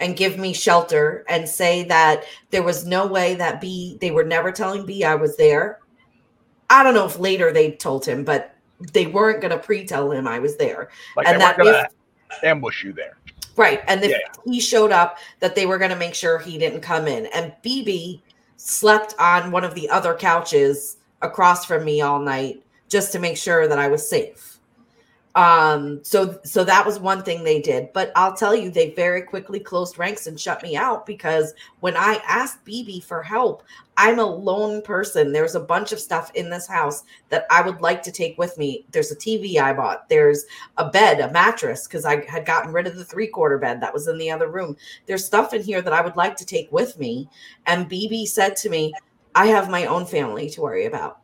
and 0.00 0.16
give 0.16 0.38
me 0.38 0.52
shelter 0.52 1.24
and 1.28 1.48
say 1.48 1.84
that 1.84 2.24
there 2.50 2.62
was 2.62 2.86
no 2.86 3.06
way 3.06 3.34
that 3.36 3.60
B 3.60 3.98
they 4.00 4.10
were 4.10 4.24
never 4.24 4.50
telling 4.50 4.84
B 4.86 5.04
I 5.04 5.14
was 5.14 5.36
there. 5.36 5.78
I 6.70 6.82
don't 6.82 6.94
know 6.94 7.06
if 7.06 7.18
later 7.18 7.52
they 7.52 7.72
told 7.72 8.06
him, 8.06 8.24
but 8.24 8.56
they 8.92 9.06
weren't 9.06 9.40
going 9.40 9.50
to 9.50 9.58
pre-tell 9.58 10.10
him 10.10 10.26
I 10.26 10.38
was 10.38 10.56
there. 10.56 10.88
Like 11.16 11.26
And 11.26 11.40
that 11.40 11.58
gonna 11.58 11.86
ambush 12.42 12.82
you 12.82 12.92
there. 12.92 13.18
Right. 13.56 13.82
And 13.88 14.02
if 14.02 14.10
Yeah. 14.10 14.18
he 14.46 14.60
showed 14.60 14.92
up, 14.92 15.18
that 15.40 15.54
they 15.54 15.66
were 15.66 15.76
going 15.76 15.90
to 15.90 15.96
make 15.96 16.14
sure 16.14 16.38
he 16.38 16.56
didn't 16.56 16.80
come 16.80 17.06
in. 17.06 17.26
And 17.26 17.52
BB 17.62 18.22
slept 18.56 19.14
on 19.18 19.50
one 19.50 19.64
of 19.64 19.74
the 19.74 19.90
other 19.90 20.14
couches 20.14 20.96
across 21.20 21.64
from 21.64 21.84
me 21.84 22.00
all 22.00 22.20
night 22.20 22.62
just 22.88 23.12
to 23.12 23.18
make 23.18 23.36
sure 23.36 23.68
that 23.68 23.78
I 23.78 23.88
was 23.88 24.08
safe. 24.08 24.49
Um, 25.36 26.02
so 26.02 26.40
so 26.44 26.64
that 26.64 26.84
was 26.84 26.98
one 26.98 27.22
thing 27.22 27.44
they 27.44 27.60
did. 27.60 27.92
But 27.92 28.10
I'll 28.16 28.34
tell 28.34 28.54
you, 28.54 28.70
they 28.70 28.90
very 28.90 29.22
quickly 29.22 29.60
closed 29.60 29.98
ranks 29.98 30.26
and 30.26 30.38
shut 30.38 30.62
me 30.62 30.76
out 30.76 31.06
because 31.06 31.54
when 31.80 31.96
I 31.96 32.20
asked 32.26 32.64
BB 32.64 33.04
for 33.04 33.22
help, 33.22 33.62
I'm 33.96 34.18
a 34.18 34.26
lone 34.26 34.82
person. 34.82 35.32
There's 35.32 35.54
a 35.54 35.60
bunch 35.60 35.92
of 35.92 36.00
stuff 36.00 36.32
in 36.34 36.50
this 36.50 36.66
house 36.66 37.04
that 37.28 37.46
I 37.48 37.62
would 37.62 37.80
like 37.80 38.02
to 38.04 38.12
take 38.12 38.38
with 38.38 38.58
me. 38.58 38.84
There's 38.90 39.12
a 39.12 39.16
TV 39.16 39.60
I 39.60 39.72
bought. 39.72 40.08
There's 40.08 40.46
a 40.78 40.90
bed, 40.90 41.20
a 41.20 41.30
mattress, 41.30 41.86
because 41.86 42.04
I 42.04 42.24
had 42.26 42.44
gotten 42.44 42.72
rid 42.72 42.88
of 42.88 42.96
the 42.96 43.04
three 43.04 43.28
quarter 43.28 43.58
bed 43.58 43.80
that 43.80 43.94
was 43.94 44.08
in 44.08 44.18
the 44.18 44.30
other 44.32 44.50
room. 44.50 44.76
There's 45.06 45.24
stuff 45.24 45.54
in 45.54 45.62
here 45.62 45.82
that 45.82 45.92
I 45.92 46.00
would 46.00 46.16
like 46.16 46.36
to 46.36 46.46
take 46.46 46.72
with 46.72 46.98
me. 46.98 47.28
And 47.66 47.90
BB 47.90 48.26
said 48.26 48.56
to 48.56 48.70
me, 48.70 48.94
I 49.36 49.46
have 49.46 49.70
my 49.70 49.86
own 49.86 50.06
family 50.06 50.50
to 50.50 50.60
worry 50.60 50.86
about. 50.86 51.20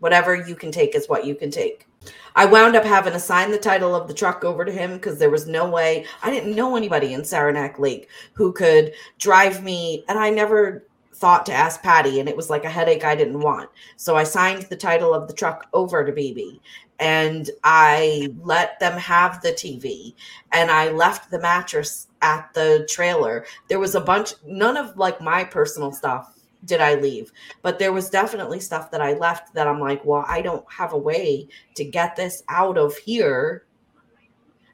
Whatever 0.00 0.34
you 0.34 0.56
can 0.56 0.72
take 0.72 0.96
is 0.96 1.08
what 1.08 1.24
you 1.24 1.36
can 1.36 1.52
take. 1.52 1.86
I 2.34 2.46
wound 2.46 2.76
up 2.76 2.84
having 2.84 3.12
to 3.12 3.18
sign 3.18 3.50
the 3.50 3.58
title 3.58 3.94
of 3.94 4.08
the 4.08 4.14
truck 4.14 4.44
over 4.44 4.64
to 4.64 4.72
him 4.72 4.94
because 4.94 5.18
there 5.18 5.30
was 5.30 5.46
no 5.46 5.68
way 5.68 6.06
I 6.22 6.30
didn't 6.30 6.56
know 6.56 6.76
anybody 6.76 7.12
in 7.12 7.24
Saranac 7.24 7.78
Lake 7.78 8.08
who 8.32 8.52
could 8.52 8.92
drive 9.18 9.62
me. 9.62 10.04
And 10.08 10.18
I 10.18 10.30
never 10.30 10.86
thought 11.14 11.46
to 11.46 11.52
ask 11.52 11.82
Patty, 11.82 12.18
and 12.18 12.28
it 12.28 12.36
was 12.36 12.50
like 12.50 12.64
a 12.64 12.70
headache 12.70 13.04
I 13.04 13.14
didn't 13.14 13.40
want. 13.40 13.70
So 13.96 14.16
I 14.16 14.24
signed 14.24 14.62
the 14.62 14.76
title 14.76 15.14
of 15.14 15.28
the 15.28 15.34
truck 15.34 15.68
over 15.72 16.04
to 16.04 16.12
BB 16.12 16.58
and 16.98 17.50
I 17.64 18.32
let 18.40 18.78
them 18.78 18.96
have 18.96 19.42
the 19.42 19.50
TV 19.50 20.14
and 20.52 20.70
I 20.70 20.90
left 20.90 21.30
the 21.30 21.40
mattress 21.40 22.06
at 22.22 22.52
the 22.54 22.86
trailer. 22.88 23.44
There 23.68 23.80
was 23.80 23.96
a 23.96 24.00
bunch, 24.00 24.34
none 24.46 24.76
of 24.76 24.96
like 24.96 25.20
my 25.20 25.42
personal 25.42 25.90
stuff 25.90 26.38
did 26.64 26.80
I 26.80 26.94
leave, 26.94 27.32
but 27.62 27.78
there 27.78 27.92
was 27.92 28.10
definitely 28.10 28.60
stuff 28.60 28.90
that 28.90 29.00
I 29.00 29.14
left 29.14 29.54
that 29.54 29.66
I'm 29.66 29.80
like, 29.80 30.04
well, 30.04 30.24
I 30.28 30.42
don't 30.42 30.64
have 30.70 30.92
a 30.92 30.98
way 30.98 31.48
to 31.74 31.84
get 31.84 32.16
this 32.16 32.42
out 32.48 32.78
of 32.78 32.96
here. 32.96 33.64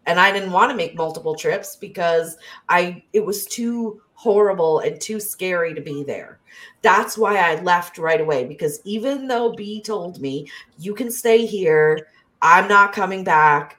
And 0.07 0.19
I 0.19 0.33
didn't 0.33 0.53
want 0.53 0.71
to 0.71 0.77
make 0.77 0.95
multiple 0.95 1.35
trips 1.35 1.77
because 1.77 2.39
I 2.69 3.03
it 3.13 3.25
was 3.25 3.45
too 3.47 4.01
horrible 4.15 4.81
and 4.81 5.01
too 5.01 5.21
scary 5.21 5.75
to 5.75 5.81
be 5.81 6.03
there. 6.03 6.41
That's 6.83 7.19
why 7.19 7.37
I 7.37 7.61
left 7.61 7.99
right 7.99 8.21
away 8.21 8.45
because 8.45 8.81
even 8.85 9.29
though 9.29 9.53
B 9.53 9.83
told 9.83 10.21
me 10.21 10.51
you 10.79 10.95
can 10.95 11.11
stay 11.11 11.45
here, 11.45 12.09
I'm 12.41 12.69
not 12.69 12.93
coming 12.93 13.23
back. 13.23 13.79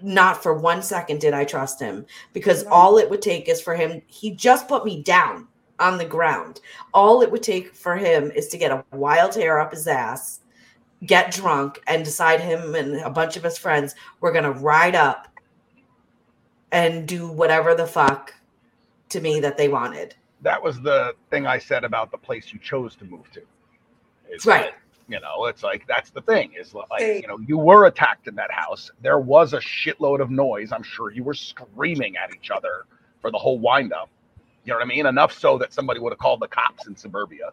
Not 0.00 0.42
for 0.42 0.54
one 0.54 0.82
second 0.82 1.20
did 1.20 1.32
I 1.32 1.44
trust 1.44 1.78
him 1.78 2.06
because 2.32 2.64
all 2.64 2.98
it 2.98 3.08
would 3.08 3.22
take 3.22 3.48
is 3.48 3.60
for 3.60 3.76
him. 3.76 4.02
He 4.06 4.32
just 4.32 4.66
put 4.66 4.84
me 4.84 5.02
down 5.02 5.46
on 5.82 5.98
the 5.98 6.04
ground. 6.04 6.60
All 6.94 7.22
it 7.22 7.30
would 7.30 7.42
take 7.42 7.74
for 7.74 7.96
him 7.96 8.30
is 8.30 8.48
to 8.48 8.58
get 8.58 8.70
a 8.70 8.84
wild 8.92 9.34
hair 9.34 9.58
up 9.60 9.72
his 9.72 9.86
ass, 9.86 10.40
get 11.04 11.32
drunk, 11.32 11.82
and 11.86 12.04
decide 12.04 12.40
him 12.40 12.74
and 12.74 12.96
a 12.96 13.10
bunch 13.10 13.36
of 13.36 13.42
his 13.42 13.58
friends 13.58 13.94
were 14.20 14.32
going 14.32 14.44
to 14.44 14.52
ride 14.52 14.94
up 14.94 15.28
and 16.70 17.06
do 17.06 17.28
whatever 17.30 17.74
the 17.74 17.86
fuck 17.86 18.32
to 19.10 19.20
me 19.20 19.40
that 19.40 19.58
they 19.58 19.68
wanted. 19.68 20.14
That 20.40 20.62
was 20.62 20.80
the 20.80 21.14
thing 21.30 21.46
I 21.46 21.58
said 21.58 21.84
about 21.84 22.10
the 22.10 22.18
place 22.18 22.52
you 22.52 22.58
chose 22.58 22.96
to 22.96 23.04
move 23.04 23.30
to. 23.32 23.42
It's 24.28 24.46
Right. 24.46 24.66
like, 24.66 24.74
you 25.08 25.20
know, 25.20 25.46
it's 25.46 25.62
like 25.62 25.86
that's 25.86 26.10
the 26.10 26.22
thing. 26.22 26.52
Is 26.58 26.74
like 26.74 26.86
Hey. 26.98 27.20
you 27.20 27.26
know, 27.28 27.38
you 27.40 27.58
were 27.58 27.86
attacked 27.86 28.28
in 28.28 28.34
that 28.36 28.50
house. 28.50 28.90
There 29.02 29.18
was 29.18 29.52
a 29.52 29.58
shitload 29.58 30.20
of 30.20 30.30
noise. 30.30 30.72
I'm 30.72 30.82
sure 30.82 31.10
you 31.10 31.22
were 31.24 31.34
screaming 31.34 32.16
at 32.16 32.34
each 32.34 32.50
other 32.50 32.86
for 33.20 33.30
the 33.30 33.38
whole 33.38 33.58
wind 33.58 33.92
up. 33.92 34.08
You 34.64 34.72
know 34.72 34.78
what 34.78 34.84
I 34.84 34.88
mean? 34.88 35.06
Enough 35.06 35.32
so 35.32 35.58
that 35.58 35.72
somebody 35.72 36.00
would 36.00 36.12
have 36.12 36.18
called 36.18 36.40
the 36.40 36.48
cops 36.48 36.86
in 36.86 36.96
suburbia. 36.96 37.50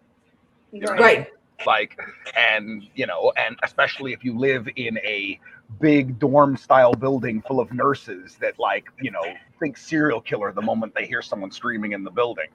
You 0.71 0.81
know 0.81 0.91
what 0.91 1.03
I 1.03 1.07
mean? 1.07 1.17
Right. 1.19 1.27
like 1.65 1.99
and 2.37 2.83
you 2.95 3.05
know 3.05 3.33
and 3.37 3.57
especially 3.63 4.13
if 4.13 4.23
you 4.23 4.37
live 4.37 4.67
in 4.75 4.97
a 4.99 5.39
big 5.81 6.17
dorm 6.19 6.55
style 6.55 6.93
building 6.93 7.41
full 7.41 7.59
of 7.59 7.73
nurses 7.73 8.37
that 8.39 8.57
like 8.59 8.85
you 9.01 9.11
know 9.11 9.23
think 9.59 9.75
serial 9.75 10.21
killer 10.21 10.53
the 10.53 10.61
moment 10.61 10.93
they 10.95 11.05
hear 11.05 11.21
someone 11.21 11.51
screaming 11.51 11.91
in 11.91 12.03
the 12.03 12.11
building 12.11 12.47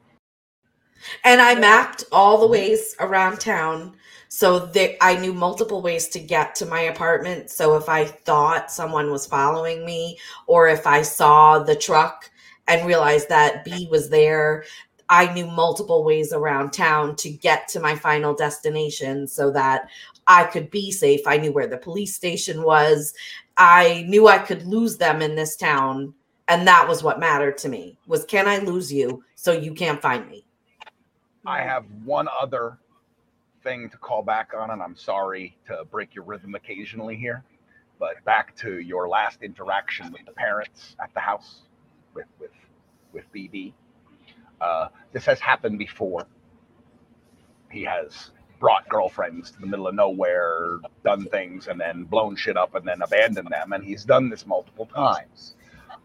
And 1.23 1.41
I 1.41 1.55
mapped 1.55 2.05
all 2.13 2.41
the 2.41 2.47
ways 2.47 2.97
around 3.01 3.41
town 3.41 3.95
so 4.29 4.59
that 4.59 4.97
I 5.03 5.17
knew 5.17 5.33
multiple 5.33 5.83
ways 5.83 6.09
to 6.09 6.19
get 6.19 6.55
to 6.57 6.67
my 6.67 6.83
apartment. 6.83 7.51
So 7.51 7.77
if 7.77 7.89
I 7.89 8.05
thought 8.05 8.71
someone 8.71 9.11
was 9.11 9.27
following 9.27 9.85
me 9.85 10.19
or 10.47 10.69
if 10.69 10.87
I 10.87 11.03
saw 11.03 11.59
the 11.59 11.77
truck 11.77 12.31
and 12.69 12.87
realized 12.87 13.29
that 13.29 13.65
B 13.65 13.89
was 13.91 14.11
there, 14.11 14.65
I 15.09 15.33
knew 15.33 15.47
multiple 15.47 16.05
ways 16.05 16.33
around 16.33 16.73
town 16.73 17.17
to 17.17 17.31
get 17.31 17.69
to 17.69 17.81
my 17.81 17.95
final 17.95 18.35
destination 18.35 19.27
so 19.27 19.51
that 19.51 19.89
I 20.27 20.45
could 20.45 20.71
be 20.71 20.91
safe. 20.91 21.21
I 21.27 21.37
knew 21.37 21.53
where 21.53 21.67
the 21.67 21.77
police 21.77 22.15
station 22.15 22.63
was. 22.63 23.13
I 23.57 24.05
knew 24.09 24.27
I 24.27 24.39
could 24.39 24.67
lose 24.67 24.97
them 24.97 25.21
in 25.21 25.35
this 25.35 25.57
town 25.57 26.15
and 26.49 26.67
that 26.67 26.89
was 26.89 27.03
what 27.03 27.21
mattered 27.21 27.57
to 27.59 27.69
me. 27.69 27.97
Was 28.07 28.25
can 28.25 28.49
I 28.49 28.59
lose 28.59 28.93
you 28.93 29.23
so 29.35 29.53
you 29.53 29.75
can't 29.75 30.01
find 30.01 30.29
me? 30.29 30.45
i 31.47 31.61
have 31.61 31.85
one 32.05 32.29
other 32.41 32.79
thing 33.63 33.89
to 33.91 33.97
call 33.99 34.23
back 34.23 34.53
on 34.57 34.71
and 34.71 34.83
i'm 34.83 34.97
sorry 34.97 35.57
to 35.67 35.85
break 35.91 36.15
your 36.15 36.25
rhythm 36.25 36.55
occasionally 36.55 37.17
here 37.17 37.43
but 37.99 38.23
back 38.25 38.55
to 38.57 38.81
your 38.81 39.09
last 39.09 39.43
interaction 39.43 40.11
with 40.13 40.25
the 40.27 40.33
parents 40.33 40.97
at 41.03 41.13
the 41.15 41.21
house 41.21 41.61
with 42.15 42.27
with 42.41 42.53
with 43.13 43.25
bb 43.35 43.73
uh, 44.61 44.89
this 45.13 45.27
has 45.27 45.41
happened 45.41 45.79
before 45.79 46.27
he 47.71 47.83
has 47.85 48.31
brought 48.61 48.89
girlfriends 48.89 49.51
to 49.53 49.61
the 49.61 49.67
middle 49.67 49.89
of 49.89 49.95
nowhere, 49.95 50.79
done 51.05 51.27
things, 51.27 51.69
and 51.69 51.81
then 51.81 52.05
blown 52.05 52.37
shit 52.37 52.57
up 52.57 52.75
and 52.75 52.87
then 52.89 53.03
abandoned 53.03 53.49
them. 53.51 53.73
And 53.73 53.85
he's 53.85 54.05
done 54.05 54.31
this 54.31 54.47
multiple 54.47 54.87
times. 54.87 55.57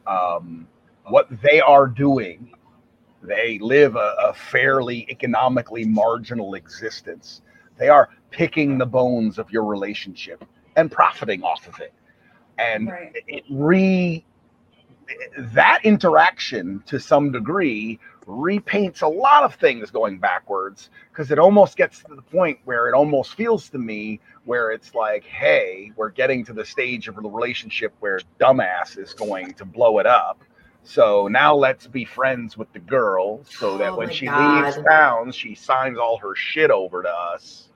Um, 0.08 0.68
what 1.06 1.28
they 1.44 1.62
are 1.62 1.88
doing, 1.88 2.54
they 3.24 3.60
live 3.60 3.96
a, 3.96 4.16
a 4.30 4.34
fairly 4.34 5.08
economically 5.10 5.86
marginal 5.86 6.56
existence. 6.56 7.42
They 7.78 7.90
are 7.90 8.10
picking 8.32 8.78
the 8.78 8.86
bones 8.86 9.40
of 9.40 9.52
your 9.52 9.66
relationship 9.66 10.44
and 10.76 10.92
profiting 10.92 11.44
off 11.44 11.68
of 11.68 11.80
it. 11.80 11.94
And 12.58 12.90
Right. 12.90 13.14
it 13.28 13.44
re 13.50 14.26
that 15.38 15.82
interaction 15.86 16.84
to 16.88 17.00
some 17.00 17.32
degree 17.32 18.00
repaints 18.28 19.02
a 19.02 19.08
lot 19.08 19.44
of 19.44 19.56
things 19.56 19.92
going 19.92 20.20
backwards 20.20 20.90
because 21.12 21.32
it 21.32 21.40
almost 21.40 21.78
gets 21.78 22.00
to 22.04 22.16
the 22.16 22.22
point 22.22 22.60
where 22.66 22.90
it 22.90 22.94
almost 22.96 23.36
feels 23.36 23.70
to 23.70 23.78
me 23.80 24.20
where 24.46 24.72
it's 24.72 24.96
like 24.96 25.24
hey 25.26 25.92
we're 25.98 26.10
getting 26.12 26.46
to 26.46 26.54
the 26.54 26.66
stage 26.66 27.08
of 27.08 27.16
the 27.16 27.22
relationship 27.24 27.94
where 28.02 28.20
dumbass 28.40 28.98
is 28.98 29.14
going 29.16 29.54
to 29.56 29.66
blow 29.66 30.00
it 30.00 30.08
up 30.08 30.44
so 30.84 31.28
now 31.30 31.56
let's 31.56 31.88
be 31.88 32.06
friends 32.06 32.58
with 32.58 32.72
the 32.74 32.80
girl 32.80 33.42
so 33.46 33.78
that 33.78 33.94
Oh 33.94 33.98
when 33.98 34.10
she 34.10 34.28
God. 34.28 34.32
leaves 34.32 34.80
town 34.88 35.32
she 35.32 35.56
signs 35.56 35.98
all 35.98 36.18
her 36.20 36.36
shit 36.36 36.72
over 36.72 37.04
to 37.04 37.10
us 37.10 37.70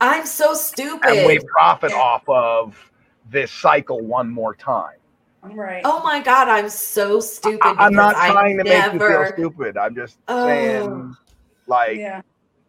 I'm 0.00 0.26
so 0.26 0.54
stupid. 0.54 1.04
and 1.04 1.26
we 1.26 1.38
profit 1.40 1.92
off 1.92 2.28
of 2.28 2.90
this 3.30 3.52
cycle 3.52 4.00
one 4.00 4.30
more 4.30 4.54
time 4.54 4.96
Right. 5.52 5.82
Oh 5.84 6.02
my 6.02 6.20
god, 6.22 6.48
I'm 6.48 6.68
so 6.68 7.20
stupid. 7.20 7.60
I, 7.62 7.86
am 7.86 7.92
not 7.94 8.14
because 8.14 8.30
I 8.30 8.32
trying 8.32 8.58
to 8.58 8.64
make 8.64 8.92
you 8.92 8.98
feel 8.98 9.26
stupid. 9.32 9.76
I'm 9.76 9.94
just 9.94 10.18
Oh. 10.28 10.46
saying, 10.46 11.16
like, 11.66 11.96
yeah. 11.98 12.22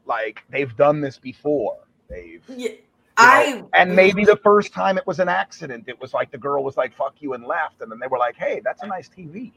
like 0.05 0.43
they've 0.49 0.75
done 0.75 1.01
this 1.01 1.17
before. 1.17 1.77
They've, 2.09 2.43
Yeah, 2.49 2.69
I 3.17 3.63
and 3.73 3.95
maybe 3.95 4.25
the 4.25 4.37
first 4.37 4.73
time 4.73 4.97
it 4.97 5.07
was 5.07 5.19
an 5.19 5.29
accident. 5.29 5.85
It 5.87 5.99
was 6.01 6.13
like 6.13 6.31
the 6.31 6.37
girl 6.37 6.63
was 6.63 6.75
like, 6.77 6.93
"Fuck 6.93 7.15
you," 7.19 7.33
and 7.33 7.45
left, 7.45 7.81
and 7.81 7.91
then 7.91 7.99
they 7.99 8.07
were 8.07 8.17
like, 8.17 8.35
"Hey, 8.35 8.61
that's 8.63 8.83
a 8.83 8.87
nice 8.87 9.07
TV," 9.09 9.51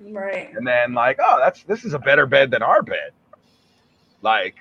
Right. 0.00 0.52
and 0.54 0.66
then 0.66 0.92
like, 0.94 1.18
"Oh, 1.22 1.38
that's 1.38 1.62
this 1.64 1.84
is 1.84 1.94
a 1.94 1.98
better 1.98 2.26
bed 2.26 2.50
than 2.50 2.62
our 2.62 2.82
bed," 2.82 3.12
like, 4.20 4.56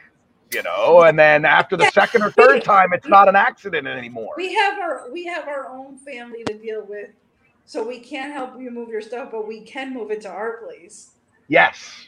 you 0.54 0.62
know. 0.64 1.02
And 1.02 1.18
then 1.18 1.46
after 1.46 1.76
the 1.76 1.90
second 1.92 2.22
or 2.22 2.32
third 2.32 2.64
time, 2.64 2.94
it's 2.94 3.08
not 3.08 3.28
an 3.28 3.36
accident 3.36 3.88
anymore. 3.88 4.34
We 4.38 4.54
have 4.54 4.78
our 4.80 5.10
we 5.12 5.26
have 5.26 5.48
our 5.48 5.68
own 5.70 5.98
family 5.98 6.44
to 6.46 6.54
deal 6.54 6.86
with, 6.88 7.10
so 7.66 7.88
we 7.88 8.00
can't 8.00 8.34
help 8.34 8.60
you 8.60 8.72
move 8.72 8.90
your 8.90 9.02
stuff, 9.02 9.30
but 9.32 9.48
we 9.48 9.62
can 9.62 9.94
move 9.94 10.12
it 10.12 10.22
to 10.22 10.30
our 10.30 10.58
place. 10.64 11.12
Yes, 11.48 12.08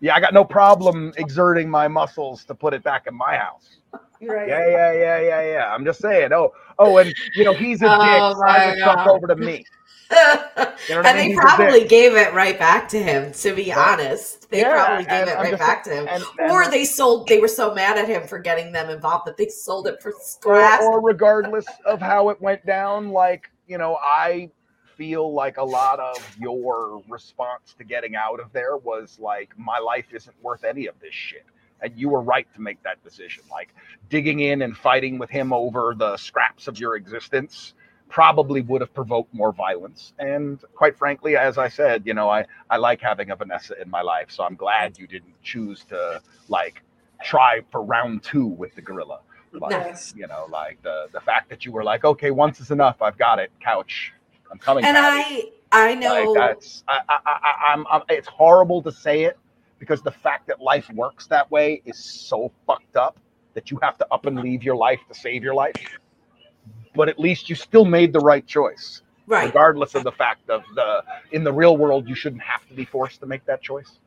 yeah, 0.00 0.14
I 0.14 0.20
got 0.20 0.32
no 0.34 0.44
problem 0.44 1.12
exerting 1.16 1.68
my 1.68 1.88
muscles 1.88 2.44
to 2.44 2.54
put 2.54 2.72
it 2.74 2.82
back 2.82 3.06
in 3.06 3.14
my 3.14 3.36
house. 3.36 3.76
Right. 4.20 4.48
Yeah, 4.48 4.68
yeah, 4.68 4.92
yeah, 4.92 5.20
yeah, 5.20 5.52
yeah. 5.52 5.74
I'm 5.74 5.84
just 5.84 6.00
saying. 6.00 6.32
Oh, 6.32 6.52
oh, 6.78 6.98
and 6.98 7.14
you 7.34 7.44
know 7.44 7.54
he's 7.54 7.82
a 7.82 7.88
Oh, 7.88 8.02
dick. 8.02 8.22
Sign 8.36 8.60
my 8.60 8.66
the 8.74 8.80
stuff 8.80 8.96
God. 8.96 9.08
over 9.10 9.26
to 9.28 9.36
me. 9.36 9.64
You 10.10 10.16
know 10.16 10.16
what 10.16 10.88
I 10.88 11.02
and 11.04 11.06
mean? 11.06 11.16
they 11.16 11.28
He's 11.28 11.38
probably 11.40 11.84
gave 11.84 12.14
it 12.14 12.32
right 12.32 12.58
back 12.58 12.88
to 12.90 12.98
him, 13.02 13.32
to 13.32 13.54
be 13.54 13.72
Right. 13.72 13.92
honest. 13.92 14.50
They 14.50 14.60
Yeah, 14.60 14.84
probably 14.86 15.04
gave 15.04 15.28
it 15.28 15.36
I'm 15.36 15.42
right 15.44 15.50
just 15.50 15.60
back 15.60 15.84
to 15.84 15.90
him. 15.90 16.06
And, 16.08 16.24
and- 16.38 16.50
Or 16.50 16.70
they 16.70 16.84
sold 16.84 17.28
they 17.28 17.38
were 17.38 17.48
so 17.48 17.74
mad 17.74 17.98
at 17.98 18.08
him 18.08 18.26
for 18.26 18.38
getting 18.38 18.72
them 18.72 18.90
involved 18.90 19.26
that 19.26 19.36
they 19.36 19.48
sold 19.48 19.86
it 19.86 20.02
for 20.02 20.12
or, 20.46 20.82
or 20.82 21.00
regardless 21.00 21.66
of 21.84 22.00
how 22.00 22.30
it 22.30 22.40
went 22.40 22.64
down, 22.64 23.10
like 23.10 23.50
you 23.66 23.76
know, 23.78 23.96
I 24.02 24.50
feel 24.98 25.32
like 25.32 25.58
a 25.58 25.64
lot 25.64 26.00
of 26.00 26.36
your 26.40 27.02
response 27.08 27.74
to 27.78 27.84
getting 27.84 28.16
out 28.16 28.40
of 28.40 28.52
there 28.52 28.76
was 28.76 29.18
like, 29.20 29.50
my 29.58 29.78
life 29.78 30.06
isn't 30.12 30.36
worth 30.42 30.64
any 30.64 30.86
of 30.88 30.96
this 31.00 31.14
shit. 31.14 31.46
And 31.80 31.94
you 31.96 32.10
were 32.10 32.22
right 32.22 32.48
to 32.56 32.60
make 32.60 32.82
that 32.82 33.02
decision. 33.04 33.44
Like 33.50 33.74
digging 34.10 34.40
in 34.40 34.62
and 34.62 34.76
fighting 34.76 35.18
with 35.18 35.30
him 35.30 35.52
over 35.54 35.94
the 35.96 36.16
scraps 36.18 36.68
of 36.68 36.80
your 36.80 36.96
existence 36.96 37.74
probably 38.10 38.62
would 38.62 38.80
have 38.80 38.92
provoked 38.92 39.32
more 39.32 39.52
violence. 39.52 40.14
And 40.18 40.60
quite 40.74 40.98
frankly, 40.98 41.36
as 41.36 41.58
I 41.58 41.68
said, 41.68 42.02
you 42.06 42.14
know, 42.14 42.28
I, 42.28 42.46
I 42.68 42.78
like 42.78 43.00
having 43.00 43.30
a 43.30 43.36
Vanessa 43.36 43.80
in 43.80 43.88
my 43.88 44.02
life. 44.02 44.30
So 44.30 44.44
I'm 44.44 44.56
glad 44.56 44.98
you 44.98 45.06
didn't 45.06 45.40
choose 45.42 45.84
to 45.90 46.20
like 46.48 46.82
try 47.22 47.60
for 47.70 47.82
round 47.82 48.24
two 48.24 48.46
with 48.46 48.74
the 48.74 48.82
gorilla. 48.82 49.20
Like, 49.52 49.70
Yes. 49.70 50.14
you 50.16 50.26
know, 50.26 50.46
like 50.50 50.82
the 50.82 51.06
the 51.12 51.20
fact 51.20 51.48
that 51.50 51.64
you 51.64 51.72
were 51.72 51.84
like, 51.84 52.04
okay, 52.04 52.30
once 52.32 52.60
is 52.60 52.70
enough. 52.72 53.00
I've 53.02 53.18
got 53.18 53.38
it. 53.38 53.50
Couch. 53.60 54.12
I'm 54.50 54.58
coming. 54.58 54.84
and 54.84 54.96
Patty." 54.96 55.52
I 55.72 55.90
I 55.90 55.94
know 55.94 56.32
like 56.32 56.56
that's 56.56 56.84
I, 56.88 57.00
I, 57.08 57.18
I, 57.26 57.74
I'm 57.74 58.02
it's 58.08 58.28
horrible 58.28 58.82
to 58.82 58.92
say 58.92 59.24
it 59.24 59.38
because 59.78 60.02
the 60.02 60.10
fact 60.10 60.46
that 60.48 60.60
life 60.60 60.88
works 60.90 61.26
that 61.28 61.50
way 61.50 61.82
is 61.84 61.98
so 61.98 62.50
fucked 62.66 62.96
up 62.96 63.18
that 63.54 63.70
you 63.70 63.78
have 63.82 63.98
to 63.98 64.06
up 64.12 64.26
and 64.26 64.40
leave 64.40 64.62
your 64.62 64.76
life 64.76 65.00
to 65.08 65.14
save 65.14 65.42
your 65.42 65.54
life. 65.54 65.98
But 66.94 67.08
at 67.08 67.18
least 67.18 67.48
you 67.48 67.54
still 67.54 67.84
made 67.84 68.12
the 68.12 68.20
right 68.20 68.46
choice, 68.46 69.02
right. 69.26 69.46
regardless 69.46 69.94
of 69.94 70.04
the 70.04 70.12
fact 70.12 70.50
of 70.50 70.62
the 70.74 71.02
in 71.32 71.44
the 71.44 71.52
real 71.52 71.76
world 71.76 72.08
you 72.08 72.14
shouldn't 72.14 72.42
have 72.42 72.66
to 72.68 72.74
be 72.74 72.84
forced 72.84 73.20
to 73.20 73.26
make 73.26 73.44
that 73.46 73.62
choice. 73.62 73.98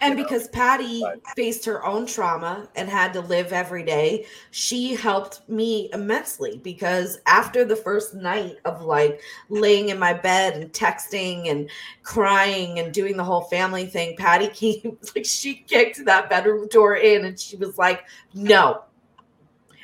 And 0.00 0.12
you 0.12 0.16
know, 0.16 0.22
because 0.22 0.48
Patty 0.48 1.00
but- 1.00 1.20
faced 1.34 1.64
her 1.64 1.84
own 1.84 2.06
trauma 2.06 2.68
and 2.76 2.88
had 2.88 3.12
to 3.14 3.20
live 3.20 3.52
every 3.52 3.82
day, 3.82 4.26
she 4.50 4.94
helped 4.94 5.48
me 5.48 5.90
immensely 5.92 6.60
because 6.62 7.18
after 7.26 7.64
the 7.64 7.76
first 7.76 8.14
night 8.14 8.56
of 8.64 8.82
like 8.82 9.20
laying 9.48 9.88
in 9.88 9.98
my 9.98 10.12
bed 10.12 10.54
and 10.54 10.72
texting 10.72 11.50
and 11.50 11.70
crying 12.02 12.78
and 12.78 12.92
doing 12.92 13.16
the 13.16 13.24
whole 13.24 13.42
family 13.42 13.86
thing, 13.86 14.16
Patty 14.16 14.48
came 14.82 14.98
like 15.14 15.24
she 15.24 15.54
kicked 15.54 16.04
that 16.04 16.30
bedroom 16.30 16.68
door 16.68 16.96
in 16.96 17.24
and 17.24 17.38
she 17.38 17.56
was 17.56 17.78
like, 17.78 18.04
No, 18.34 18.84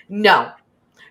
no, 0.08 0.52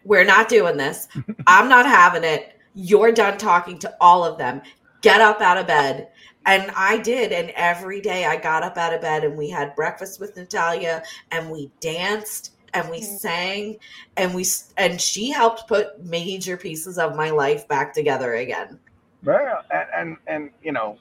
we're 0.04 0.26
not 0.26 0.50
doing 0.50 0.78
this. 0.78 1.08
I'm 1.48 1.68
not 1.68 1.86
having 1.86 2.24
it. 2.24 2.58
You're 2.74 3.12
done 3.12 3.38
talking 3.38 3.78
to 3.80 3.96
all 4.00 4.24
of 4.24 4.38
them. 4.38 4.62
Get 5.02 5.20
up 5.20 5.42
out 5.42 5.58
of 5.58 5.68
bed. 5.68 6.10
And 6.46 6.72
I 6.76 6.98
did. 6.98 7.32
And 7.32 7.52
every 7.52 8.02
day 8.02 8.26
I 8.26 8.36
got 8.38 8.64
up 8.64 8.78
out 8.78 8.94
of 8.94 9.02
bed 9.02 9.24
and 9.24 9.38
we 9.38 9.50
had 9.50 9.76
breakfast 9.76 10.20
with 10.20 10.36
Natalia 10.36 11.04
and 11.32 11.50
we 11.50 11.72
danced 11.80 12.56
and 12.74 12.89
we 12.89 13.02
Mhm. 13.02 13.20
sang 13.20 13.78
and 14.18 14.34
we 14.34 14.46
and 14.78 15.00
she 15.00 15.30
helped 15.32 15.68
put 15.68 16.04
major 16.04 16.58
pieces 16.58 16.98
of 16.98 17.16
my 17.16 17.30
life 17.30 17.68
back 17.68 17.94
together 17.94 18.36
again. 18.36 18.80
Yeah, 19.26 19.62
and 19.72 19.88
and, 19.96 20.18
and 20.28 20.50
you 20.64 20.72
know, 20.72 20.98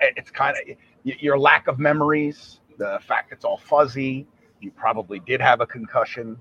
it's 0.00 0.30
kind 0.30 0.56
of 0.56 0.76
your 1.04 1.38
lack 1.38 1.68
of 1.68 1.78
memories 1.78 2.60
the 2.78 2.98
fact 3.06 3.32
it's 3.32 3.44
all 3.44 3.58
fuzzy. 3.58 4.26
You 4.60 4.70
probably 4.70 5.20
did 5.20 5.40
have 5.40 5.60
a 5.60 5.66
concussion. 5.66 6.38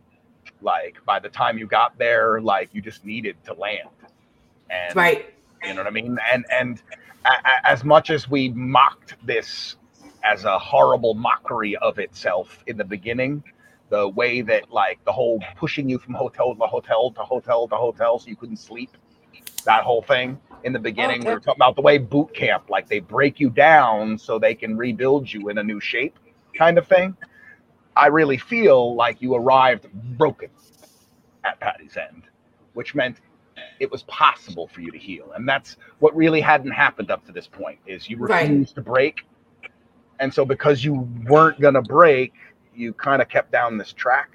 Like 0.61 0.97
by 1.05 1.19
the 1.19 1.29
time 1.29 1.57
you 1.57 1.67
got 1.67 1.97
there, 1.97 2.39
like 2.41 2.69
you 2.73 2.81
just 2.81 3.03
needed 3.05 3.35
to 3.45 3.53
land. 3.53 3.89
And 4.69 4.95
Right. 4.95 5.33
you 5.63 5.73
know 5.73 5.81
what 5.81 5.87
I 5.87 5.91
mean? 5.91 6.17
And 6.31 6.45
and 6.51 6.81
as 7.63 7.83
much 7.83 8.09
as 8.09 8.29
we 8.29 8.49
mocked 8.49 9.15
this 9.25 9.77
as 10.23 10.45
a 10.45 10.59
horrible 10.59 11.13
mockery 11.15 11.75
of 11.77 11.99
itself 11.99 12.63
in 12.67 12.77
the 12.77 12.83
beginning, 12.85 13.43
the 13.89 14.09
way 14.09 14.41
that 14.41 14.71
like 14.71 14.99
the 15.05 15.11
whole 15.11 15.39
pushing 15.57 15.89
you 15.89 15.99
from 15.99 16.13
hotel 16.15 16.55
to 16.55 16.61
hotel 16.67 17.11
to 17.11 17.21
hotel 17.21 17.67
to 17.67 17.75
hotel 17.75 18.19
so 18.19 18.29
you 18.29 18.35
couldn't 18.35 18.57
sleep, 18.57 18.97
that 19.65 19.83
whole 19.83 20.01
thing 20.03 20.39
in 20.63 20.73
the 20.73 20.79
beginning, 20.79 21.25
we 21.25 21.27
Okay. 21.27 21.33
were 21.33 21.39
talking 21.39 21.59
about 21.59 21.75
the 21.75 21.81
way 21.81 21.97
boot 21.99 22.33
camp, 22.33 22.69
like 22.69 22.89
they 22.89 22.99
break 22.99 23.39
you 23.39 23.49
down 23.49 24.17
so 24.17 24.39
they 24.39 24.55
can 24.55 24.77
rebuild 24.77 25.31
you 25.31 25.49
in 25.49 25.57
a 25.59 25.63
new 25.63 25.79
shape, 25.81 26.19
kind 26.57 26.77
of 26.77 26.87
thing. 26.87 27.15
I 27.95 28.07
really 28.07 28.37
feel 28.39 28.95
like 28.95 29.21
you 29.21 29.35
arrived 29.35 29.87
broken 29.93 30.49
at 31.45 31.59
Patty's 31.61 31.97
end, 31.97 32.23
which 32.73 32.95
meant 32.95 33.21
it 33.79 33.91
was 33.91 34.03
possible 34.03 34.67
for 34.67 34.81
you 34.81 34.91
to 34.91 34.97
heal. 34.97 35.31
And 35.35 35.47
that's 35.47 35.77
what 35.99 36.15
really 36.15 36.41
hadn't 36.41 36.71
happened 36.71 37.11
up 37.11 37.25
to 37.25 37.31
this 37.31 37.47
point 37.47 37.79
is 37.85 38.09
you 38.09 38.17
Right. 38.17 38.49
refused 38.49 38.75
to 38.75 38.81
break. 38.81 39.25
And 40.19 40.33
so 40.33 40.45
because 40.45 40.83
you 40.83 41.07
weren't 41.27 41.59
going 41.59 41.73
to 41.73 41.81
break, 41.81 42.33
you 42.75 42.93
kind 42.93 43.21
of 43.21 43.29
kept 43.29 43.51
down 43.51 43.77
this 43.77 43.93
track. 43.93 44.31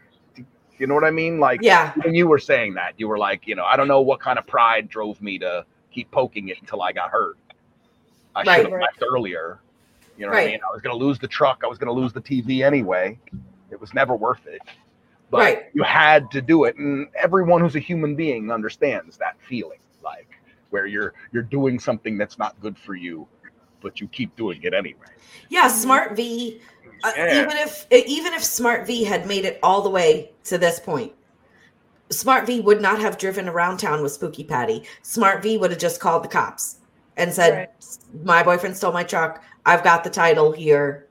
You 0.78 0.86
know 0.86 0.94
what 0.94 1.04
I 1.04 1.10
mean? 1.10 1.40
Like 1.40 1.62
Yeah. 1.62 1.92
when 2.02 2.14
you 2.14 2.28
were 2.28 2.38
saying 2.38 2.74
that, 2.74 2.94
you 2.98 3.08
were 3.08 3.18
like, 3.18 3.46
you 3.46 3.54
know, 3.54 3.64
I 3.64 3.76
don't 3.76 3.88
know 3.88 4.00
what 4.00 4.20
kind 4.20 4.38
of 4.38 4.46
pride 4.46 4.88
drove 4.88 5.20
me 5.22 5.38
to 5.38 5.64
keep 5.90 6.10
poking 6.10 6.48
it 6.48 6.58
until 6.60 6.82
I 6.82 6.92
got 6.92 7.10
hurt. 7.10 7.36
I 8.34 8.44
Right. 8.44 8.56
should 8.56 8.64
have 8.66 8.72
Right. 8.72 8.82
left 8.82 9.02
earlier. 9.10 9.60
You 10.16 10.26
know 10.26 10.32
what 10.32 10.42
I 10.42 10.46
mean? 10.46 10.60
I 10.68 10.72
was 10.72 10.82
going 10.82 10.96
to 10.98 11.04
lose 11.04 11.18
the 11.18 11.28
truck. 11.28 11.62
I 11.64 11.68
was 11.68 11.78
going 11.78 11.88
to 11.88 11.92
lose 12.00 12.12
the 12.12 12.20
TV 12.20 12.62
anyway. 12.62 13.18
It 13.70 13.80
was 13.80 13.94
never 13.94 14.14
worth 14.16 14.46
it. 14.46 14.60
But 15.30 15.38
Right. 15.38 15.62
you 15.74 15.82
had 15.82 16.30
to 16.30 16.40
do 16.40 16.64
it, 16.64 16.76
and 16.76 17.08
everyone 17.14 17.60
who's 17.60 17.76
a 17.76 17.80
human 17.80 18.14
being 18.14 18.50
understands 18.50 19.18
that 19.18 19.36
feeling, 19.46 19.78
like 20.02 20.40
where 20.70 20.86
you're 20.86 21.12
you're 21.32 21.42
doing 21.42 21.78
something 21.78 22.16
that's 22.16 22.38
not 22.38 22.58
good 22.60 22.78
for 22.78 22.94
you, 22.94 23.26
but 23.80 24.00
you 24.00 24.08
keep 24.08 24.34
doing 24.36 24.62
it 24.62 24.72
anyway. 24.74 25.06
Yeah, 25.50 25.68
Smart 25.68 26.16
V. 26.16 26.60
Uh, 27.04 27.12
Even 27.16 27.56
if 27.58 27.86
even 27.92 28.32
if 28.32 28.42
Smart 28.42 28.86
V 28.86 29.04
had 29.04 29.26
made 29.26 29.44
it 29.44 29.58
all 29.62 29.82
the 29.82 29.90
way 29.90 30.32
to 30.44 30.56
this 30.58 30.80
point, 30.80 31.12
Smart 32.10 32.46
V 32.46 32.60
would 32.60 32.80
not 32.80 32.98
have 33.00 33.18
driven 33.18 33.48
around 33.48 33.76
town 33.78 34.02
with 34.02 34.12
Spooky 34.12 34.44
Patty. 34.44 34.84
Smart 35.02 35.42
V 35.42 35.58
would 35.58 35.70
have 35.70 35.78
just 35.78 36.00
called 36.00 36.24
the 36.24 36.28
cops 36.28 36.76
and 37.18 37.32
said, 37.32 37.54
Right. 37.54 37.98
"My 38.24 38.42
boyfriend 38.42 38.76
stole 38.76 38.92
my 38.92 39.04
truck. 39.04 39.42
I've 39.66 39.84
got 39.84 40.04
the 40.04 40.10
title 40.10 40.52
here. 40.52 41.06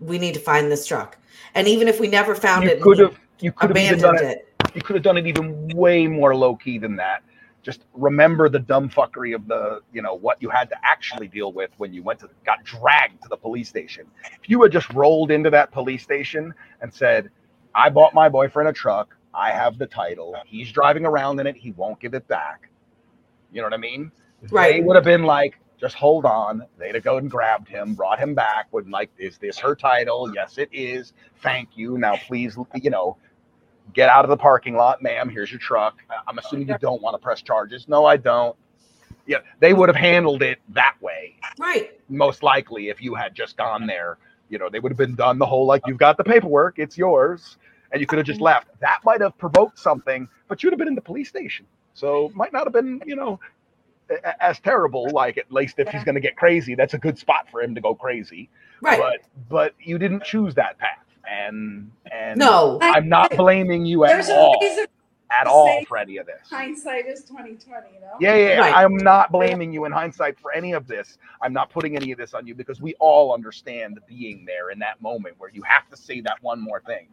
We 0.00 0.18
need 0.18 0.34
to 0.34 0.40
find 0.40 0.70
this 0.70 0.84
truck." 0.86 1.16
And 1.54 1.68
even 1.68 1.86
if 1.88 2.00
we 2.00 2.08
never 2.08 2.34
found 2.34 2.64
You 2.64 2.70
it, 2.70 2.80
could 2.82 2.98
have 2.98 3.18
you 3.42 3.52
could 3.52 3.76
have 3.76 4.00
done 4.00 4.16
it. 4.16 4.22
it. 4.22 4.74
You 4.74 4.82
could 4.82 4.96
have 4.96 5.02
done 5.02 5.18
it 5.18 5.26
even 5.26 5.68
way 5.68 6.06
more 6.06 6.34
low 6.34 6.56
key 6.56 6.78
than 6.78 6.96
that. 6.96 7.22
Just 7.62 7.84
remember 7.92 8.48
the 8.48 8.58
dumb 8.58 8.88
fuckery 8.88 9.34
of 9.34 9.46
the 9.46 9.82
you 9.92 10.02
know 10.02 10.14
what 10.14 10.40
you 10.42 10.50
had 10.50 10.68
to 10.70 10.76
actually 10.82 11.28
deal 11.28 11.52
with 11.52 11.70
when 11.76 11.92
you 11.92 12.02
went 12.02 12.18
to 12.20 12.28
got 12.44 12.64
dragged 12.64 13.22
to 13.22 13.28
the 13.28 13.36
police 13.36 13.68
station. 13.68 14.06
If 14.24 14.48
you 14.48 14.60
had 14.62 14.72
just 14.72 14.92
rolled 14.92 15.30
into 15.30 15.50
that 15.50 15.70
police 15.70 16.02
station 16.02 16.52
and 16.80 16.92
said, 16.92 17.30
"I 17.74 17.88
bought 17.90 18.14
my 18.14 18.28
boyfriend 18.28 18.68
a 18.68 18.72
truck. 18.72 19.16
I 19.34 19.50
have 19.50 19.78
the 19.78 19.86
title. 19.86 20.34
He's 20.44 20.72
driving 20.72 21.06
around 21.06 21.38
in 21.40 21.46
it. 21.46 21.56
He 21.56 21.72
won't 21.72 22.00
give 22.00 22.14
it 22.14 22.26
back." 22.26 22.68
You 23.52 23.60
know 23.60 23.66
what 23.66 23.74
I 23.74 23.78
mean? 23.78 24.10
Right. 24.50 24.74
They 24.74 24.80
would 24.80 24.96
have 24.96 25.04
been 25.04 25.22
like, 25.22 25.58
just 25.78 25.94
hold 25.94 26.24
on. 26.24 26.64
They'd 26.78 26.94
have 26.94 27.04
gone 27.04 27.18
and 27.18 27.30
grabbed 27.30 27.68
him, 27.68 27.94
brought 27.94 28.18
him 28.18 28.34
back, 28.34 28.68
would 28.72 28.88
like, 28.88 29.10
is 29.18 29.38
this 29.38 29.58
her 29.58 29.74
title? 29.74 30.32
Yes, 30.34 30.58
it 30.58 30.68
is. 30.72 31.12
Thank 31.42 31.70
you. 31.76 31.98
Now, 31.98 32.16
please, 32.16 32.56
you 32.74 32.90
know, 32.90 33.16
get 33.92 34.08
out 34.08 34.24
of 34.24 34.28
the 34.30 34.36
parking 34.36 34.74
lot, 34.74 35.02
ma'am. 35.02 35.28
Here's 35.28 35.50
your 35.50 35.60
truck. 35.60 35.98
I'm 36.26 36.38
assuming 36.38 36.68
you 36.68 36.78
don't 36.80 37.02
want 37.02 37.14
to 37.14 37.18
press 37.18 37.42
charges. 37.42 37.88
No, 37.88 38.04
I 38.04 38.16
don't. 38.16 38.56
Yeah, 39.26 39.38
they 39.60 39.72
would 39.72 39.88
have 39.88 39.96
handled 39.96 40.42
it 40.42 40.58
that 40.70 40.96
way, 41.00 41.36
Right. 41.58 42.00
most 42.08 42.42
likely, 42.42 42.88
if 42.88 43.00
you 43.00 43.14
had 43.14 43.34
just 43.34 43.56
gone 43.56 43.86
there. 43.86 44.18
You 44.48 44.58
know, 44.58 44.68
they 44.68 44.80
would 44.80 44.90
have 44.92 44.98
been 44.98 45.14
done 45.14 45.38
the 45.38 45.46
whole 45.46 45.64
like, 45.64 45.82
you've 45.86 45.96
got 45.98 46.16
the 46.16 46.24
paperwork, 46.24 46.78
it's 46.78 46.98
yours, 46.98 47.56
and 47.90 48.00
you 48.00 48.06
could 48.06 48.18
have 48.18 48.26
just 48.26 48.40
left. 48.40 48.68
That 48.80 49.00
might 49.04 49.20
have 49.20 49.38
provoked 49.38 49.78
something, 49.78 50.28
but 50.48 50.62
you'd 50.62 50.72
have 50.72 50.78
been 50.78 50.88
in 50.88 50.94
the 50.94 51.00
police 51.00 51.28
station. 51.28 51.64
So 51.94 52.30
might 52.34 52.52
not 52.52 52.64
have 52.64 52.72
been, 52.72 53.00
you 53.06 53.16
know, 53.16 53.38
as 54.40 54.58
terrible. 54.60 55.08
Like 55.10 55.38
at 55.38 55.50
least 55.52 55.78
if 55.78 55.88
he's 55.88 56.04
going 56.04 56.16
to 56.16 56.20
get 56.20 56.36
crazy, 56.36 56.74
that's 56.74 56.94
a 56.94 56.98
good 56.98 57.18
spot 57.18 57.48
for 57.50 57.62
him 57.62 57.74
to 57.74 57.80
go 57.80 57.94
crazy. 57.94 58.50
Right. 58.80 58.98
But 58.98 59.20
but 59.48 59.74
you 59.80 59.98
didn't 59.98 60.24
choose 60.24 60.54
that 60.56 60.78
path, 60.78 61.01
and 61.32 61.90
and 62.10 62.38
no. 62.38 62.78
I'm 62.80 63.08
not 63.08 63.30
blaming 63.36 63.86
you 63.86 64.04
at 64.04 64.28
all 64.30 64.62
at 65.30 65.46
all 65.46 65.66
say 65.66 65.84
for 65.88 65.96
any 65.96 66.18
of 66.18 66.26
this. 66.26 66.48
hindsight 66.50 67.06
is 67.06 67.24
twenty 67.24 67.54
twenty. 67.54 67.94
You 67.94 68.00
know. 68.00 68.12
Yeah, 68.20 68.36
yeah, 68.36 68.48
yeah. 68.48 68.60
Right. 68.60 68.74
I'm 68.74 68.96
not 68.96 69.32
blaming 69.32 69.72
you 69.72 69.84
in 69.86 69.92
hindsight 69.92 70.38
for 70.38 70.52
any 70.52 70.72
of 70.72 70.86
this. 70.86 71.18
I'm 71.40 71.52
not 71.52 71.70
putting 71.70 71.96
any 71.96 72.12
of 72.12 72.18
this 72.18 72.34
on 72.34 72.46
you 72.46 72.54
because 72.54 72.80
we 72.80 72.94
all 73.00 73.32
understand 73.32 73.98
being 74.06 74.44
there 74.44 74.70
in 74.70 74.78
that 74.80 75.00
moment 75.00 75.36
where 75.38 75.50
you 75.50 75.62
have 75.62 75.88
to 75.88 75.96
say 75.96 76.20
that 76.20 76.36
one 76.42 76.60
more 76.60 76.82
thing. 76.86 77.08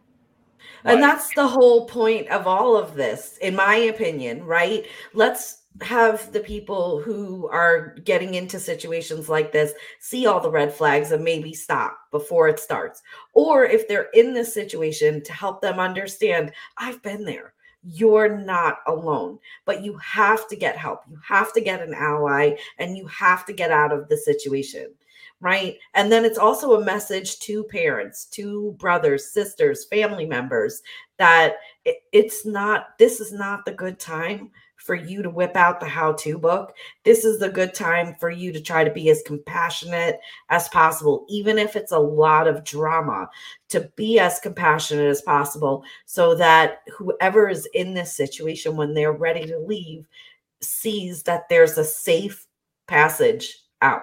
And 0.84 1.02
that's 1.02 1.32
the 1.34 1.46
whole 1.48 1.86
point 1.86 2.28
of 2.28 2.46
all 2.46 2.76
of 2.76 2.94
this, 2.94 3.38
in 3.38 3.56
my 3.56 3.74
opinion, 3.76 4.44
right? 4.44 4.84
Let's 5.14 5.59
have 5.82 6.32
the 6.32 6.40
people 6.40 7.00
who 7.00 7.48
are 7.48 7.94
getting 8.04 8.34
into 8.34 8.58
situations 8.58 9.28
like 9.28 9.52
this 9.52 9.72
see 9.98 10.26
all 10.26 10.40
the 10.40 10.50
red 10.50 10.72
flags 10.72 11.12
and 11.12 11.24
maybe 11.24 11.54
stop 11.54 11.98
before 12.10 12.48
it 12.48 12.58
starts. 12.58 13.02
Or 13.32 13.64
if 13.64 13.88
they're 13.88 14.10
in 14.12 14.34
this 14.34 14.52
situation, 14.52 15.22
to 15.22 15.32
help 15.32 15.60
them 15.60 15.78
understand, 15.78 16.52
I've 16.76 17.02
been 17.02 17.24
there. 17.24 17.54
You're 17.82 18.36
not 18.36 18.78
alone, 18.88 19.38
but 19.64 19.82
you 19.82 19.96
have 19.98 20.46
to 20.48 20.56
get 20.56 20.76
help. 20.76 21.00
You 21.08 21.18
have 21.26 21.52
to 21.54 21.62
get 21.62 21.80
an 21.80 21.94
ally 21.94 22.56
and 22.78 22.96
you 22.96 23.06
have 23.06 23.46
to 23.46 23.52
get 23.54 23.70
out 23.70 23.92
of 23.92 24.08
the 24.08 24.16
situation 24.16 24.92
right? 25.40 25.78
And 25.94 26.12
then 26.12 26.24
it's 26.24 26.38
also 26.38 26.74
a 26.74 26.84
message 26.84 27.38
to 27.40 27.64
parents, 27.64 28.26
to 28.26 28.72
brothers, 28.72 29.32
sisters, 29.32 29.86
family 29.86 30.26
members 30.26 30.82
that 31.16 31.56
it- 31.84 32.02
it's 32.12 32.44
not, 32.44 32.98
this 32.98 33.20
is 33.20 33.32
not 33.32 33.64
the 33.64 33.72
good 33.72 33.98
time 33.98 34.50
for 34.80 34.94
you 34.94 35.22
to 35.22 35.30
whip 35.30 35.56
out 35.56 35.80
the 35.80 35.86
how 35.86 36.12
to 36.12 36.38
book. 36.38 36.74
This 37.04 37.24
is 37.24 37.42
a 37.42 37.50
good 37.50 37.74
time 37.74 38.14
for 38.18 38.30
you 38.30 38.52
to 38.52 38.60
try 38.60 38.84
to 38.84 38.92
be 38.92 39.10
as 39.10 39.22
compassionate 39.26 40.18
as 40.48 40.68
possible, 40.68 41.26
even 41.28 41.58
if 41.58 41.76
it's 41.76 41.92
a 41.92 41.98
lot 41.98 42.48
of 42.48 42.64
drama, 42.64 43.28
to 43.68 43.90
be 43.96 44.18
as 44.18 44.40
compassionate 44.40 45.06
as 45.06 45.22
possible 45.22 45.84
so 46.06 46.34
that 46.34 46.80
whoever 46.96 47.48
is 47.48 47.68
in 47.74 47.94
this 47.94 48.16
situation 48.16 48.76
when 48.76 48.94
they're 48.94 49.12
ready 49.12 49.46
to 49.46 49.58
leave 49.58 50.06
sees 50.62 51.22
that 51.24 51.48
there's 51.48 51.78
a 51.78 51.84
safe 51.84 52.46
passage 52.86 53.58
out. 53.82 54.02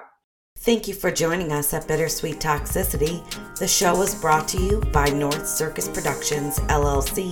Thank 0.60 0.88
you 0.88 0.96
for 0.96 1.12
joining 1.12 1.52
us 1.52 1.74
at 1.74 1.88
Bittersweet 1.88 2.40
Toxicity. 2.40 3.24
The 3.58 3.68
show 3.68 3.96
was 3.96 4.20
brought 4.20 4.48
to 4.50 4.62
you 4.62 4.82
by 4.92 5.06
North 5.06 5.48
Circus 5.48 5.88
Productions, 5.88 6.58
LLC. 6.62 7.32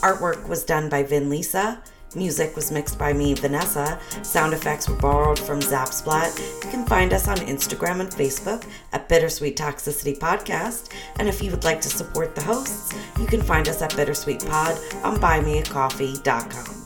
Artwork 0.00 0.48
was 0.48 0.64
done 0.64 0.88
by 0.88 1.04
Vin 1.04 1.30
Lisa. 1.30 1.82
Music 2.14 2.56
was 2.56 2.70
mixed 2.70 2.98
by 2.98 3.12
me, 3.12 3.34
Vanessa. 3.34 3.98
Sound 4.22 4.54
effects 4.54 4.88
were 4.88 4.96
borrowed 4.96 5.38
from 5.38 5.60
Zapsplat. 5.60 6.38
You 6.64 6.70
can 6.70 6.86
find 6.86 7.12
us 7.12 7.28
on 7.28 7.36
Instagram 7.38 8.00
and 8.00 8.10
Facebook 8.10 8.64
at 8.92 9.08
Bittersweet 9.08 9.56
Toxicity 9.56 10.18
Podcast. 10.18 10.90
And 11.18 11.28
if 11.28 11.42
you 11.42 11.50
would 11.50 11.64
like 11.64 11.80
to 11.82 11.88
support 11.88 12.34
the 12.34 12.42
hosts, 12.42 12.94
you 13.18 13.26
can 13.26 13.42
find 13.42 13.68
us 13.68 13.82
at 13.82 13.94
Bittersweet 13.94 14.46
Pod 14.46 14.76
on 15.04 15.18
buymeacoffee.com. 15.18 16.77